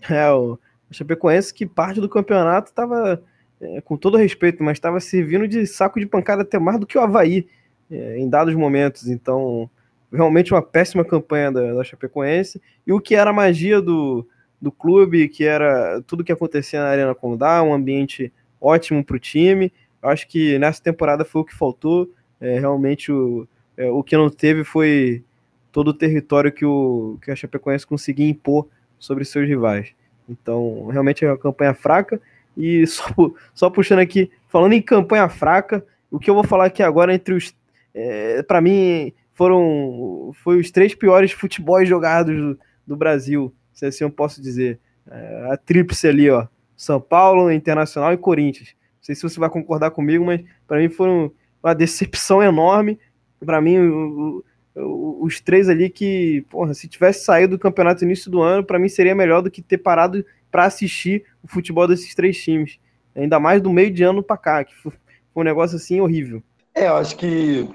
É, 0.10 0.30
o 0.32 0.60
Chapecoense 0.92 1.54
que 1.54 1.66
parte 1.66 2.02
do 2.02 2.10
campeonato 2.10 2.70
estava, 2.70 3.22
é, 3.62 3.80
com 3.82 3.96
todo 3.96 4.18
respeito, 4.18 4.62
mas 4.62 4.78
estava 4.78 5.00
servindo 5.00 5.48
de 5.48 5.66
saco 5.66 6.00
de 6.00 6.06
pancada 6.06 6.42
até 6.42 6.60
mais 6.60 6.80
do 6.80 6.86
que 6.86 6.98
o 6.98 7.02
Havaí 7.02 7.48
é, 7.94 8.18
em 8.18 8.28
dados 8.28 8.56
momentos. 8.56 9.08
Então, 9.08 9.70
realmente 10.12 10.54
uma 10.54 10.62
péssima 10.62 11.06
campanha 11.06 11.52
da, 11.52 11.74
da 11.74 11.84
Chapecoense. 11.84 12.62
E 12.86 12.92
o 12.92 13.00
que 13.00 13.16
era 13.16 13.30
a 13.30 13.34
magia 13.34 13.82
do, 13.82 14.28
do 14.60 14.72
clube, 14.72 15.30
que 15.30 15.44
era 15.44 16.02
tudo 16.08 16.24
que 16.24 16.32
acontecia 16.32 16.82
na 16.82 16.88
Arena 16.88 17.14
Condá, 17.14 17.62
um 17.62 17.74
ambiente 17.74 18.32
ótimo 18.60 19.04
para 19.04 19.16
o 19.16 19.20
time. 19.20 19.72
Eu 20.02 20.10
acho 20.10 20.28
que 20.28 20.58
nessa 20.58 20.82
temporada 20.82 21.24
foi 21.24 21.42
o 21.42 21.46
que 21.46 21.56
faltou. 21.56 22.10
É, 22.42 22.60
realmente 22.60 23.12
o, 23.12 23.48
é, 23.78 23.90
o 23.90 24.04
que 24.04 24.18
não 24.18 24.30
teve 24.30 24.64
foi 24.64 25.24
todo 25.72 25.90
o 25.90 25.94
território 25.94 26.52
que, 26.52 26.66
o, 26.66 27.18
que 27.22 27.32
a 27.32 27.36
Chapecoense 27.36 27.86
conseguia 27.86 28.28
impor 28.28 28.68
sobre 29.00 29.26
seus 29.26 29.48
rivais. 29.48 29.94
Então, 30.30 30.88
realmente 30.88 31.26
é 31.26 31.30
uma 31.30 31.38
campanha 31.38 31.74
fraca. 31.74 32.22
E 32.56 32.86
só, 32.88 33.14
só 33.54 33.70
puxando 33.70 34.00
aqui, 34.00 34.32
falando 34.48 34.74
em 34.74 34.82
campanha 34.82 35.28
fraca, 35.28 35.86
o 36.12 36.20
que 36.20 36.30
eu 36.30 36.36
vou 36.36 36.44
falar 36.44 36.66
aqui 36.66 36.84
agora 36.84 37.14
entre 37.14 37.34
os. 37.34 37.54
É, 37.94 38.42
para 38.44 38.62
mim, 38.62 39.14
foram 39.34 40.32
foi 40.44 40.60
os 40.60 40.72
três 40.72 40.96
piores 40.96 41.32
futebols 41.32 41.88
jogados 41.88 42.36
do, 42.36 42.60
do 42.88 42.96
Brasil, 42.96 43.54
se 43.72 43.86
assim 43.86 44.04
eu 44.04 44.10
posso 44.10 44.42
dizer. 44.42 44.80
É, 45.10 45.50
a 45.52 45.58
tríplice 45.58 46.08
ali, 46.08 46.30
ó. 46.30 46.48
São 46.76 47.00
Paulo, 47.00 47.52
Internacional 47.52 48.14
e 48.14 48.18
Corinthians. 48.18 48.70
Não 48.70 49.04
sei 49.04 49.16
se 49.16 49.24
você 49.24 49.40
vai 49.40 49.50
concordar 49.50 49.92
comigo, 49.92 50.26
mas 50.26 50.42
para 50.68 50.78
mim 50.78 50.90
foram 50.90 51.32
uma 51.62 51.74
decepção 51.76 52.42
enorme. 52.42 53.00
Para 53.46 53.62
mim, 53.62 53.78
o, 53.80 54.44
o, 54.76 55.26
os 55.26 55.40
três 55.40 55.70
ali 55.70 55.90
que, 55.90 56.46
porra, 56.50 56.74
se 56.74 56.88
tivesse 56.88 57.26
saído 57.26 57.58
do 57.58 57.60
campeonato 57.60 58.02
no 58.02 58.08
início 58.08 58.32
do 58.32 58.42
ano, 58.42 58.64
para 58.64 58.80
mim 58.80 58.90
seria 58.90 59.14
melhor 59.14 59.42
do 59.42 59.52
que 59.52 59.62
ter 59.62 59.78
parado 59.78 60.26
para 60.50 60.66
assistir 60.66 61.26
o 61.44 61.48
futebol 61.48 61.88
desses 61.88 62.16
três 62.16 62.42
times. 62.42 62.80
Ainda 63.16 63.40
mais 63.40 63.62
do 63.62 63.72
meio 63.72 63.92
de 63.92 64.04
ano 64.04 64.24
para 64.24 64.38
cá, 64.38 64.64
que 64.64 64.76
foi 64.76 64.94
um 65.36 65.44
negócio 65.44 65.76
assim 65.76 66.00
horrível. 66.00 66.42
É, 66.74 66.88
eu 66.88 66.96
acho 66.96 67.16
que 67.18 67.70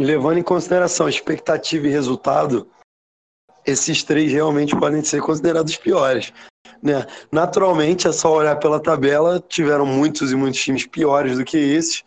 levando 0.00 0.38
em 0.38 0.42
consideração 0.42 1.08
expectativa 1.08 1.86
e 1.86 1.90
resultado, 1.90 2.68
esses 3.64 4.02
três 4.02 4.30
realmente 4.30 4.76
podem 4.76 5.02
ser 5.02 5.20
considerados 5.20 5.76
piores. 5.76 6.32
Né? 6.82 7.06
Naturalmente, 7.32 8.06
é 8.06 8.12
só 8.12 8.32
olhar 8.32 8.56
pela 8.56 8.80
tabela, 8.80 9.42
tiveram 9.48 9.86
muitos 9.86 10.30
e 10.30 10.36
muitos 10.36 10.60
times 10.60 10.86
piores 10.86 11.38
do 11.38 11.44
que 11.44 11.56
esses, 11.56 12.04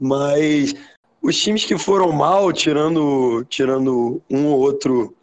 mas 0.00 0.74
os 1.22 1.40
times 1.40 1.64
que 1.64 1.78
foram 1.78 2.12
mal, 2.12 2.52
tirando, 2.52 3.44
tirando 3.44 4.22
um 4.30 4.46
ou 4.46 4.60
outro 4.60 5.14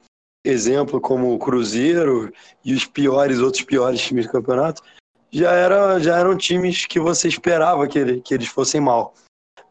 exemplo, 0.46 1.00
como 1.00 1.34
o 1.34 1.40
Cruzeiro 1.40 2.32
e 2.64 2.74
os 2.74 2.86
piores, 2.86 3.40
outros 3.40 3.64
piores 3.64 4.02
times 4.02 4.26
do 4.26 4.32
campeonato, 4.32 4.82
já, 5.32 5.52
era, 5.52 6.00
já 6.00 6.18
eram 6.18 6.38
times 6.38 6.86
que 6.86 7.00
você 7.00 7.28
esperava 7.28 7.88
que, 7.88 7.98
ele, 7.98 8.22
que 8.22 8.34
eles 8.34 8.48
fossem 8.48 8.80
mal. 8.80 9.14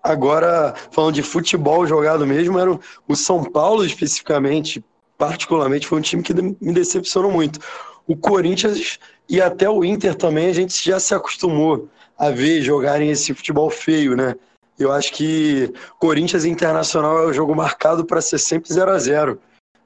Agora, 0.02 0.74
falando 0.90 1.14
de 1.14 1.22
futebol 1.22 1.86
jogado 1.86 2.26
mesmo, 2.26 2.58
era 2.58 2.78
o 3.06 3.14
São 3.14 3.44
Paulo 3.44 3.84
especificamente, 3.84 4.84
particularmente, 5.16 5.86
foi 5.86 5.98
um 5.98 6.02
time 6.02 6.22
que 6.22 6.34
me 6.34 6.72
decepcionou 6.72 7.30
muito. 7.30 7.60
O 8.06 8.16
Corinthians 8.16 8.98
e 9.28 9.40
até 9.40 9.70
o 9.70 9.84
Inter 9.84 10.14
também, 10.14 10.48
a 10.48 10.52
gente 10.52 10.84
já 10.84 10.98
se 10.98 11.14
acostumou 11.14 11.88
a 12.18 12.30
ver 12.30 12.62
jogarem 12.62 13.10
esse 13.10 13.32
futebol 13.32 13.70
feio, 13.70 14.16
né? 14.16 14.34
Eu 14.78 14.90
acho 14.90 15.12
que 15.12 15.72
Corinthians 15.98 16.44
Internacional 16.44 17.18
é 17.18 17.26
um 17.28 17.32
jogo 17.32 17.54
marcado 17.54 18.04
para 18.04 18.20
ser 18.20 18.38
sempre 18.38 18.72
0 18.72 18.90
a 18.90 18.98
0 18.98 19.40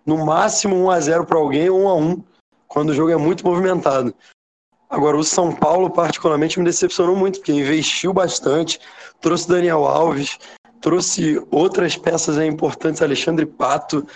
No 0.06 0.24
máximo 0.24 0.76
1 0.76 0.90
a 0.90 1.00
0 1.00 1.26
para 1.26 1.38
alguém 1.38 1.68
ou 1.68 1.80
1 1.80 1.88
a 1.88 1.94
1 1.94 2.24
quando 2.66 2.90
o 2.90 2.94
jogo 2.94 3.10
é 3.10 3.16
muito 3.16 3.46
movimentado. 3.46 4.14
Agora, 4.88 5.16
o 5.16 5.24
São 5.24 5.52
Paulo, 5.52 5.90
particularmente, 5.90 6.58
me 6.58 6.64
decepcionou 6.64 7.16
muito, 7.16 7.40
porque 7.40 7.52
investiu 7.52 8.12
bastante, 8.12 8.78
trouxe 9.20 9.48
Daniel 9.48 9.84
Alves, 9.84 10.38
trouxe 10.80 11.42
outras 11.50 11.96
peças 11.96 12.38
importantes, 12.38 13.02
Alexandre 13.02 13.46
Pato, 13.46 14.06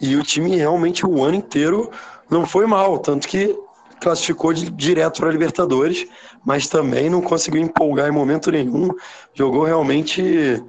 e 0.00 0.16
o 0.16 0.22
time 0.22 0.56
realmente 0.56 1.04
o 1.04 1.22
ano 1.22 1.36
inteiro 1.36 1.90
não 2.30 2.46
foi 2.46 2.66
mal, 2.66 2.98
tanto 2.98 3.28
que 3.28 3.56
classificou 4.00 4.52
de, 4.52 4.70
direto 4.70 5.20
para 5.20 5.28
a 5.28 5.32
Libertadores, 5.32 6.06
mas 6.44 6.66
também 6.66 7.10
não 7.10 7.20
conseguiu 7.20 7.60
empolgar 7.60 8.08
em 8.08 8.12
momento 8.12 8.50
nenhum. 8.50 8.88
Jogou 9.34 9.64
realmente, 9.64 10.62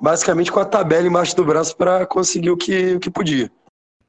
basicamente, 0.00 0.52
com 0.52 0.60
a 0.60 0.64
tabela 0.64 1.06
embaixo 1.06 1.34
do 1.34 1.44
braço 1.44 1.76
para 1.76 2.06
conseguir 2.06 2.50
o 2.50 2.56
que, 2.56 2.94
o 2.94 3.00
que 3.00 3.10
podia. 3.10 3.50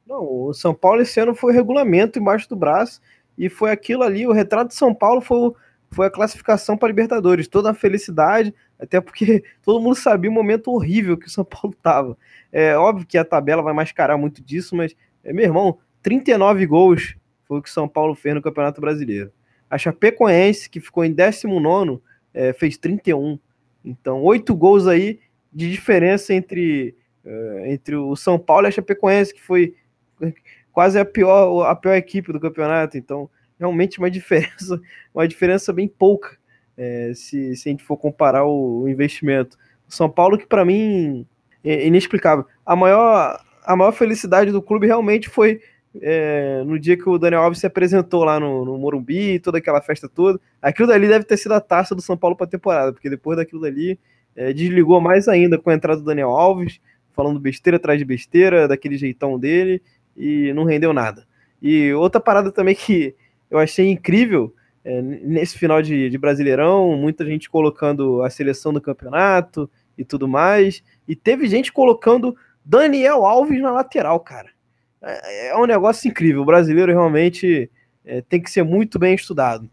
Não, 0.05 0.21
o 0.21 0.53
São 0.53 0.73
Paulo 0.73 1.01
esse 1.01 1.19
ano 1.19 1.35
foi 1.35 1.53
regulamento 1.53 2.19
embaixo 2.19 2.47
do 2.47 2.55
braço 2.55 3.01
e 3.37 3.49
foi 3.49 3.71
aquilo 3.71 4.03
ali. 4.03 4.27
O 4.27 4.31
retrato 4.31 4.69
de 4.69 4.75
São 4.75 4.93
Paulo 4.93 5.21
foi, 5.21 5.51
foi 5.91 6.07
a 6.07 6.11
classificação 6.11 6.77
para 6.77 6.87
Libertadores, 6.87 7.47
toda 7.47 7.71
a 7.71 7.73
felicidade, 7.73 8.53
até 8.79 9.01
porque 9.01 9.43
todo 9.63 9.81
mundo 9.81 9.95
sabia 9.95 10.29
o 10.29 10.33
momento 10.33 10.71
horrível 10.71 11.17
que 11.17 11.27
o 11.27 11.29
São 11.29 11.45
Paulo 11.45 11.73
estava. 11.77 12.17
É 12.51 12.75
óbvio 12.77 13.05
que 13.05 13.17
a 13.17 13.25
tabela 13.25 13.61
vai 13.61 13.73
mascarar 13.73 14.17
muito 14.17 14.43
disso, 14.43 14.75
mas, 14.75 14.95
é, 15.23 15.33
meu 15.33 15.45
irmão, 15.45 15.79
39 16.01 16.65
gols 16.65 17.15
foi 17.45 17.59
o 17.59 17.61
que 17.61 17.69
São 17.69 17.87
Paulo 17.87 18.15
fez 18.15 18.35
no 18.35 18.41
Campeonato 18.41 18.81
Brasileiro. 18.81 19.31
A 19.69 19.77
Chapecoense, 19.77 20.69
que 20.69 20.79
ficou 20.79 21.03
em 21.03 21.11
19, 21.11 21.99
é, 22.33 22.53
fez 22.53 22.77
31. 22.77 23.39
Então, 23.83 24.21
oito 24.23 24.55
gols 24.55 24.87
aí 24.87 25.19
de 25.51 25.71
diferença 25.71 26.33
entre, 26.33 26.95
é, 27.25 27.73
entre 27.73 27.95
o 27.95 28.15
São 28.15 28.37
Paulo 28.37 28.67
e 28.67 28.69
a 28.69 28.71
Chapecoense, 28.71 29.33
que 29.33 29.41
foi 29.41 29.75
quase 30.71 30.99
a 30.99 31.05
pior, 31.05 31.65
a 31.65 31.75
pior 31.75 31.95
equipe 31.95 32.31
do 32.31 32.39
campeonato. 32.39 32.97
Então, 32.97 33.29
realmente 33.59 33.97
uma 33.97 34.11
diferença, 34.11 34.79
uma 35.13 35.27
diferença 35.27 35.73
bem 35.73 35.87
pouca, 35.87 36.37
é, 36.77 37.11
se, 37.15 37.55
se 37.55 37.67
a 37.67 37.71
gente 37.71 37.83
for 37.83 37.97
comparar 37.97 38.45
o, 38.45 38.83
o 38.83 38.89
investimento. 38.89 39.57
São 39.87 40.09
Paulo, 40.09 40.37
que 40.37 40.45
para 40.45 40.63
mim 40.63 41.25
é 41.63 41.87
inexplicável. 41.87 42.45
A 42.65 42.75
maior, 42.75 43.41
a 43.65 43.75
maior 43.75 43.91
felicidade 43.91 44.51
do 44.51 44.61
clube 44.61 44.85
realmente 44.85 45.29
foi 45.29 45.61
é, 46.01 46.63
no 46.65 46.77
dia 46.77 46.97
que 46.97 47.09
o 47.09 47.17
Daniel 47.17 47.41
Alves 47.41 47.59
se 47.59 47.65
apresentou 47.65 48.23
lá 48.23 48.39
no, 48.39 48.63
no 48.65 48.77
Morumbi, 48.77 49.39
toda 49.39 49.57
aquela 49.57 49.81
festa 49.81 50.07
toda. 50.07 50.39
Aquilo 50.61 50.87
dali 50.87 51.07
deve 51.07 51.25
ter 51.25 51.37
sido 51.37 51.53
a 51.53 51.61
taça 51.61 51.95
do 51.95 52.01
São 52.01 52.17
Paulo 52.17 52.35
para 52.35 52.45
a 52.45 52.49
temporada, 52.49 52.93
porque 52.93 53.09
depois 53.09 53.37
daquilo 53.37 53.61
dali 53.61 53.99
é, 54.35 54.53
desligou 54.53 55.01
mais 55.01 55.27
ainda 55.27 55.57
com 55.57 55.69
a 55.69 55.73
entrada 55.73 55.99
do 55.99 56.05
Daniel 56.05 56.29
Alves, 56.29 56.79
falando 57.13 57.39
besteira 57.39 57.77
atrás 57.77 57.97
de 57.97 58.05
besteira, 58.05 58.67
daquele 58.67 58.97
jeitão 58.97 59.39
dele, 59.39 59.81
e 60.15 60.53
não 60.53 60.63
rendeu 60.63 60.93
nada. 60.93 61.25
E 61.61 61.91
outra 61.93 62.21
parada 62.21 62.51
também 62.51 62.75
que 62.75 63.15
eu 63.49 63.57
achei 63.57 63.89
incrível 63.89 64.53
é, 64.87 65.01
nesse 65.01 65.57
final 65.57 65.81
de, 65.81 66.09
de 66.09 66.17
Brasileirão, 66.17 66.95
muita 66.95 67.25
gente 67.25 67.49
colocando 67.49 68.21
a 68.23 68.29
seleção 68.29 68.71
do 68.71 68.81
campeonato 68.81 69.69
e 69.97 70.05
tudo 70.05 70.27
mais, 70.27 70.83
e 71.07 71.15
teve 71.15 71.47
gente 71.47 71.73
colocando 71.73 72.35
Daniel 72.63 73.25
Alves 73.25 73.61
na 73.61 73.71
lateral, 73.71 74.19
cara 74.19 74.57
é, 75.01 75.49
é 75.49 75.57
um 75.57 75.65
negócio 75.65 76.07
incrível. 76.07 76.41
O 76.41 76.45
brasileiro 76.45 76.91
realmente 76.91 77.69
é, 78.05 78.21
tem 78.21 78.41
que 78.41 78.51
ser 78.51 78.63
muito 78.63 78.97
bem 78.97 79.15
estudado. 79.15 79.69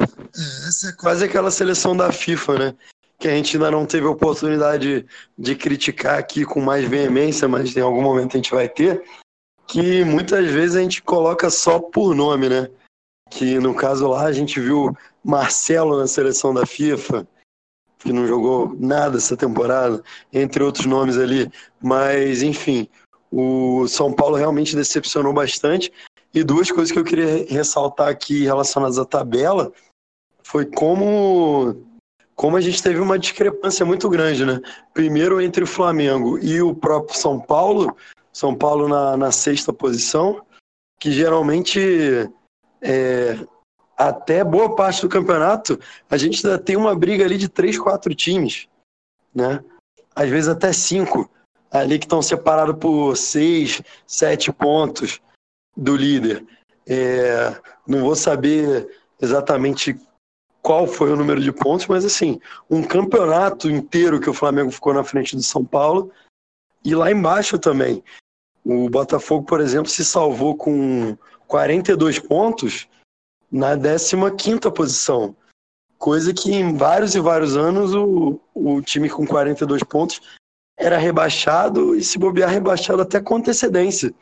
É, 0.00 0.04
essa 0.68 0.90
é 0.90 0.92
quase 0.92 1.24
aquela 1.24 1.50
seleção 1.50 1.96
da 1.96 2.12
FIFA, 2.12 2.58
né? 2.58 2.74
Que 3.18 3.28
a 3.28 3.32
gente 3.32 3.56
ainda 3.56 3.70
não 3.70 3.84
teve 3.84 4.06
oportunidade 4.06 5.04
de 5.36 5.54
criticar 5.56 6.18
aqui 6.18 6.44
com 6.44 6.60
mais 6.60 6.88
veemência, 6.88 7.48
mas 7.48 7.76
em 7.76 7.80
algum 7.80 8.02
momento 8.02 8.34
a 8.34 8.36
gente 8.36 8.52
vai 8.52 8.68
ter. 8.68 9.02
Que 9.66 10.04
muitas 10.04 10.48
vezes 10.50 10.76
a 10.76 10.80
gente 10.80 11.02
coloca 11.02 11.50
só 11.50 11.78
por 11.78 12.14
nome, 12.14 12.48
né? 12.48 12.70
Que 13.30 13.58
no 13.58 13.74
caso 13.74 14.08
lá 14.08 14.24
a 14.24 14.32
gente 14.32 14.60
viu 14.60 14.96
Marcelo 15.22 15.98
na 15.98 16.06
seleção 16.06 16.54
da 16.54 16.64
FIFA, 16.64 17.26
que 17.98 18.12
não 18.12 18.26
jogou 18.26 18.74
nada 18.78 19.18
essa 19.18 19.36
temporada, 19.36 20.02
entre 20.32 20.62
outros 20.62 20.86
nomes 20.86 21.18
ali. 21.18 21.50
Mas, 21.82 22.42
enfim, 22.42 22.88
o 23.30 23.86
São 23.88 24.12
Paulo 24.12 24.36
realmente 24.36 24.76
decepcionou 24.76 25.32
bastante. 25.32 25.92
E 26.32 26.44
duas 26.44 26.70
coisas 26.70 26.92
que 26.92 26.98
eu 26.98 27.04
queria 27.04 27.46
ressaltar 27.48 28.08
aqui 28.08 28.44
relacionadas 28.44 28.98
à 28.98 29.04
tabela 29.04 29.72
foi 30.42 30.64
como, 30.64 31.76
como 32.34 32.56
a 32.56 32.60
gente 32.60 32.82
teve 32.82 33.00
uma 33.00 33.18
discrepância 33.18 33.84
muito 33.84 34.08
grande, 34.08 34.44
né? 34.44 34.60
Primeiro 34.94 35.40
entre 35.40 35.64
o 35.64 35.66
Flamengo 35.66 36.38
e 36.38 36.60
o 36.62 36.74
próprio 36.74 37.18
São 37.18 37.40
Paulo, 37.40 37.94
São 38.32 38.54
Paulo 38.54 38.88
na, 38.88 39.16
na 39.16 39.32
sexta 39.32 39.72
posição, 39.72 40.42
que 41.00 41.10
geralmente 41.12 42.30
é, 42.82 43.38
até 43.96 44.44
boa 44.44 44.76
parte 44.76 45.02
do 45.02 45.08
campeonato 45.08 45.78
a 46.08 46.16
gente 46.16 46.46
ainda 46.46 46.58
tem 46.58 46.76
uma 46.76 46.94
briga 46.94 47.24
ali 47.24 47.36
de 47.36 47.48
três, 47.48 47.78
quatro 47.78 48.14
times, 48.14 48.68
né? 49.34 49.62
Às 50.14 50.28
vezes 50.28 50.48
até 50.48 50.72
cinco, 50.72 51.30
ali 51.70 51.98
que 51.98 52.04
estão 52.04 52.22
separados 52.22 52.76
por 52.76 53.16
seis, 53.16 53.82
sete 54.06 54.52
pontos 54.52 55.20
do 55.76 55.96
líder. 55.96 56.44
É, 56.86 57.56
não 57.86 58.00
vou 58.00 58.16
saber 58.16 58.88
exatamente 59.20 59.98
qual 60.62 60.86
foi 60.86 61.12
o 61.12 61.16
número 61.16 61.40
de 61.40 61.52
pontos, 61.52 61.86
mas 61.86 62.04
assim, 62.04 62.40
um 62.70 62.82
campeonato 62.82 63.70
inteiro 63.70 64.20
que 64.20 64.30
o 64.30 64.34
Flamengo 64.34 64.70
ficou 64.70 64.92
na 64.92 65.04
frente 65.04 65.36
do 65.36 65.42
São 65.42 65.64
Paulo 65.64 66.10
e 66.84 66.94
lá 66.94 67.10
embaixo 67.10 67.58
também. 67.58 68.02
O 68.64 68.88
Botafogo, 68.88 69.46
por 69.46 69.60
exemplo, 69.60 69.88
se 69.88 70.04
salvou 70.04 70.56
com 70.56 71.16
42 71.48 72.20
pontos 72.20 72.86
na 73.50 73.76
15ª 73.76 74.70
posição. 74.72 75.34
Coisa 75.98 76.32
que 76.32 76.52
em 76.52 76.76
vários 76.76 77.14
e 77.14 77.20
vários 77.20 77.56
anos 77.56 77.92
o, 77.94 78.38
o 78.54 78.80
time 78.82 79.08
com 79.08 79.26
42 79.26 79.82
pontos 79.82 80.20
era 80.78 80.96
rebaixado 80.96 81.96
e 81.96 82.04
se 82.04 82.18
bobear 82.18 82.50
rebaixado 82.50 83.02
até 83.02 83.20
com 83.20 83.36
antecedência. 83.36 84.14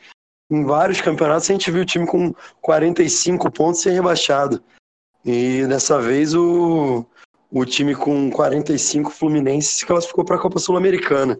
Em 0.49 0.63
vários 0.63 1.01
campeonatos 1.01 1.49
a 1.49 1.53
gente 1.53 1.69
viu 1.69 1.83
o 1.83 1.85
time 1.85 2.07
com 2.07 2.33
45 2.61 3.51
pontos 3.51 3.81
ser 3.81 3.91
rebaixado. 3.91 4.63
E 5.23 5.67
dessa 5.67 6.01
vez 6.01 6.33
o, 6.33 7.05
o 7.51 7.65
time 7.65 7.93
com 7.93 8.31
45 8.31 9.11
Fluminense 9.11 9.67
se 9.75 9.85
classificou 9.85 10.23
para 10.23 10.37
a 10.37 10.41
Copa 10.41 10.57
Sul-Americana. 10.57 11.39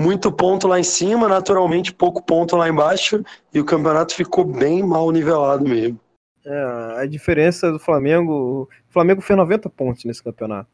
Muito 0.00 0.32
ponto 0.32 0.66
lá 0.66 0.80
em 0.80 0.84
cima, 0.84 1.28
naturalmente 1.28 1.92
pouco 1.92 2.22
ponto 2.22 2.56
lá 2.56 2.66
embaixo, 2.70 3.22
e 3.52 3.60
o 3.60 3.64
campeonato 3.66 4.14
ficou 4.14 4.46
bem 4.46 4.82
mal 4.82 5.10
nivelado 5.10 5.62
mesmo. 5.62 6.00
É, 6.42 7.02
a 7.02 7.06
diferença 7.06 7.70
do 7.70 7.78
Flamengo. 7.78 8.62
O 8.62 8.68
Flamengo 8.88 9.20
fez 9.20 9.36
90 9.36 9.68
pontos 9.68 10.04
nesse 10.04 10.22
campeonato. 10.22 10.70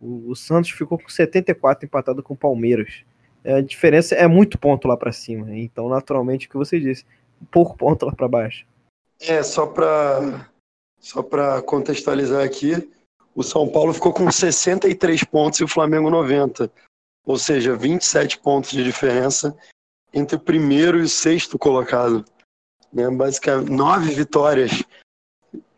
O, 0.00 0.30
o 0.30 0.34
Santos 0.34 0.70
ficou 0.70 0.98
com 0.98 1.10
74 1.10 1.84
empatado 1.84 2.22
com 2.22 2.32
o 2.32 2.36
Palmeiras. 2.36 3.04
É, 3.44 3.56
a 3.56 3.60
diferença 3.60 4.14
é 4.14 4.26
muito 4.26 4.58
ponto 4.58 4.88
lá 4.88 4.96
para 4.96 5.12
cima. 5.12 5.54
Então, 5.54 5.86
naturalmente, 5.86 6.46
o 6.46 6.50
que 6.50 6.56
você 6.56 6.80
disse, 6.80 7.04
pouco 7.50 7.76
ponto 7.76 8.06
lá 8.06 8.12
para 8.12 8.28
baixo. 8.28 8.64
É, 9.20 9.42
só 9.42 9.66
para 9.66 10.48
só 10.98 11.22
para 11.22 11.60
contextualizar 11.60 12.42
aqui, 12.42 12.90
o 13.34 13.42
São 13.42 13.68
Paulo 13.68 13.92
ficou 13.92 14.12
com 14.12 14.30
63 14.30 15.24
pontos 15.24 15.60
e 15.60 15.64
o 15.64 15.68
Flamengo 15.68 16.08
90. 16.08 16.70
Ou 17.26 17.38
seja, 17.38 17.76
27 17.76 18.38
pontos 18.38 18.70
de 18.70 18.82
diferença 18.82 19.56
entre 20.12 20.36
o 20.36 20.40
primeiro 20.40 20.98
e 20.98 21.02
o 21.02 21.08
sexto 21.08 21.58
colocado. 21.58 22.24
Né? 22.92 23.08
Basicamente, 23.10 23.70
nove 23.70 24.12
vitórias 24.12 24.82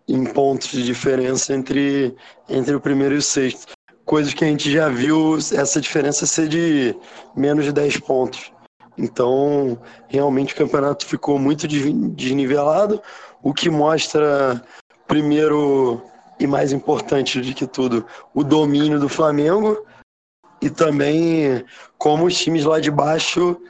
em 0.08 0.24
pontos 0.24 0.70
de 0.70 0.82
diferença 0.82 1.54
entre, 1.54 2.14
entre 2.48 2.74
o 2.74 2.80
primeiro 2.80 3.14
e 3.14 3.18
o 3.18 3.22
sexto. 3.22 3.72
Coisas 4.04 4.34
que 4.34 4.44
a 4.44 4.48
gente 4.48 4.70
já 4.70 4.88
viu 4.88 5.36
essa 5.36 5.80
diferença 5.80 6.26
ser 6.26 6.48
de 6.48 6.96
menos 7.36 7.64
de 7.64 7.72
10 7.72 7.98
pontos. 8.00 8.52
Então, 8.98 9.80
realmente 10.08 10.52
o 10.52 10.56
campeonato 10.56 11.06
ficou 11.06 11.38
muito 11.38 11.66
desnivelado, 11.66 13.00
o 13.42 13.54
que 13.54 13.70
mostra 13.70 14.62
primeiro 15.06 16.02
e 16.38 16.46
mais 16.46 16.72
importante 16.72 17.40
de 17.40 17.54
que 17.54 17.66
tudo, 17.66 18.04
o 18.34 18.42
domínio 18.42 18.98
do 18.98 19.08
Flamengo 19.08 19.86
e 20.62 20.70
também 20.70 21.64
como 21.98 22.26
os 22.26 22.38
times 22.38 22.64
lá 22.64 22.78
de 22.78 22.90
baixo 22.90 23.60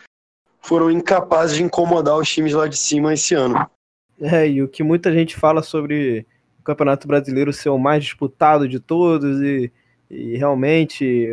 foram 0.60 0.90
incapazes 0.90 1.56
de 1.56 1.62
incomodar 1.62 2.16
os 2.18 2.28
times 2.28 2.52
lá 2.52 2.68
de 2.68 2.76
cima 2.76 3.14
esse 3.14 3.34
ano. 3.34 3.66
É, 4.20 4.46
e 4.48 4.62
o 4.62 4.68
que 4.68 4.82
muita 4.82 5.10
gente 5.10 5.34
fala 5.34 5.62
sobre 5.62 6.26
o 6.60 6.62
Campeonato 6.62 7.08
Brasileiro 7.08 7.52
ser 7.52 7.70
o 7.70 7.78
mais 7.78 8.04
disputado 8.04 8.68
de 8.68 8.78
todos 8.78 9.40
e, 9.40 9.72
e 10.08 10.36
realmente 10.36 11.28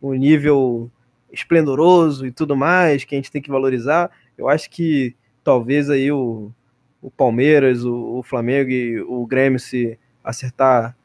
o, 0.00 0.14
nível 0.14 0.90
esplendoroso 1.30 2.26
e 2.26 2.32
tudo 2.32 2.56
mais 2.56 3.04
que 3.04 3.14
a 3.14 3.18
gente 3.18 3.30
tem 3.30 3.42
que 3.42 3.50
valorizar, 3.50 4.10
eu 4.36 4.48
acho 4.48 4.70
que 4.70 5.14
talvez 5.44 5.90
aí 5.90 6.10
o, 6.10 6.50
o 7.02 7.10
Palmeiras, 7.10 7.84
o, 7.84 8.18
o 8.18 8.22
Flamengo 8.22 8.70
e 8.70 9.00
o 9.02 9.26
Grêmio 9.26 9.60
se 9.60 9.98
acertar, 10.22 10.96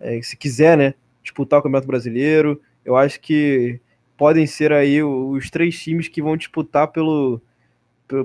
é, 0.00 0.20
se 0.22 0.36
quiser, 0.36 0.76
né, 0.76 0.94
disputar 1.22 1.60
o 1.60 1.62
Campeonato 1.62 1.86
Brasileiro, 1.86 2.60
eu 2.86 2.96
acho 2.96 3.20
que 3.20 3.80
podem 4.16 4.46
ser 4.46 4.72
aí 4.72 5.02
os 5.02 5.50
três 5.50 5.78
times 5.82 6.08
que 6.08 6.22
vão 6.22 6.36
disputar 6.36 6.88
pelo, 6.88 7.42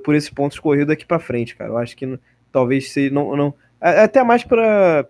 por 0.03 0.16
esse 0.16 0.32
ponto 0.32 0.53
escorrido 0.53 0.88
daqui 0.88 1.05
para 1.05 1.20
frente, 1.20 1.55
cara. 1.55 1.72
Eu 1.72 1.78
acho 1.78 1.97
que 1.97 2.18
talvez 2.51 2.91
se 2.91 3.09
não, 3.09 3.36
não 3.36 3.53
até 3.82 4.24
mais 4.24 4.43
para 4.43 5.05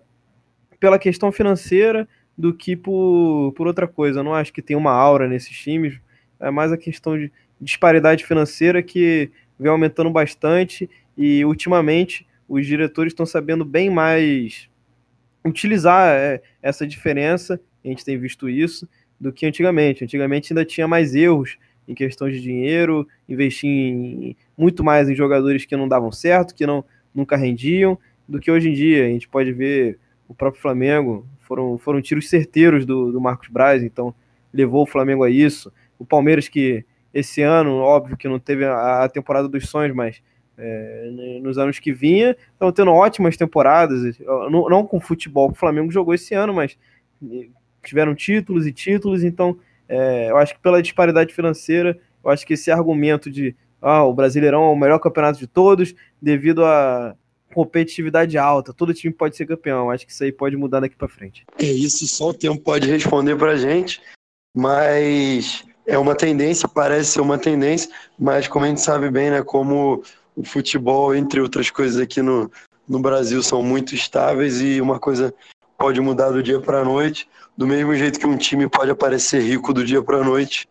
pela 0.79 0.97
questão 0.97 1.31
financeira 1.31 2.07
do 2.35 2.53
que 2.53 2.75
por, 2.75 3.53
por 3.55 3.67
outra 3.67 3.87
coisa. 3.87 4.21
Eu 4.21 4.23
não 4.23 4.33
acho 4.33 4.51
que 4.51 4.61
tem 4.61 4.75
uma 4.75 4.91
aura 4.91 5.27
nesses 5.27 5.55
times, 5.55 5.99
é 6.39 6.49
mais 6.49 6.71
a 6.71 6.77
questão 6.77 7.17
de 7.17 7.31
disparidade 7.59 8.25
financeira 8.25 8.81
que 8.81 9.29
vem 9.59 9.69
aumentando 9.69 10.09
bastante 10.09 10.89
e 11.15 11.45
ultimamente 11.45 12.25
os 12.49 12.65
diretores 12.65 13.11
estão 13.11 13.25
sabendo 13.25 13.63
bem 13.63 13.89
mais 13.91 14.67
utilizar 15.45 16.15
é, 16.15 16.41
essa 16.61 16.87
diferença, 16.87 17.59
a 17.83 17.87
gente 17.87 18.05
tem 18.05 18.17
visto 18.17 18.49
isso, 18.49 18.87
do 19.21 19.31
que 19.31 19.45
antigamente. 19.45 20.03
Antigamente 20.03 20.51
ainda 20.51 20.65
tinha 20.65 20.87
mais 20.87 21.13
erros 21.13 21.59
em 21.87 21.93
questão 21.93 22.29
de 22.29 22.41
dinheiro, 22.41 23.07
investir 23.29 23.69
em, 23.69 24.35
muito 24.57 24.83
mais 24.83 25.07
em 25.07 25.15
jogadores 25.15 25.63
que 25.63 25.77
não 25.77 25.87
davam 25.87 26.11
certo, 26.11 26.55
que 26.55 26.65
não 26.65 26.83
nunca 27.13 27.37
rendiam, 27.37 27.97
do 28.27 28.39
que 28.39 28.49
hoje 28.49 28.69
em 28.69 28.73
dia. 28.73 29.05
A 29.05 29.09
gente 29.09 29.27
pode 29.27 29.53
ver 29.53 29.99
o 30.27 30.33
próprio 30.33 30.61
Flamengo, 30.61 31.25
foram, 31.41 31.77
foram 31.77 32.01
tiros 32.01 32.29
certeiros 32.29 32.83
do, 32.83 33.11
do 33.11 33.21
Marcos 33.21 33.49
Braz, 33.49 33.83
então 33.83 34.15
levou 34.51 34.83
o 34.83 34.87
Flamengo 34.87 35.23
a 35.23 35.29
isso. 35.29 35.71
O 35.99 36.05
Palmeiras 36.05 36.47
que 36.47 36.83
esse 37.13 37.41
ano, 37.41 37.75
óbvio 37.75 38.17
que 38.17 38.27
não 38.27 38.39
teve 38.39 38.65
a, 38.65 39.03
a 39.03 39.09
temporada 39.09 39.47
dos 39.47 39.69
sonhos, 39.69 39.95
mas 39.95 40.23
é, 40.57 41.39
nos 41.43 41.57
anos 41.57 41.77
que 41.77 41.91
vinha, 41.93 42.35
estão 42.53 42.71
tendo 42.71 42.91
ótimas 42.91 43.37
temporadas, 43.37 44.17
não, 44.49 44.69
não, 44.69 44.85
com 44.85 44.99
futebol 44.99 45.49
que 45.49 45.57
o 45.57 45.59
Flamengo 45.59 45.91
jogou 45.91 46.13
esse 46.13 46.33
ano, 46.33 46.53
mas 46.53 46.77
tiveram 47.83 48.15
títulos 48.15 48.65
e 48.65 48.71
títulos, 48.71 49.23
então 49.23 49.57
é, 49.87 50.29
eu 50.29 50.37
acho 50.37 50.53
que 50.53 50.61
pela 50.61 50.81
disparidade 50.81 51.33
financeira, 51.33 51.99
eu 52.23 52.29
acho 52.29 52.45
que 52.45 52.53
esse 52.53 52.71
argumento 52.71 53.29
de 53.29 53.55
ah, 53.81 54.03
o 54.03 54.13
Brasileirão 54.13 54.63
é 54.63 54.69
o 54.69 54.75
melhor 54.75 54.99
campeonato 54.99 55.39
de 55.39 55.47
todos, 55.47 55.93
devido 56.21 56.63
a 56.63 57.15
competitividade 57.53 58.37
alta, 58.37 58.73
todo 58.73 58.93
time 58.93 59.13
pode 59.13 59.35
ser 59.35 59.45
campeão, 59.45 59.89
acho 59.89 60.05
que 60.05 60.11
isso 60.11 60.23
aí 60.23 60.31
pode 60.31 60.55
mudar 60.55 60.79
daqui 60.79 60.95
para 60.95 61.07
frente. 61.07 61.43
É 61.59 61.65
isso, 61.65 62.07
só 62.07 62.29
o 62.29 62.33
tempo 62.33 62.61
pode 62.61 62.89
responder 62.89 63.35
para 63.35 63.57
gente, 63.57 64.01
mas 64.55 65.65
é 65.85 65.97
uma 65.97 66.15
tendência, 66.15 66.67
parece 66.67 67.11
ser 67.11 67.21
uma 67.21 67.37
tendência, 67.37 67.89
mas 68.17 68.47
como 68.47 68.65
a 68.65 68.67
gente 68.69 68.81
sabe 68.81 69.09
bem, 69.09 69.29
né, 69.31 69.43
como 69.43 70.03
o 70.35 70.43
futebol, 70.45 71.13
entre 71.13 71.41
outras 71.41 71.69
coisas 71.69 71.99
aqui 71.99 72.21
no, 72.21 72.49
no 72.87 72.99
Brasil, 72.99 73.43
são 73.43 73.61
muito 73.61 73.93
estáveis 73.93 74.61
e 74.61 74.79
uma 74.79 74.99
coisa 74.99 75.33
pode 75.77 75.99
mudar 75.99 76.29
do 76.29 76.43
dia 76.43 76.59
para 76.59 76.81
a 76.81 76.85
noite. 76.85 77.27
Do 77.61 77.67
mesmo 77.67 77.93
jeito 77.93 78.19
que 78.19 78.25
um 78.25 78.39
time 78.39 78.67
pode 78.67 78.89
aparecer 78.89 79.39
rico 79.39 79.71
do 79.71 79.85
dia 79.85 80.01
para 80.01 80.17
a 80.17 80.23
noite, 80.23 80.67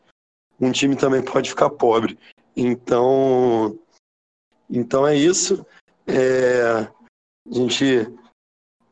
um 0.61 0.73
time 0.73 0.97
também 0.97 1.23
pode 1.23 1.49
ficar 1.49 1.71
pobre. 1.71 2.19
Então, 2.57 3.79
então 4.69 5.07
é 5.07 5.15
isso. 5.15 5.65
É, 6.05 6.63
a 6.69 7.55
gente 7.55 8.13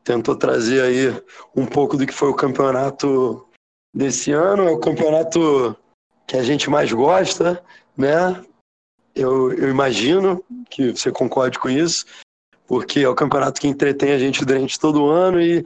tentou 0.01 0.33
trazer 0.33 0.81
aí 0.81 1.23
um 1.53 1.65
pouco 1.65 1.97
do 1.97 2.07
que 2.07 2.13
foi 2.13 2.29
o 2.29 2.33
campeonato 2.33 3.45
desse 3.93 4.31
ano. 4.31 4.63
É 4.63 4.71
o 4.71 4.79
campeonato 4.79 5.75
que 6.25 6.37
a 6.37 6.41
gente 6.41 6.69
mais 6.69 6.93
gosta, 6.93 7.61
né? 7.97 8.41
Eu, 9.13 9.51
eu 9.51 9.69
imagino 9.69 10.41
que 10.69 10.91
você 10.91 11.11
concorde 11.11 11.59
com 11.59 11.69
isso, 11.69 12.05
porque 12.65 13.01
é 13.01 13.09
o 13.09 13.13
campeonato 13.13 13.59
que 13.59 13.67
entretém 13.67 14.13
a 14.13 14.17
gente 14.17 14.45
durante 14.45 14.79
todo 14.79 15.03
o 15.03 15.09
ano 15.09 15.41
e 15.41 15.65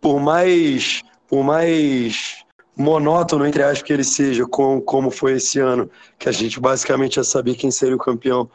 por 0.00 0.20
mais, 0.20 1.02
por 1.28 1.44
mais 1.44 2.44
monótono, 2.76 3.46
entre 3.46 3.62
aspas, 3.62 3.82
que 3.82 3.92
ele 3.92 4.04
seja, 4.04 4.46
com, 4.46 4.80
como 4.80 5.10
foi 5.10 5.34
esse 5.34 5.58
ano, 5.58 5.90
que 6.18 6.28
a 6.28 6.32
gente 6.32 6.58
basicamente 6.58 7.16
já 7.16 7.24
sabia 7.24 7.54
quem 7.54 7.70
seria 7.70 7.96
o 7.96 7.98
campeão 7.98 8.48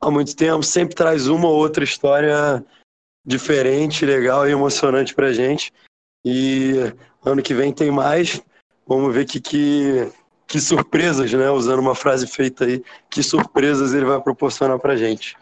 há 0.00 0.10
muito 0.10 0.36
tempo, 0.36 0.62
sempre 0.62 0.94
traz 0.94 1.26
uma 1.26 1.48
ou 1.48 1.56
outra 1.56 1.82
história 1.82 2.64
diferente, 3.24 4.04
legal 4.04 4.48
e 4.48 4.52
emocionante 4.52 5.14
pra 5.14 5.32
gente. 5.32 5.72
E 6.24 6.74
ano 7.24 7.42
que 7.42 7.54
vem 7.54 7.72
tem 7.72 7.90
mais. 7.90 8.42
Vamos 8.86 9.14
ver 9.14 9.26
que, 9.26 9.40
que 9.40 10.10
que 10.48 10.58
surpresas, 10.58 11.30
né? 11.30 11.50
Usando 11.50 11.80
uma 11.80 11.94
frase 11.94 12.26
feita 12.26 12.64
aí, 12.64 12.82
que 13.10 13.22
surpresas 13.22 13.92
ele 13.92 14.06
vai 14.06 14.18
proporcionar 14.20 14.78
pra 14.78 14.96
gente. 14.96 15.36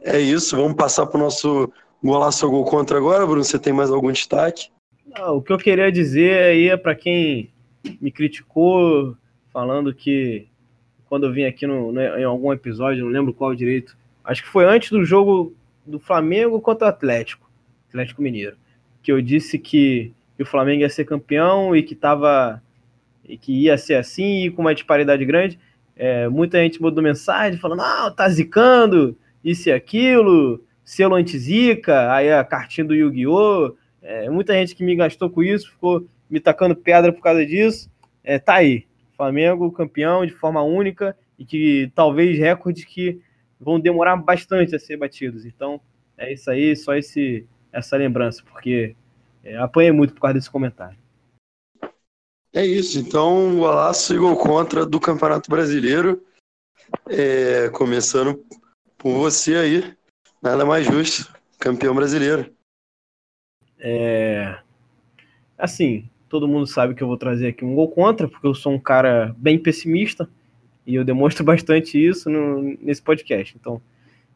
É 0.00 0.18
isso, 0.20 0.56
vamos 0.56 0.76
passar 0.76 1.04
pro 1.06 1.18
nosso 1.18 1.70
golaço 2.02 2.46
ou 2.46 2.52
gol 2.52 2.64
contra 2.64 2.96
agora, 2.96 3.26
Bruno. 3.26 3.44
Você 3.44 3.58
tem 3.58 3.72
mais 3.72 3.90
algum 3.90 4.12
destaque? 4.12 4.70
O 5.20 5.42
que 5.42 5.52
eu 5.52 5.58
queria 5.58 5.92
dizer 5.92 6.42
aí 6.44 6.68
é 6.68 6.76
para 6.76 6.94
quem 6.94 7.50
me 8.00 8.10
criticou 8.10 9.16
falando 9.52 9.94
que 9.94 10.48
quando 11.04 11.26
eu 11.26 11.32
vim 11.32 11.44
aqui 11.44 11.66
no, 11.66 11.92
em 12.00 12.24
algum 12.24 12.52
episódio, 12.52 13.04
não 13.04 13.12
lembro 13.12 13.34
qual 13.34 13.54
direito, 13.54 13.94
acho 14.24 14.42
que 14.42 14.48
foi 14.48 14.64
antes 14.64 14.90
do 14.90 15.04
jogo 15.04 15.54
do 15.86 15.98
Flamengo 15.98 16.60
contra 16.60 16.86
o 16.86 16.88
Atlético, 16.88 17.50
Atlético 17.88 18.22
Mineiro, 18.22 18.56
que 19.02 19.12
eu 19.12 19.20
disse 19.20 19.58
que, 19.58 20.12
que 20.36 20.42
o 20.42 20.46
Flamengo 20.46 20.80
ia 20.80 20.88
ser 20.88 21.04
campeão 21.04 21.76
e 21.76 21.82
que 21.82 21.94
tava 21.94 22.62
e 23.28 23.36
que 23.36 23.52
ia 23.52 23.76
ser 23.76 23.94
assim, 23.94 24.50
com 24.50 24.62
uma 24.62 24.74
disparidade 24.74 25.24
grande. 25.24 25.58
É, 25.94 26.28
muita 26.28 26.58
gente 26.58 26.80
mandou 26.80 27.04
mensagem 27.04 27.60
falando: 27.60 27.82
ah, 27.82 28.10
tá 28.10 28.28
zicando, 28.28 29.16
isso 29.44 29.68
e 29.68 29.72
aquilo, 29.72 30.64
selo 30.82 31.14
anti-zica, 31.14 32.10
aí 32.12 32.32
a 32.32 32.42
cartinha 32.42 32.86
do 32.86 32.94
Yu-Gi-Oh! 32.94 33.76
É, 34.02 34.28
muita 34.28 34.54
gente 34.54 34.74
que 34.74 34.84
me 34.84 34.96
gastou 34.96 35.30
com 35.30 35.42
isso, 35.42 35.70
ficou 35.70 36.06
me 36.28 36.40
tacando 36.40 36.74
pedra 36.74 37.12
por 37.12 37.22
causa 37.22 37.46
disso. 37.46 37.90
É, 38.24 38.38
tá 38.38 38.54
aí. 38.54 38.86
Flamengo 39.16 39.70
campeão 39.70 40.26
de 40.26 40.32
forma 40.32 40.62
única 40.62 41.16
e 41.38 41.44
que 41.44 41.92
talvez 41.94 42.36
recordes 42.38 42.84
que 42.84 43.20
vão 43.60 43.78
demorar 43.78 44.16
bastante 44.16 44.74
a 44.74 44.78
ser 44.78 44.96
batidos. 44.96 45.44
Então, 45.44 45.80
é 46.18 46.32
isso 46.32 46.50
aí, 46.50 46.74
só 46.74 46.94
esse, 46.94 47.46
essa 47.72 47.96
lembrança, 47.96 48.42
porque 48.50 48.96
é, 49.44 49.56
apanhei 49.56 49.92
muito 49.92 50.14
por 50.14 50.20
causa 50.20 50.34
desse 50.34 50.50
comentário. 50.50 50.96
É 52.52 52.66
isso, 52.66 52.98
então 52.98 53.56
golaço 53.56 54.14
e 54.14 54.18
gol 54.18 54.36
contra 54.36 54.84
do 54.84 55.00
Campeonato 55.00 55.50
Brasileiro. 55.50 56.22
É, 57.08 57.70
começando 57.70 58.44
por 58.98 59.14
você 59.14 59.56
aí, 59.56 59.96
nada 60.42 60.66
mais 60.66 60.84
justo, 60.84 61.32
campeão 61.58 61.94
brasileiro. 61.94 62.52
É, 63.84 64.58
assim, 65.58 66.08
todo 66.28 66.46
mundo 66.46 66.68
sabe 66.68 66.94
que 66.94 67.02
eu 67.02 67.08
vou 67.08 67.16
trazer 67.16 67.48
aqui 67.48 67.64
um 67.64 67.74
gol 67.74 67.88
contra, 67.88 68.28
porque 68.28 68.46
eu 68.46 68.54
sou 68.54 68.72
um 68.72 68.78
cara 68.78 69.34
bem 69.36 69.58
pessimista 69.58 70.28
e 70.86 70.94
eu 70.94 71.04
demonstro 71.04 71.42
bastante 71.44 71.98
isso 71.98 72.30
no, 72.30 72.62
nesse 72.80 73.02
podcast. 73.02 73.56
Então, 73.60 73.82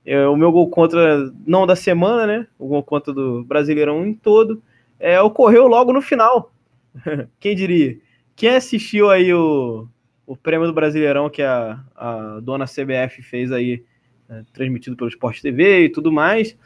é, 0.05 0.27
o 0.27 0.37
meu 0.37 0.51
gol 0.51 0.69
contra, 0.69 1.33
não 1.47 1.65
da 1.65 1.77
semana, 1.77 2.27
né? 2.27 2.47
O 2.59 2.67
gol 2.67 2.83
contra 2.83 3.15
do 3.15 3.45
Brasileirão 3.45 4.05
em 4.05 4.15
todo, 4.15 4.61
é, 4.99 5.21
ocorreu 5.21 5.69
logo 5.69 5.93
no 5.93 6.03
final. 6.03 6.53
Quem 7.39 7.55
diria? 7.55 7.97
Quem 8.35 8.51
assistiu 8.51 9.09
aí 9.09 9.33
o, 9.33 9.89
o 10.27 10.37
prêmio 10.37 10.67
do 10.67 10.73
Brasileirão 10.73 11.31
que 11.31 11.43
a, 11.43 11.81
a 11.95 12.41
dona 12.41 12.67
CBF 12.67 13.23
fez 13.23 13.53
aí, 13.53 13.83
é, 14.29 14.43
transmitido 14.53 14.97
pelo 14.97 15.09
Sport 15.09 15.41
TV 15.41 15.85
e 15.85 15.89
tudo 15.89 16.11
mais, 16.11 16.57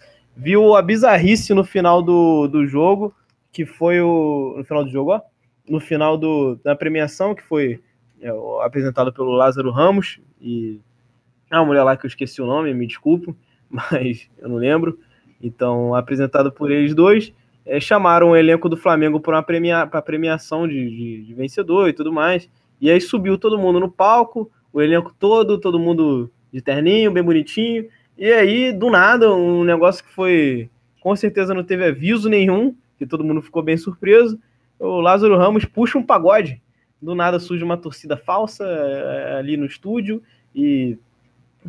viu 0.40 0.74
a 0.74 0.82
bizarrice 0.82 1.52
no 1.52 1.62
final 1.62 2.02
do, 2.02 2.48
do 2.48 2.66
jogo, 2.66 3.14
que 3.52 3.66
foi 3.66 4.00
o. 4.00 4.54
No 4.56 4.64
final 4.64 4.84
do 4.84 4.90
jogo, 4.90 5.12
ó. 5.12 5.20
No 5.68 5.78
final 5.78 6.16
do, 6.16 6.56
da 6.64 6.74
premiação, 6.74 7.34
que 7.34 7.42
foi 7.42 7.80
é, 8.20 8.30
apresentado 8.62 9.12
pelo 9.12 9.32
Lázaro 9.32 9.70
Ramos 9.70 10.20
e. 10.40 10.80
Ah, 11.50 11.60
uma 11.60 11.66
mulher 11.66 11.82
lá 11.82 11.96
que 11.96 12.06
eu 12.06 12.08
esqueci 12.08 12.40
o 12.40 12.46
nome, 12.46 12.72
me 12.72 12.86
desculpo, 12.86 13.36
mas 13.68 14.28
eu 14.38 14.48
não 14.48 14.56
lembro. 14.56 14.98
Então, 15.42 15.94
apresentado 15.94 16.52
por 16.52 16.70
eles 16.70 16.94
dois 16.94 17.32
é, 17.64 17.80
chamaram 17.80 18.30
o 18.30 18.36
elenco 18.36 18.68
do 18.68 18.76
Flamengo 18.76 19.20
para 19.20 19.36
uma 19.36 19.42
premia, 19.42 19.86
pra 19.86 20.02
premiação 20.02 20.66
de, 20.66 20.90
de, 20.90 21.24
de, 21.24 21.34
vencedor 21.34 21.88
e 21.88 21.92
tudo 21.92 22.12
mais. 22.12 22.48
E 22.80 22.90
aí 22.90 23.00
subiu 23.00 23.36
todo 23.36 23.58
mundo 23.58 23.80
no 23.80 23.90
palco, 23.90 24.50
o 24.72 24.80
elenco 24.80 25.14
todo, 25.18 25.58
todo 25.58 25.78
mundo 25.78 26.30
de 26.52 26.60
terninho, 26.60 27.10
bem 27.10 27.22
bonitinho. 27.22 27.86
E 28.20 28.30
aí, 28.30 28.70
do 28.70 28.90
nada, 28.90 29.32
um 29.32 29.64
negócio 29.64 30.04
que 30.04 30.10
foi. 30.10 30.68
Com 31.00 31.16
certeza 31.16 31.54
não 31.54 31.64
teve 31.64 31.86
aviso 31.86 32.28
nenhum, 32.28 32.76
que 32.98 33.06
todo 33.06 33.24
mundo 33.24 33.40
ficou 33.40 33.62
bem 33.62 33.78
surpreso. 33.78 34.38
O 34.78 35.00
Lázaro 35.00 35.38
Ramos 35.38 35.64
puxa 35.64 35.96
um 35.96 36.02
pagode. 36.02 36.60
Do 37.00 37.14
nada 37.14 37.40
surge 37.40 37.64
uma 37.64 37.78
torcida 37.78 38.18
falsa 38.18 38.62
é, 38.66 39.36
ali 39.38 39.56
no 39.56 39.64
estúdio 39.64 40.22
e 40.54 40.98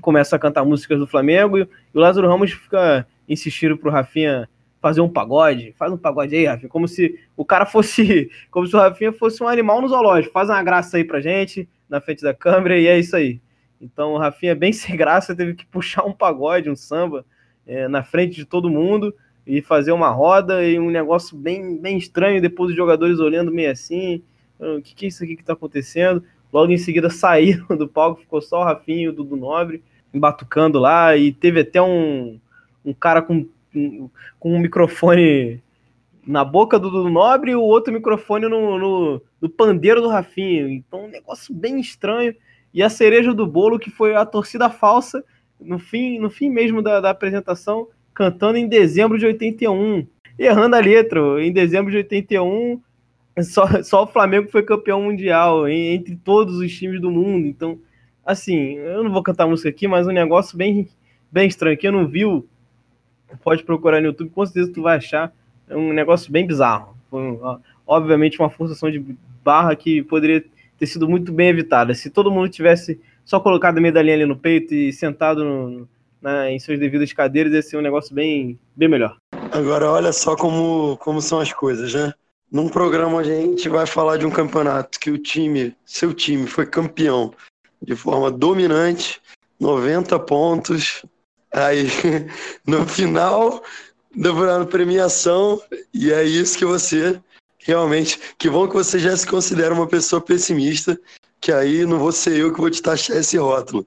começa 0.02 0.36
a 0.36 0.40
cantar 0.40 0.66
músicas 0.66 1.00
do 1.00 1.08
Flamengo. 1.08 1.60
E 1.60 1.68
o 1.94 2.00
Lázaro 2.02 2.28
Ramos 2.28 2.52
fica 2.52 3.08
insistindo 3.30 3.78
pro 3.78 3.90
Rafinha 3.90 4.50
fazer 4.82 5.00
um 5.00 5.08
pagode, 5.08 5.74
faz 5.78 5.94
um 5.94 5.98
pagode 5.98 6.36
aí, 6.36 6.46
Rafinha, 6.48 6.68
como 6.68 6.86
se 6.86 7.18
o 7.38 7.46
cara 7.46 7.66
fosse, 7.66 8.30
como 8.52 8.68
se 8.68 8.76
o 8.76 8.80
Rafinha 8.80 9.14
fosse 9.14 9.42
um 9.42 9.48
animal 9.48 9.80
no 9.80 9.88
zoológico, 9.88 10.34
faz 10.34 10.50
uma 10.50 10.62
graça 10.62 10.98
aí 10.98 11.06
pra 11.06 11.22
gente, 11.22 11.70
na 11.88 12.02
frente 12.02 12.24
da 12.24 12.34
câmera, 12.34 12.78
e 12.78 12.88
é 12.88 13.00
isso 13.00 13.16
aí. 13.16 13.40
Então 13.82 14.14
o 14.14 14.18
Rafinha, 14.18 14.56
bem 14.56 14.72
sem 14.74 14.96
graça, 14.96 15.36
teve 15.36 15.56
que 15.56 15.66
puxar 15.66 16.06
um 16.06 16.14
pagode, 16.14 16.70
um 16.70 16.76
samba, 16.76 17.26
é, 17.66 17.88
na 17.88 18.04
frente 18.04 18.36
de 18.36 18.46
todo 18.46 18.70
mundo, 18.70 19.14
e 19.46 19.62
fazer 19.62 19.92
uma 19.92 20.10
roda, 20.10 20.64
e 20.64 20.80
um 20.80 20.92
negócio 20.92 21.36
bem, 21.36 21.78
bem 21.78 21.98
estranho, 21.98 22.42
depois 22.42 22.70
os 22.70 22.76
jogadores 22.76 23.20
olhando 23.20 23.52
meio 23.52 23.72
assim, 23.72 24.22
o 24.60 24.82
que, 24.82 24.94
que 24.94 25.06
é 25.06 25.08
isso 25.10 25.24
aqui 25.24 25.36
que 25.36 25.44
tá 25.44 25.54
acontecendo? 25.54 26.24
Logo 26.54 26.72
em 26.72 26.78
seguida 26.78 27.10
saíram 27.12 27.76
do 27.76 27.88
palco, 27.88 28.22
ficou 28.22 28.42
só 28.42 28.62
o 28.62 28.64
Rafinha 28.64 29.06
e 29.06 29.10
o 29.10 29.14
Dudu 29.14 29.36
Nobre, 29.36 29.84
embatucando 30.14 30.80
lá, 30.80 31.18
e 31.18 31.32
teve 31.32 31.62
até 31.62 31.82
um, 31.82 32.40
um 32.86 32.94
cara 32.94 33.22
com 33.22 33.48
com 34.40 34.54
um 34.54 34.60
microfone 34.60 35.62
na 36.26 36.44
boca 36.44 36.78
do, 36.78 36.90
do 36.90 37.10
Nobre 37.10 37.52
e 37.52 37.56
o 37.56 37.62
outro 37.62 37.94
microfone 37.94 38.48
no, 38.48 38.78
no, 38.78 39.22
no 39.40 39.50
pandeiro 39.50 40.02
do 40.02 40.10
Rafinha. 40.10 40.70
Então, 40.70 41.06
um 41.06 41.10
negócio 41.10 41.54
bem 41.54 41.80
estranho. 41.80 42.36
E 42.74 42.82
a 42.82 42.90
cereja 42.90 43.34
do 43.34 43.46
bolo, 43.46 43.80
que 43.80 43.90
foi 43.90 44.16
a 44.16 44.26
torcida 44.26 44.70
falsa, 44.70 45.24
no 45.60 45.78
fim, 45.78 46.20
no 46.20 46.30
fim 46.30 46.50
mesmo 46.50 46.82
da, 46.82 47.00
da 47.00 47.10
apresentação, 47.10 47.88
cantando 48.14 48.58
em 48.58 48.68
dezembro 48.68 49.18
de 49.18 49.26
81. 49.26 50.08
Errando 50.40 50.76
a 50.76 50.80
letra, 50.80 51.20
em 51.44 51.52
dezembro 51.52 51.92
de 51.92 51.98
81, 51.98 52.82
só, 53.44 53.84
só 53.84 54.04
o 54.04 54.08
Flamengo 54.08 54.50
foi 54.50 54.64
campeão 54.64 55.04
mundial, 55.04 55.68
entre 55.68 56.16
todos 56.16 56.58
os 56.58 56.74
times 56.74 57.00
do 57.00 57.12
mundo. 57.12 57.48
Então, 57.48 57.80
assim, 58.26 58.78
eu 58.78 59.04
não 59.04 59.12
vou 59.12 59.24
cantar 59.24 59.48
música 59.48 59.70
aqui, 59.70 59.88
mas 59.88 60.08
um 60.08 60.12
negócio 60.12 60.58
bem, 60.58 60.88
bem 61.32 61.48
estranho. 61.48 61.78
Quem 61.78 61.92
não 61.92 62.08
viu, 62.08 62.48
pode 63.44 63.64
procurar 63.64 64.00
no 64.00 64.08
YouTube, 64.08 64.32
com 64.32 64.46
certeza 64.46 64.74
tu 64.74 64.82
vai 64.82 64.98
achar 64.98 65.34
é 65.72 65.78
um 65.78 65.94
negócio 65.94 66.32
bem 66.32 66.46
bizarro. 66.46 66.96
Obviamente 67.88 68.40
uma 68.40 68.50
forçação 68.50 68.92
de 68.92 69.04
barra 69.44 69.74
que 69.76 70.04
poderia 70.04 70.44
ter 70.82 70.88
sido 70.88 71.08
muito 71.08 71.32
bem 71.32 71.50
evitada. 71.50 71.94
Se 71.94 72.10
todo 72.10 72.32
mundo 72.32 72.50
tivesse 72.50 73.00
só 73.24 73.40
colocado 73.40 73.78
a 73.78 73.82
medalhinha 73.82 74.16
ali 74.16 74.26
no 74.26 74.36
peito 74.36 74.74
e 74.74 74.92
sentado 74.92 75.46
no, 75.46 75.88
na, 76.20 76.50
em 76.50 76.60
suas 76.60 76.80
devidas 76.80 77.14
cadeiras, 77.14 77.54
ia 77.54 77.62
ser 77.62 77.78
um 77.78 77.82
negócio 77.82 78.16
bem, 78.16 78.60
bem 78.76 78.90
melhor. 78.90 79.16
Agora 79.52 79.92
olha 79.92 80.12
só 80.12 80.36
como, 80.36 80.98
como 80.98 81.22
são 81.22 81.40
as 81.40 81.54
coisas, 81.54 81.94
né? 81.94 82.12
Num 82.52 82.68
programa 82.68 83.20
a 83.20 83.24
gente 83.24 83.70
vai 83.70 83.86
falar 83.86 84.18
de 84.18 84.26
um 84.26 84.32
campeonato 84.32 85.00
que 85.00 85.12
o 85.12 85.20
time, 85.20 85.76
seu 85.86 86.16
time, 86.16 86.48
foi 86.48 86.66
campeão 86.66 87.32
de 87.80 87.96
forma 87.96 88.32
dominante, 88.32 89.22
90 89.60 90.18
pontos, 90.22 91.06
Aí, 91.54 91.88
no 92.66 92.88
final 92.88 93.62
da 94.16 94.66
premiação, 94.66 95.62
e 95.94 96.12
é 96.12 96.24
isso 96.24 96.58
que 96.58 96.66
você 96.66 97.22
realmente. 97.64 98.20
Que 98.38 98.50
bom 98.50 98.68
que 98.68 98.74
você 98.74 99.00
já 99.00 99.16
se 99.16 99.26
considera 99.26 99.74
uma 99.74 99.88
pessoa 99.88 100.22
pessimista, 100.22 101.00
que 101.40 101.52
aí 101.52 101.86
não 101.86 102.00
vou 102.00 102.12
ser 102.12 102.38
eu 102.38 102.54
que 102.54 102.60
vou 102.60 102.70
te 102.70 102.82
taxar 102.82 103.18
esse 103.18 103.38
rótulo. 103.38 103.86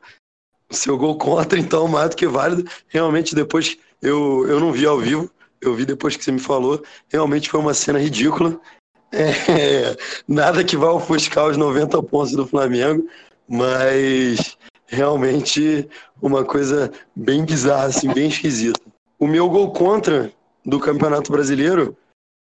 Seu 0.71 0.97
gol 0.97 1.17
contra, 1.17 1.59
então, 1.59 1.87
mais 1.87 2.11
do 2.11 2.17
que 2.17 2.27
válido. 2.27 2.69
Realmente, 2.89 3.35
depois 3.35 3.77
eu, 4.03 4.47
eu 4.49 4.59
não 4.59 4.73
vi 4.73 4.87
ao 4.87 4.99
vivo, 4.99 5.31
eu 5.61 5.75
vi 5.75 5.85
depois 5.85 6.17
que 6.17 6.25
você 6.25 6.33
me 6.33 6.41
falou. 6.41 6.83
Realmente 7.09 7.51
foi 7.51 7.61
uma 7.61 7.75
cena 7.75 7.99
ridícula. 7.99 8.59
É, 9.17 9.97
nada 10.27 10.65
que 10.65 10.77
vá 10.77 10.91
ofuscar 10.91 11.47
os 11.47 11.57
90 11.57 12.03
pontos 12.03 12.33
do 12.33 12.45
Flamengo, 12.45 13.09
mas 13.49 14.59
realmente 14.89 15.89
uma 16.21 16.45
coisa 16.45 16.91
bem 17.15 17.45
bizarra, 17.45 17.85
assim, 17.85 18.13
bem 18.13 18.27
esquisita. 18.27 18.81
O 19.17 19.29
meu 19.29 19.49
gol 19.49 19.71
contra 19.71 20.33
do 20.67 20.81
Campeonato 20.81 21.31
Brasileiro 21.31 21.97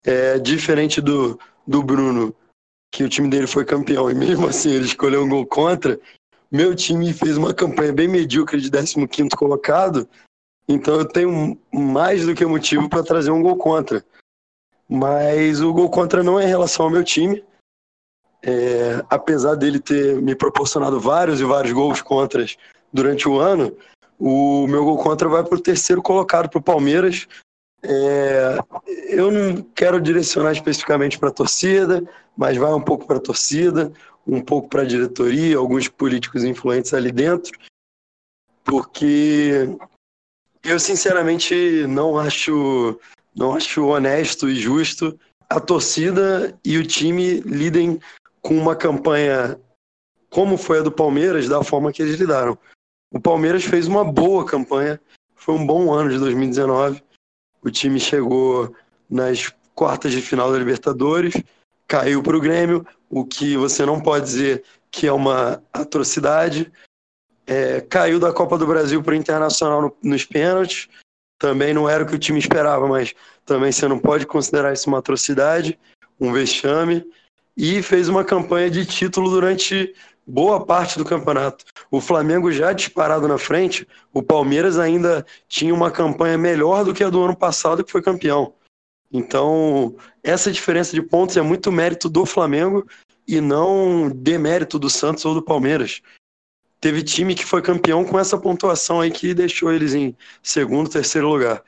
é 0.04 0.38
diferente 0.38 1.00
do, 1.00 1.38
do 1.66 1.82
Bruno, 1.82 2.34
que 2.92 3.02
o 3.02 3.08
time 3.08 3.28
dele 3.28 3.46
foi 3.46 3.64
campeão, 3.64 4.08
e 4.10 4.14
mesmo 4.14 4.46
assim 4.46 4.70
ele 4.70 4.84
escolheu 4.84 5.24
um 5.24 5.28
gol 5.28 5.46
contra. 5.46 5.98
Meu 6.50 6.74
time 6.74 7.12
fez 7.12 7.36
uma 7.36 7.52
campanha 7.52 7.92
bem 7.92 8.06
medíocre 8.06 8.60
de 8.60 8.70
15 8.70 9.30
colocado, 9.30 10.08
então 10.68 10.94
eu 10.94 11.04
tenho 11.04 11.58
mais 11.72 12.24
do 12.26 12.34
que 12.34 12.46
motivo 12.46 12.88
para 12.88 13.02
trazer 13.02 13.30
um 13.30 13.42
gol 13.42 13.56
contra. 13.56 14.04
Mas 14.88 15.60
o 15.60 15.72
gol 15.72 15.90
contra 15.90 16.22
não 16.22 16.38
é 16.38 16.44
em 16.44 16.48
relação 16.48 16.86
ao 16.86 16.92
meu 16.92 17.02
time, 17.02 17.42
é, 18.42 19.02
apesar 19.08 19.54
dele 19.54 19.80
ter 19.80 20.20
me 20.20 20.34
proporcionado 20.34 21.00
vários 21.00 21.40
e 21.40 21.44
vários 21.44 21.72
gols 21.72 22.02
contras 22.02 22.56
durante 22.92 23.26
o 23.26 23.38
ano, 23.40 23.74
o 24.18 24.66
meu 24.66 24.84
gol 24.84 24.98
contra 24.98 25.28
vai 25.28 25.42
para 25.42 25.56
o 25.56 25.60
terceiro 25.60 26.02
colocado 26.02 26.48
para 26.48 26.58
o 26.58 26.62
Palmeiras. 26.62 27.26
É, 27.86 28.58
eu 29.08 29.30
não 29.30 29.62
quero 29.74 30.00
direcionar 30.00 30.52
especificamente 30.52 31.18
para 31.18 31.28
a 31.28 31.32
torcida, 31.32 32.02
mas 32.36 32.56
vai 32.56 32.72
um 32.72 32.80
pouco 32.80 33.06
para 33.06 33.18
a 33.18 33.20
torcida, 33.20 33.92
um 34.26 34.40
pouco 34.40 34.68
para 34.68 34.82
a 34.82 34.86
diretoria, 34.86 35.58
alguns 35.58 35.86
políticos 35.86 36.44
influentes 36.44 36.94
ali 36.94 37.12
dentro, 37.12 37.52
porque 38.64 39.68
eu 40.64 40.80
sinceramente 40.80 41.86
não 41.86 42.18
acho, 42.18 42.98
não 43.36 43.54
acho 43.54 43.86
honesto 43.86 44.48
e 44.48 44.54
justo 44.54 45.18
a 45.48 45.60
torcida 45.60 46.58
e 46.64 46.78
o 46.78 46.86
time 46.86 47.40
lidem 47.40 48.00
com 48.40 48.56
uma 48.56 48.74
campanha 48.74 49.60
como 50.30 50.56
foi 50.56 50.80
a 50.80 50.82
do 50.82 50.90
Palmeiras, 50.90 51.48
da 51.48 51.62
forma 51.62 51.92
que 51.92 52.02
eles 52.02 52.18
lidaram. 52.18 52.58
O 53.12 53.20
Palmeiras 53.20 53.62
fez 53.62 53.86
uma 53.86 54.04
boa 54.04 54.44
campanha, 54.44 55.00
foi 55.36 55.54
um 55.54 55.64
bom 55.64 55.92
ano 55.92 56.10
de 56.10 56.18
2019. 56.18 57.00
O 57.64 57.70
time 57.70 57.98
chegou 57.98 58.76
nas 59.08 59.50
quartas 59.74 60.12
de 60.12 60.20
final 60.20 60.52
da 60.52 60.58
Libertadores, 60.58 61.34
caiu 61.88 62.22
para 62.22 62.36
o 62.36 62.40
Grêmio, 62.40 62.86
o 63.08 63.24
que 63.24 63.56
você 63.56 63.86
não 63.86 64.00
pode 64.00 64.26
dizer 64.26 64.62
que 64.90 65.06
é 65.06 65.12
uma 65.12 65.62
atrocidade. 65.72 66.70
É, 67.46 67.80
caiu 67.80 68.20
da 68.20 68.32
Copa 68.32 68.58
do 68.58 68.66
Brasil 68.66 69.02
para 69.02 69.12
o 69.12 69.16
Internacional 69.16 69.82
no, 69.82 69.96
nos 70.02 70.24
pênaltis. 70.24 70.88
Também 71.38 71.74
não 71.74 71.88
era 71.88 72.04
o 72.04 72.06
que 72.06 72.14
o 72.14 72.18
time 72.18 72.38
esperava, 72.38 72.86
mas 72.86 73.14
também 73.44 73.72
você 73.72 73.88
não 73.88 73.98
pode 73.98 74.26
considerar 74.26 74.72
isso 74.72 74.88
uma 74.88 74.98
atrocidade, 74.98 75.78
um 76.20 76.32
vexame. 76.32 77.04
E 77.56 77.82
fez 77.82 78.08
uma 78.08 78.24
campanha 78.24 78.70
de 78.70 78.84
título 78.84 79.30
durante 79.30 79.94
boa 80.26 80.64
parte 80.64 80.98
do 80.98 81.04
campeonato. 81.04 81.64
O 81.90 82.00
Flamengo 82.00 82.50
já 82.50 82.72
disparado 82.72 83.28
na 83.28 83.38
frente, 83.38 83.86
o 84.12 84.22
Palmeiras 84.22 84.78
ainda 84.78 85.24
tinha 85.48 85.74
uma 85.74 85.90
campanha 85.90 86.38
melhor 86.38 86.84
do 86.84 86.94
que 86.94 87.04
a 87.04 87.10
do 87.10 87.22
ano 87.22 87.36
passado, 87.36 87.84
que 87.84 87.92
foi 87.92 88.02
campeão. 88.02 88.54
Então, 89.12 89.94
essa 90.22 90.50
diferença 90.50 90.92
de 90.92 91.02
pontos 91.02 91.36
é 91.36 91.42
muito 91.42 91.70
mérito 91.70 92.08
do 92.08 92.26
Flamengo 92.26 92.86
e 93.28 93.40
não 93.40 94.10
demérito 94.10 94.78
do 94.78 94.90
Santos 94.90 95.24
ou 95.24 95.34
do 95.34 95.42
Palmeiras. 95.42 96.02
Teve 96.80 97.02
time 97.02 97.34
que 97.34 97.46
foi 97.46 97.62
campeão 97.62 98.04
com 98.04 98.18
essa 98.18 98.36
pontuação 98.36 99.00
aí 99.00 99.10
que 99.10 99.32
deixou 99.32 99.72
eles 99.72 99.94
em 99.94 100.16
segundo, 100.42 100.90
terceiro 100.90 101.28
lugar. 101.28 101.62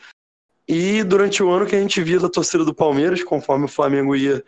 E 0.68 1.04
durante 1.04 1.42
o 1.42 1.50
ano 1.50 1.66
que 1.66 1.76
a 1.76 1.80
gente 1.80 2.02
via 2.02 2.18
da 2.18 2.28
torcida 2.28 2.64
do 2.64 2.74
Palmeiras, 2.74 3.22
conforme 3.22 3.66
o 3.66 3.68
Flamengo 3.68 4.16
ia 4.16 4.44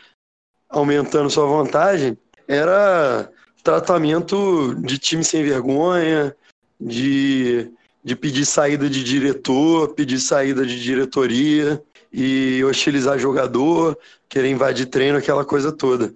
aumentando 0.68 1.30
sua 1.30 1.46
vantagem, 1.46 2.18
era 2.46 3.30
tratamento 3.62 4.74
de 4.74 4.98
time 4.98 5.24
sem 5.24 5.42
vergonha, 5.42 6.34
de, 6.80 7.70
de 8.02 8.16
pedir 8.16 8.46
saída 8.46 8.88
de 8.88 9.02
diretor, 9.02 9.94
pedir 9.94 10.18
saída 10.20 10.64
de 10.64 10.80
diretoria 10.80 11.82
e 12.12 12.62
hostilizar 12.64 13.18
jogador, 13.18 13.98
querer 14.28 14.50
invadir 14.50 14.86
treino, 14.86 15.18
aquela 15.18 15.44
coisa 15.44 15.72
toda. 15.72 16.14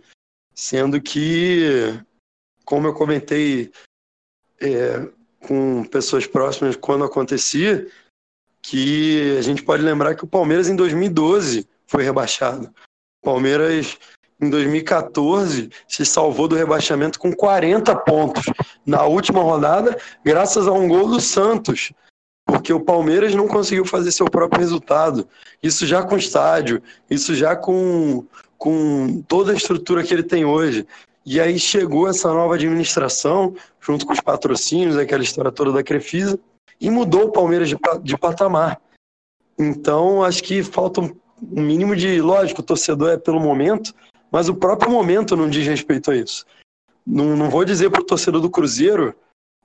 Sendo 0.55 1.01
que, 1.01 1.99
como 2.65 2.87
eu 2.87 2.95
comentei 2.95 3.71
é, 4.61 5.09
com 5.47 5.85
pessoas 5.85 6.27
próximas 6.27 6.77
quando 6.77 7.05
acontecia, 7.05 7.87
que 8.63 9.37
a 9.37 9.43
gente 9.43 9.63
pode 9.63 9.83
lembrar 9.83 10.15
que 10.15 10.25
o 10.25 10.29
Palmeiras 10.29 10.69
em 10.69 10.77
2012 10.77 11.69
foi 11.87 12.05
rebaixado. 12.05 12.73
Palmeiras 13.21 13.99
em 14.43 14.51
2014 14.51 15.71
se 15.87 16.05
salvou 16.05 16.49
do 16.49 16.57
rebaixamento 16.57 17.19
com 17.19 17.33
40 17.33 17.95
pontos 17.97 18.45
na 18.85 19.05
última 19.05 19.41
rodada, 19.41 19.97
graças 20.25 20.67
a 20.67 20.73
um 20.73 20.89
gol 20.89 21.09
do 21.09 21.21
Santos, 21.21 21.93
porque 22.45 22.73
o 22.73 22.81
Palmeiras 22.81 23.35
não 23.35 23.47
conseguiu 23.47 23.85
fazer 23.85 24.11
seu 24.11 24.27
próprio 24.27 24.61
resultado. 24.61 25.29
Isso 25.63 25.87
já 25.87 26.03
com 26.03 26.17
estádio, 26.17 26.83
isso 27.09 27.37
já 27.37 27.55
com, 27.55 28.25
com 28.59 29.23
toda 29.29 29.53
a 29.53 29.55
estrutura 29.55 30.03
que 30.03 30.13
ele 30.13 30.25
tem 30.25 30.45
hoje. 30.45 30.85
E 31.25 31.41
aí 31.41 31.57
chegou 31.57 32.09
essa 32.09 32.29
nova 32.35 32.57
administração, 32.57 33.55
junto 33.81 34.05
com 34.05 34.13
os 34.13 34.21
patrocínios, 34.21 34.99
aquela 34.99 35.23
história 35.23 35.53
toda 35.53 35.71
da 35.71 35.85
Crefisa, 35.85 36.37
e 36.81 36.91
mudou 36.91 37.27
o 37.27 37.33
Palmeiras 37.33 37.69
de, 37.69 37.77
de 38.03 38.19
patamar. 38.19 38.81
Então, 39.57 40.25
acho 40.25 40.43
que 40.43 40.65
falta 40.65 41.01
um 41.01 41.13
mínimo 41.41 41.95
de. 41.95 42.21
Lógico, 42.21 42.61
o 42.61 42.65
torcedor 42.65 43.11
é 43.11 43.17
pelo 43.17 43.39
momento, 43.39 43.95
mas 44.33 44.49
o 44.49 44.55
próprio 44.55 44.91
momento 44.91 45.37
não 45.37 45.49
diz 45.49 45.67
respeito 45.67 46.11
a 46.11 46.17
isso. 46.17 46.47
Não, 47.07 47.37
não 47.37 47.51
vou 47.51 47.65
dizer 47.65 47.91
para 47.91 48.01
o 48.01 48.05
torcedor 48.05 48.41
do 48.41 48.51
Cruzeiro, 48.51 49.15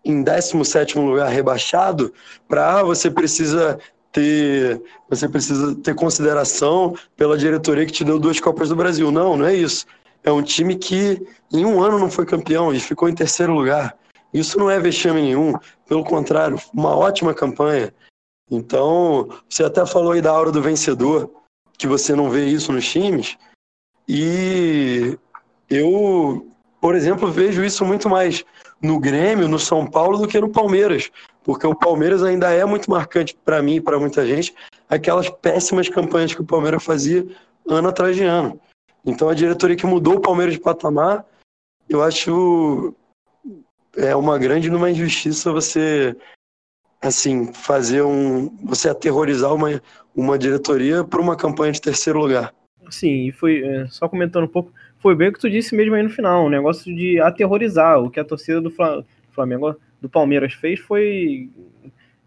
em 0.04 0.22
17 0.22 1.00
lugar 1.00 1.30
rebaixado, 1.30 2.14
para 2.48 2.80
ah, 2.80 2.84
você 2.84 3.10
precisa 3.10 3.80
ter 4.12 4.82
você 5.10 5.28
precisa 5.28 5.76
ter 5.76 5.96
consideração 5.96 6.96
pela 7.16 7.38
diretoria 7.38 7.86
que 7.86 7.92
te 7.92 8.04
deu 8.04 8.20
duas 8.20 8.40
Copas 8.40 8.70
do 8.70 8.76
Brasil. 8.76 9.12
Não, 9.12 9.38
não 9.38 9.46
é 9.46 9.56
isso. 9.56 9.86
É 10.24 10.32
um 10.32 10.42
time 10.42 10.76
que 10.76 11.26
em 11.52 11.66
um 11.66 11.82
ano 11.82 11.98
não 11.98 12.12
foi 12.12 12.26
campeão 12.26 12.74
e 12.74 12.80
ficou 12.80 13.08
em 13.08 13.16
terceiro 13.16 13.54
lugar. 13.54 13.98
Isso 14.34 14.58
não 14.60 14.70
é 14.70 14.80
vexame 14.80 15.22
nenhum, 15.22 15.54
pelo 15.88 16.04
contrário, 16.04 16.60
uma 16.74 16.96
ótima 16.96 17.34
campanha. 17.34 17.94
Então, 18.52 19.30
você 19.48 19.64
até 19.64 19.86
falou 19.86 20.12
aí 20.12 20.22
da 20.22 20.32
aura 20.32 20.52
do 20.52 20.62
vencedor, 20.62 21.32
que 21.78 21.88
você 21.88 22.14
não 22.16 22.30
vê 22.30 22.46
isso 22.46 22.72
nos 22.72 22.90
times, 22.90 23.38
e 24.08 25.18
eu, 25.70 26.48
por 26.80 26.96
exemplo, 26.96 27.32
vejo 27.32 27.64
isso 27.64 27.84
muito 27.84 28.10
mais 28.10 28.46
no 28.82 29.00
Grêmio, 29.00 29.48
no 29.48 29.60
São 29.60 29.86
Paulo, 29.86 30.18
do 30.18 30.28
que 30.28 30.40
no 30.40 30.50
Palmeiras, 30.50 31.12
porque 31.44 31.66
o 31.66 31.76
Palmeiras 31.76 32.24
ainda 32.24 32.52
é 32.52 32.64
muito 32.64 32.90
marcante 32.90 33.38
para 33.44 33.62
mim 33.62 33.76
e 33.76 33.82
para 33.82 34.00
muita 34.00 34.26
gente, 34.26 34.54
aquelas 34.90 35.30
péssimas 35.30 35.90
campanhas 35.90 36.34
que 36.34 36.42
o 36.42 36.46
Palmeiras 36.46 36.84
fazia 36.84 37.28
ano 37.68 37.90
atrás 37.90 38.16
de 38.16 38.24
ano. 38.24 38.60
Então 39.06 39.30
a 39.30 39.34
diretoria 39.34 39.76
que 39.76 39.86
mudou 39.86 40.16
o 40.16 40.22
Palmeiras 40.22 40.54
de 40.54 40.60
patamar, 40.60 41.26
eu 41.90 42.04
acho 42.04 42.94
é 43.96 44.16
uma 44.16 44.38
grande 44.38 44.70
numa 44.70 44.92
injustiça 44.92 45.52
você 45.52 46.16
assim 47.02 47.52
fazer 47.54 48.04
um 48.04 48.50
você 48.64 48.90
aterrorizar 48.90 49.54
uma, 49.54 49.82
uma 50.16 50.38
diretoria 50.38 51.04
por 51.04 51.20
uma 51.20 51.36
campanha 51.36 51.72
de 51.72 51.82
terceiro 51.82 52.20
lugar. 52.20 52.54
Sim, 52.90 53.28
e 53.28 53.32
foi, 53.32 53.64
é, 53.64 53.88
só 53.88 54.08
comentando 54.08 54.46
um 54.46 54.50
pouco, 54.50 54.72
foi 55.00 55.16
bem 55.16 55.30
o 55.30 55.34
que 55.34 55.40
tu 55.40 55.50
disse 55.50 55.76
mesmo 55.76 55.96
aí 55.96 56.04
no 56.04 56.10
final, 56.10 56.46
um 56.46 56.50
negócio 56.50 56.94
de 56.94 57.20
aterrorizar. 57.20 58.00
O 58.02 58.10
que 58.10 58.20
a 58.20 58.26
torcida 58.26 58.60
do 58.60 58.74
Flamengo, 59.32 59.76
do 60.02 60.10
Palmeiras 60.10 60.54
fez 60.54 60.80
foi. 60.80 61.50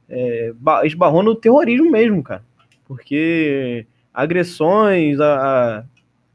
É, 0.08 0.52
esbarrou 0.84 1.22
no 1.22 1.34
terrorismo 1.34 1.90
mesmo, 1.90 2.22
cara. 2.22 2.42
Porque 2.86 3.86
agressões, 4.12 5.20
a, 5.20 5.84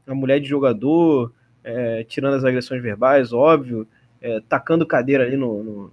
a 0.06 0.14
mulher 0.14 0.40
de 0.40 0.48
jogador, 0.48 1.32
é, 1.62 2.04
tirando 2.04 2.34
as 2.34 2.44
agressões 2.44 2.82
verbais, 2.82 3.32
óbvio, 3.32 3.86
é, 4.20 4.40
tacando 4.48 4.86
cadeira 4.86 5.24
ali 5.24 5.36
no, 5.36 5.62
no, 5.62 5.90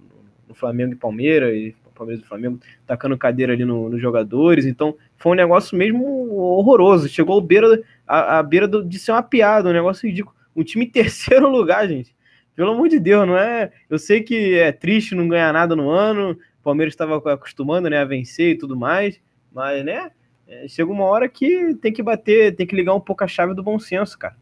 no 0.48 0.54
Flamengo 0.54 0.92
e 0.92 0.96
Palmeiras, 0.96 1.54
e 1.54 1.74
Palmeiras 1.94 2.24
e 2.24 2.28
Flamengo, 2.28 2.58
tacando 2.86 3.16
cadeira 3.16 3.52
ali 3.52 3.64
no, 3.64 3.88
nos 3.88 4.00
jogadores. 4.00 4.66
Então, 4.66 4.94
foi 5.16 5.32
um 5.32 5.36
negócio 5.36 5.76
mesmo 5.76 6.34
horroroso. 6.34 7.08
Chegou 7.08 7.38
à 7.38 7.42
beira, 7.42 7.82
a, 8.06 8.38
a 8.38 8.42
beira 8.42 8.66
do, 8.66 8.84
de 8.84 8.98
ser 8.98 9.12
uma 9.12 9.22
piada, 9.22 9.68
um 9.68 9.72
negócio 9.72 10.08
ridículo. 10.08 10.36
Um 10.54 10.62
time 10.62 10.84
em 10.84 10.90
terceiro 10.90 11.48
lugar, 11.48 11.88
gente. 11.88 12.14
Pelo 12.54 12.72
amor 12.72 12.88
de 12.88 13.00
Deus, 13.00 13.26
não 13.26 13.36
é? 13.36 13.72
Eu 13.90 13.98
sei 13.98 14.22
que 14.22 14.54
é 14.54 14.70
triste 14.70 15.14
não 15.14 15.28
ganhar 15.28 15.52
nada 15.52 15.74
no 15.74 15.90
ano. 15.90 16.32
O 16.32 16.62
Palmeiras 16.62 16.94
estava 16.94 17.16
acostumando 17.32 17.90
né, 17.90 17.98
a 17.98 18.04
vencer 18.04 18.50
e 18.50 18.58
tudo 18.58 18.76
mais. 18.76 19.20
Mas, 19.52 19.84
né? 19.84 20.10
É, 20.46 20.68
chega 20.68 20.90
uma 20.90 21.04
hora 21.04 21.28
que 21.28 21.74
tem 21.76 21.92
que 21.92 22.02
bater, 22.02 22.54
tem 22.54 22.66
que 22.66 22.76
ligar 22.76 22.94
um 22.94 23.00
pouco 23.00 23.24
a 23.24 23.28
chave 23.28 23.54
do 23.54 23.62
bom 23.62 23.78
senso, 23.78 24.18
cara. 24.18 24.36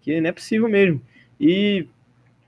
Que 0.00 0.20
não 0.20 0.30
é 0.30 0.32
possível 0.32 0.68
mesmo. 0.68 1.02
E 1.38 1.86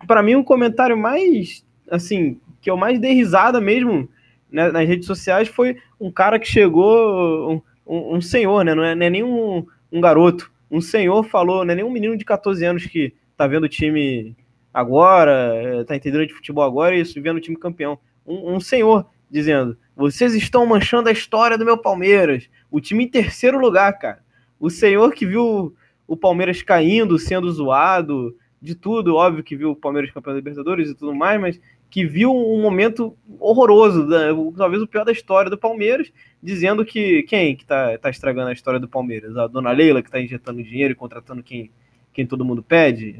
para 0.07 0.23
mim, 0.23 0.35
um 0.35 0.45
comentário 0.45 0.97
mais, 0.97 1.64
assim, 1.91 2.41
que 2.61 2.71
eu 2.71 2.77
mais 2.77 2.99
dei 2.99 3.12
risada 3.12 3.61
mesmo 3.61 4.09
né, 4.51 4.71
nas 4.71 4.87
redes 4.87 5.07
sociais 5.07 5.49
foi 5.49 5.77
um 6.01 6.11
cara 6.11 6.39
que 6.39 6.47
chegou, 6.47 7.53
um, 7.53 7.62
um, 7.87 8.16
um 8.16 8.21
senhor, 8.21 8.64
né? 8.64 8.75
Não 8.75 8.85
é, 8.85 8.95
não 8.95 9.07
é 9.07 9.11
nem 9.11 9.23
um, 9.23 9.66
um, 9.93 10.01
garoto. 10.01 10.51
Um 10.71 10.81
senhor 10.81 11.25
falou, 11.25 11.64
não 11.64 11.73
é 11.73 11.77
nem 11.77 11.85
um 11.85 11.91
menino 11.91 12.16
de 12.16 12.25
14 12.25 12.64
anos 12.64 12.87
que 12.87 13.14
tá 13.37 13.47
vendo 13.47 13.64
o 13.64 13.68
time 13.68 14.37
agora, 14.73 15.53
é, 15.55 15.85
tá 15.85 15.97
entendendo 15.97 16.27
de 16.27 16.35
futebol 16.35 16.64
agora 16.64 16.95
e 16.95 17.03
vendo 17.03 17.37
o 17.37 17.41
time 17.41 17.57
campeão. 17.57 17.99
Um, 18.27 18.55
um 18.55 18.61
senhor 18.61 19.07
dizendo: 19.31 19.77
vocês 19.97 20.35
estão 20.35 20.64
manchando 20.66 21.09
a 21.09 21.12
história 21.12 21.59
do 21.59 21.64
meu 21.64 21.79
Palmeiras. 21.79 22.49
O 22.71 22.81
time 22.81 23.05
em 23.05 23.09
terceiro 23.09 23.59
lugar, 23.59 23.99
cara. 23.99 24.23
O 24.59 24.71
senhor 24.71 25.12
que 25.12 25.27
viu 25.27 25.75
o 26.07 26.16
Palmeiras 26.16 26.62
caindo, 26.62 27.18
sendo 27.18 27.51
zoado, 27.51 28.37
de 28.61 28.75
tudo, 28.75 29.16
óbvio 29.16 29.43
que 29.43 29.57
viu 29.57 29.71
o 29.71 29.77
Palmeiras 29.77 30.11
campeão 30.11 30.35
da 30.35 30.39
Libertadores 30.39 30.91
e 30.91 30.95
tudo 30.95 31.14
mais, 31.14 31.41
mas 31.41 31.61
que 31.91 32.07
viu 32.07 32.32
um 32.32 32.62
momento 32.62 33.16
horroroso, 33.41 34.07
né? 34.07 34.28
talvez 34.57 34.80
o 34.80 34.86
pior 34.86 35.05
da 35.05 35.11
história 35.11 35.51
do 35.51 35.59
Palmeiras, 35.59 36.12
dizendo 36.41 36.84
que 36.84 37.24
quem 37.24 37.57
que 37.57 37.66
tá, 37.66 37.99
tá 37.99 38.09
estragando 38.09 38.49
a 38.49 38.53
história 38.53 38.78
do 38.78 38.88
Palmeiras? 38.88 39.36
A 39.36 39.49
dona 39.49 39.72
Leila, 39.72 40.01
que 40.01 40.09
está 40.09 40.20
injetando 40.20 40.62
dinheiro 40.62 40.93
e 40.93 40.97
contratando 40.97 41.43
quem, 41.43 41.70
quem 42.12 42.24
todo 42.24 42.45
mundo 42.45 42.62
pede? 42.62 43.16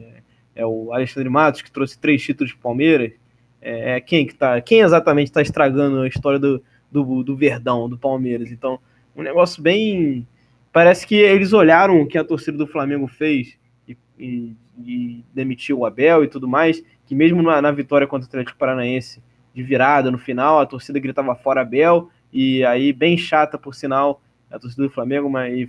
É, 0.55 0.63
é 0.63 0.67
o 0.67 0.93
Alexandre 0.93 1.29
Matos, 1.29 1.63
que 1.63 1.71
trouxe 1.71 1.99
três 1.99 2.23
títulos 2.23 2.53
para 2.53 2.63
Palmeiras? 2.63 3.13
É, 3.61 3.97
é, 3.97 4.01
quem 4.01 4.25
que 4.25 4.35
tá, 4.35 4.61
quem 4.61 4.81
exatamente 4.81 5.27
está 5.27 5.43
estragando 5.43 6.03
a 6.03 6.09
história 6.09 6.39
do, 6.39 6.63
do, 6.91 7.25
do 7.25 7.37
Verdão, 7.37 7.89
do 7.89 7.99
Palmeiras? 7.99 8.53
Então, 8.53 8.79
um 9.17 9.23
negócio 9.23 9.61
bem... 9.61 10.27
Parece 10.73 11.05
que 11.05 11.17
eles 11.17 11.53
olharam 11.53 12.01
o 12.01 12.07
que 12.07 12.17
a 12.17 12.23
torcida 12.23 12.57
do 12.57 12.67
Flamengo 12.69 13.09
fez 13.09 13.59
e, 13.89 13.97
e, 14.17 14.55
e 14.85 15.25
demitiu 15.35 15.79
o 15.79 15.87
Abel 15.87 16.25
e 16.25 16.29
tudo 16.29 16.49
mais, 16.49 16.83
que 17.07 17.15
mesmo 17.15 17.43
na, 17.43 17.61
na 17.61 17.71
vitória 17.71 18.07
contra 18.07 18.27
o 18.27 18.29
Atlético 18.29 18.59
Paranaense 18.59 19.23
de 19.55 19.63
virada 19.63 20.11
no 20.11 20.19
final, 20.19 20.61
a 20.61 20.67
torcida 20.67 20.99
gritava 20.99 21.35
fora 21.35 21.63
Abel, 21.63 22.09
e 22.33 22.65
aí 22.65 22.93
bem 22.93 23.17
chata 23.19 23.59
por 23.59 23.75
sinal 23.75 24.23
a 24.51 24.59
torcida 24.59 24.85
do 24.85 24.91
Flamengo, 24.91 25.29
mas 25.29 25.69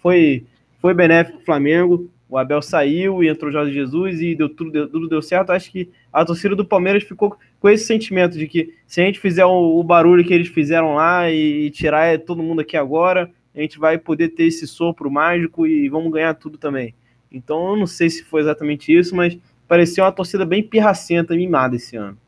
foi 0.00 0.44
foi 0.82 0.92
benéfico 0.92 1.38
o 1.38 1.44
Flamengo. 1.44 2.10
o 2.28 2.36
Abel 2.36 2.60
saiu 2.60 3.22
e 3.22 3.28
entrou 3.28 3.50
o 3.50 3.52
Jorge 3.52 3.72
Jesus 3.72 4.20
e 4.20 4.34
deu 4.34 4.48
tudo, 4.48 4.70
deu, 4.72 4.88
tudo 4.88 5.08
deu 5.08 5.22
certo. 5.22 5.50
Acho 5.50 5.70
que 5.70 5.88
a 6.12 6.24
torcida 6.24 6.56
do 6.56 6.64
Palmeiras 6.64 7.04
ficou 7.04 7.36
com 7.60 7.68
esse 7.68 7.84
sentimento 7.84 8.36
de 8.36 8.48
que 8.48 8.74
se 8.84 9.00
a 9.00 9.04
gente 9.04 9.20
fizer 9.20 9.44
o, 9.44 9.78
o 9.78 9.84
barulho 9.84 10.24
que 10.24 10.34
eles 10.34 10.48
fizeram 10.48 10.96
lá 10.96 11.30
e, 11.30 11.66
e, 11.66 11.70
tirar 11.70 12.18
todo 12.20 12.42
mundo 12.42 12.60
aqui 12.60 12.76
agora, 12.76 13.30
a 13.54 13.60
gente 13.60 13.78
vai 13.78 13.96
poder 13.96 14.30
ter 14.30 14.44
esse 14.44 14.66
sopro 14.66 15.08
mágico 15.08 15.66
e 15.66 15.88
vamos 15.88 16.10
ganhar 16.10 16.34
tudo 16.34 16.58
também. 16.58 16.94
Então 17.32 17.70
eu 17.70 17.76
não 17.76 17.86
sei 17.86 18.10
se 18.10 18.24
foi 18.24 18.42
exatamente 18.42 18.96
isso, 18.96 19.14
mas 19.14 19.36
parecia 19.66 20.04
uma 20.04 20.12
torcida 20.12 20.44
bem 20.44 20.62
pirracenta, 20.62 21.34
mimada 21.34 21.76
esse 21.76 21.96
ano. 21.96 22.18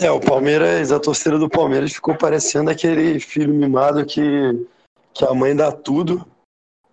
É, 0.00 0.10
o 0.10 0.20
Palmeiras, 0.20 0.92
a 0.92 1.00
torcida 1.00 1.38
do 1.38 1.48
Palmeiras 1.48 1.92
ficou 1.92 2.14
parecendo 2.14 2.70
aquele 2.70 3.18
filho 3.20 3.52
mimado 3.52 4.04
que, 4.04 4.20
que 5.12 5.24
a 5.24 5.34
mãe 5.34 5.54
dá 5.54 5.72
tudo, 5.72 6.26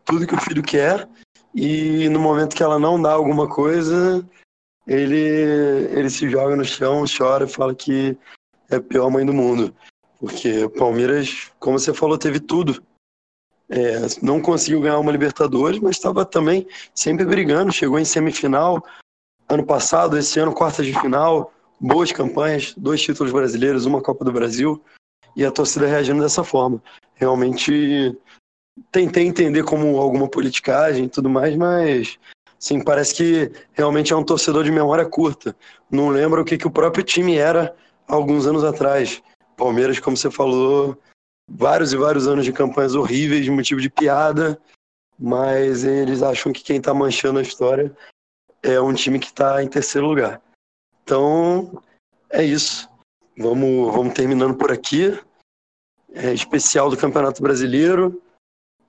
tudo 0.03 0.25
que 0.27 0.35
o 0.35 0.41
filho 0.41 0.63
quer, 0.63 1.07
e 1.53 2.09
no 2.09 2.19
momento 2.19 2.55
que 2.55 2.63
ela 2.63 2.77
não 2.77 3.01
dá 3.01 3.11
alguma 3.11 3.47
coisa, 3.47 4.27
ele, 4.87 5.17
ele 5.17 6.09
se 6.09 6.29
joga 6.29 6.55
no 6.55 6.65
chão, 6.65 7.05
chora 7.05 7.45
e 7.45 7.49
fala 7.49 7.73
que 7.73 8.17
é 8.69 8.75
a 8.75 8.81
pior 8.81 9.09
mãe 9.09 9.25
do 9.25 9.33
mundo. 9.33 9.73
Porque 10.19 10.63
o 10.63 10.69
Palmeiras, 10.69 11.51
como 11.59 11.79
você 11.79 11.93
falou, 11.93 12.17
teve 12.17 12.39
tudo. 12.39 12.83
É, 13.69 14.01
não 14.21 14.41
conseguiu 14.41 14.81
ganhar 14.81 14.99
uma 14.99 15.11
Libertadores, 15.11 15.79
mas 15.79 15.95
estava 15.95 16.23
também 16.25 16.67
sempre 16.93 17.25
brigando. 17.25 17.71
Chegou 17.71 17.99
em 17.99 18.05
semifinal 18.05 18.83
ano 19.49 19.65
passado, 19.65 20.17
esse 20.17 20.39
ano, 20.39 20.53
quartas 20.53 20.85
de 20.85 20.99
final 20.99 21.51
boas 21.79 22.11
campanhas, 22.11 22.73
dois 22.75 23.01
títulos 23.01 23.31
brasileiros, 23.31 23.85
uma 23.85 24.01
Copa 24.01 24.23
do 24.25 24.31
Brasil, 24.31 24.81
e 25.35 25.45
a 25.45 25.51
torcida 25.51 25.87
reagindo 25.87 26.21
dessa 26.21 26.43
forma. 26.43 26.81
Realmente 27.15 28.17
tentei 28.91 29.25
entender 29.25 29.63
como 29.63 29.97
alguma 29.99 30.27
politicagem 30.27 31.05
e 31.05 31.09
tudo 31.09 31.29
mais, 31.29 31.55
mas 31.55 32.17
sim, 32.57 32.83
parece 32.83 33.15
que 33.15 33.51
realmente 33.73 34.13
é 34.13 34.15
um 34.15 34.23
torcedor 34.23 34.63
de 34.63 34.71
memória 34.71 35.05
curta. 35.05 35.55
Não 35.89 36.09
lembra 36.09 36.41
o 36.41 36.45
que, 36.45 36.57
que 36.57 36.67
o 36.67 36.71
próprio 36.71 37.03
time 37.03 37.37
era 37.37 37.75
alguns 38.07 38.47
anos 38.47 38.63
atrás. 38.63 39.21
Palmeiras, 39.57 39.99
como 39.99 40.17
você 40.17 40.31
falou, 40.31 40.97
vários 41.49 41.93
e 41.93 41.97
vários 41.97 42.27
anos 42.27 42.45
de 42.45 42.51
campanhas 42.51 42.95
horríveis, 42.95 43.47
motivo 43.47 43.81
de 43.81 43.89
piada, 43.89 44.59
mas 45.17 45.83
eles 45.83 46.21
acham 46.21 46.51
que 46.51 46.63
quem 46.63 46.77
está 46.77 46.93
manchando 46.93 47.39
a 47.39 47.41
história 47.41 47.95
é 48.61 48.81
um 48.81 48.93
time 48.93 49.19
que 49.19 49.27
está 49.27 49.63
em 49.63 49.67
terceiro 49.67 50.07
lugar. 50.07 50.41
Então, 51.03 51.81
é 52.29 52.43
isso. 52.43 52.89
Vamos, 53.37 53.93
vamos 53.93 54.13
terminando 54.13 54.55
por 54.55 54.71
aqui. 54.71 55.17
É 56.13 56.33
especial 56.33 56.89
do 56.89 56.97
Campeonato 56.97 57.41
Brasileiro. 57.41 58.21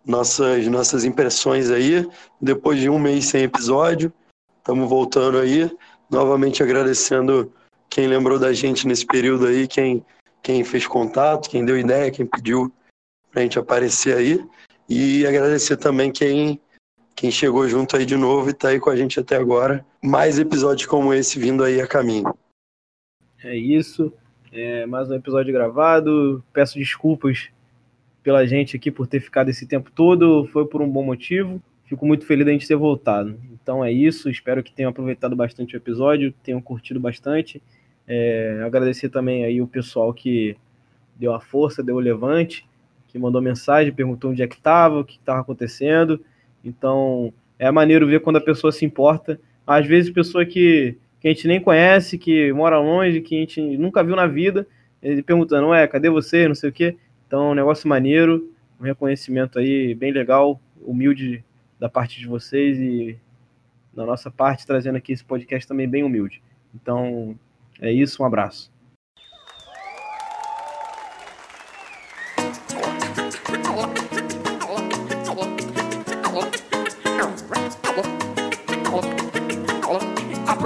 Nossas, 0.04 0.66
nossas 0.68 1.04
impressões 1.04 1.70
aí. 1.70 2.08
Depois 2.40 2.80
de 2.80 2.88
um 2.88 2.98
mês 2.98 3.26
sem 3.26 3.42
episódio, 3.42 4.12
estamos 4.58 4.88
voltando 4.88 5.38
aí. 5.38 5.70
Novamente 6.08 6.62
agradecendo 6.62 7.52
quem 7.90 8.06
lembrou 8.06 8.38
da 8.38 8.52
gente 8.52 8.86
nesse 8.86 9.04
período 9.04 9.46
aí, 9.46 9.66
quem, 9.66 10.04
quem 10.46 10.62
fez 10.62 10.86
contato, 10.86 11.50
quem 11.50 11.64
deu 11.64 11.76
ideia, 11.76 12.08
quem 12.08 12.24
pediu 12.24 12.72
para 13.32 13.40
a 13.40 13.42
gente 13.42 13.58
aparecer 13.58 14.16
aí. 14.16 14.46
E 14.88 15.26
agradecer 15.26 15.76
também 15.76 16.12
quem 16.12 16.60
quem 17.16 17.32
chegou 17.32 17.66
junto 17.66 17.96
aí 17.96 18.06
de 18.06 18.16
novo 18.16 18.50
e 18.50 18.54
tá 18.54 18.68
aí 18.68 18.78
com 18.78 18.88
a 18.88 18.94
gente 18.94 19.18
até 19.18 19.34
agora. 19.34 19.84
Mais 20.04 20.38
episódios 20.38 20.86
como 20.86 21.12
esse 21.12 21.36
vindo 21.36 21.64
aí 21.64 21.80
a 21.80 21.86
caminho. 21.86 22.32
É 23.42 23.56
isso. 23.56 24.12
É 24.52 24.86
mais 24.86 25.10
um 25.10 25.14
episódio 25.14 25.52
gravado. 25.52 26.44
Peço 26.52 26.78
desculpas 26.78 27.48
pela 28.22 28.46
gente 28.46 28.76
aqui 28.76 28.92
por 28.92 29.08
ter 29.08 29.18
ficado 29.18 29.48
esse 29.48 29.66
tempo 29.66 29.90
todo. 29.90 30.46
Foi 30.52 30.64
por 30.64 30.80
um 30.80 30.88
bom 30.88 31.02
motivo. 31.02 31.60
Fico 31.86 32.06
muito 32.06 32.24
feliz 32.24 32.46
da 32.46 32.52
gente 32.52 32.68
ter 32.68 32.76
voltado. 32.76 33.36
Então 33.50 33.84
é 33.84 33.90
isso. 33.90 34.30
Espero 34.30 34.62
que 34.62 34.72
tenham 34.72 34.90
aproveitado 34.90 35.34
bastante 35.34 35.74
o 35.74 35.78
episódio, 35.78 36.32
tenham 36.44 36.60
curtido 36.60 37.00
bastante. 37.00 37.60
É, 38.06 38.62
agradecer 38.64 39.08
também 39.08 39.44
aí 39.44 39.60
o 39.60 39.66
pessoal 39.66 40.12
que 40.14 40.56
deu 41.16 41.34
a 41.34 41.40
força, 41.40 41.82
deu 41.82 41.96
o 41.96 42.00
levante, 42.00 42.66
que 43.08 43.18
mandou 43.18 43.40
mensagem, 43.40 43.92
perguntou 43.92 44.30
onde 44.30 44.42
é 44.42 44.46
que 44.46 44.56
estava, 44.56 45.00
o 45.00 45.04
que 45.04 45.16
estava 45.16 45.40
acontecendo. 45.40 46.20
Então, 46.64 47.32
é 47.58 47.70
maneiro 47.70 48.06
ver 48.06 48.20
quando 48.20 48.36
a 48.36 48.40
pessoa 48.40 48.70
se 48.70 48.84
importa. 48.84 49.40
Às 49.66 49.86
vezes, 49.86 50.10
pessoa 50.10 50.44
que, 50.44 50.96
que 51.20 51.28
a 51.28 51.32
gente 51.32 51.48
nem 51.48 51.60
conhece, 51.60 52.18
que 52.18 52.52
mora 52.52 52.78
longe, 52.78 53.20
que 53.20 53.36
a 53.36 53.40
gente 53.40 53.60
nunca 53.78 54.04
viu 54.04 54.14
na 54.14 54.26
vida, 54.26 54.66
ele 55.02 55.22
perguntando, 55.22 55.68
ué, 55.68 55.86
cadê 55.86 56.10
você? 56.10 56.46
Não 56.46 56.54
sei 56.54 56.70
o 56.70 56.72
quê. 56.72 56.96
Então, 57.26 57.48
é 57.48 57.50
um 57.52 57.54
negócio 57.54 57.88
maneiro, 57.88 58.52
um 58.80 58.84
reconhecimento 58.84 59.58
aí 59.58 59.94
bem 59.94 60.12
legal, 60.12 60.60
humilde 60.80 61.44
da 61.78 61.88
parte 61.88 62.20
de 62.20 62.26
vocês 62.26 62.78
e 62.78 63.18
da 63.92 64.04
nossa 64.04 64.30
parte, 64.30 64.66
trazendo 64.66 64.96
aqui 64.96 65.12
esse 65.12 65.24
podcast 65.24 65.66
também 65.66 65.88
bem 65.88 66.04
humilde. 66.04 66.42
Então, 66.74 67.36
é 67.80 67.92
isso, 67.92 68.22
um 68.22 68.26
abraço. 68.26 68.70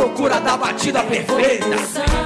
procura 0.00 0.40
da 0.40 0.56
batida 0.56 1.02
perfeita. 1.04 2.19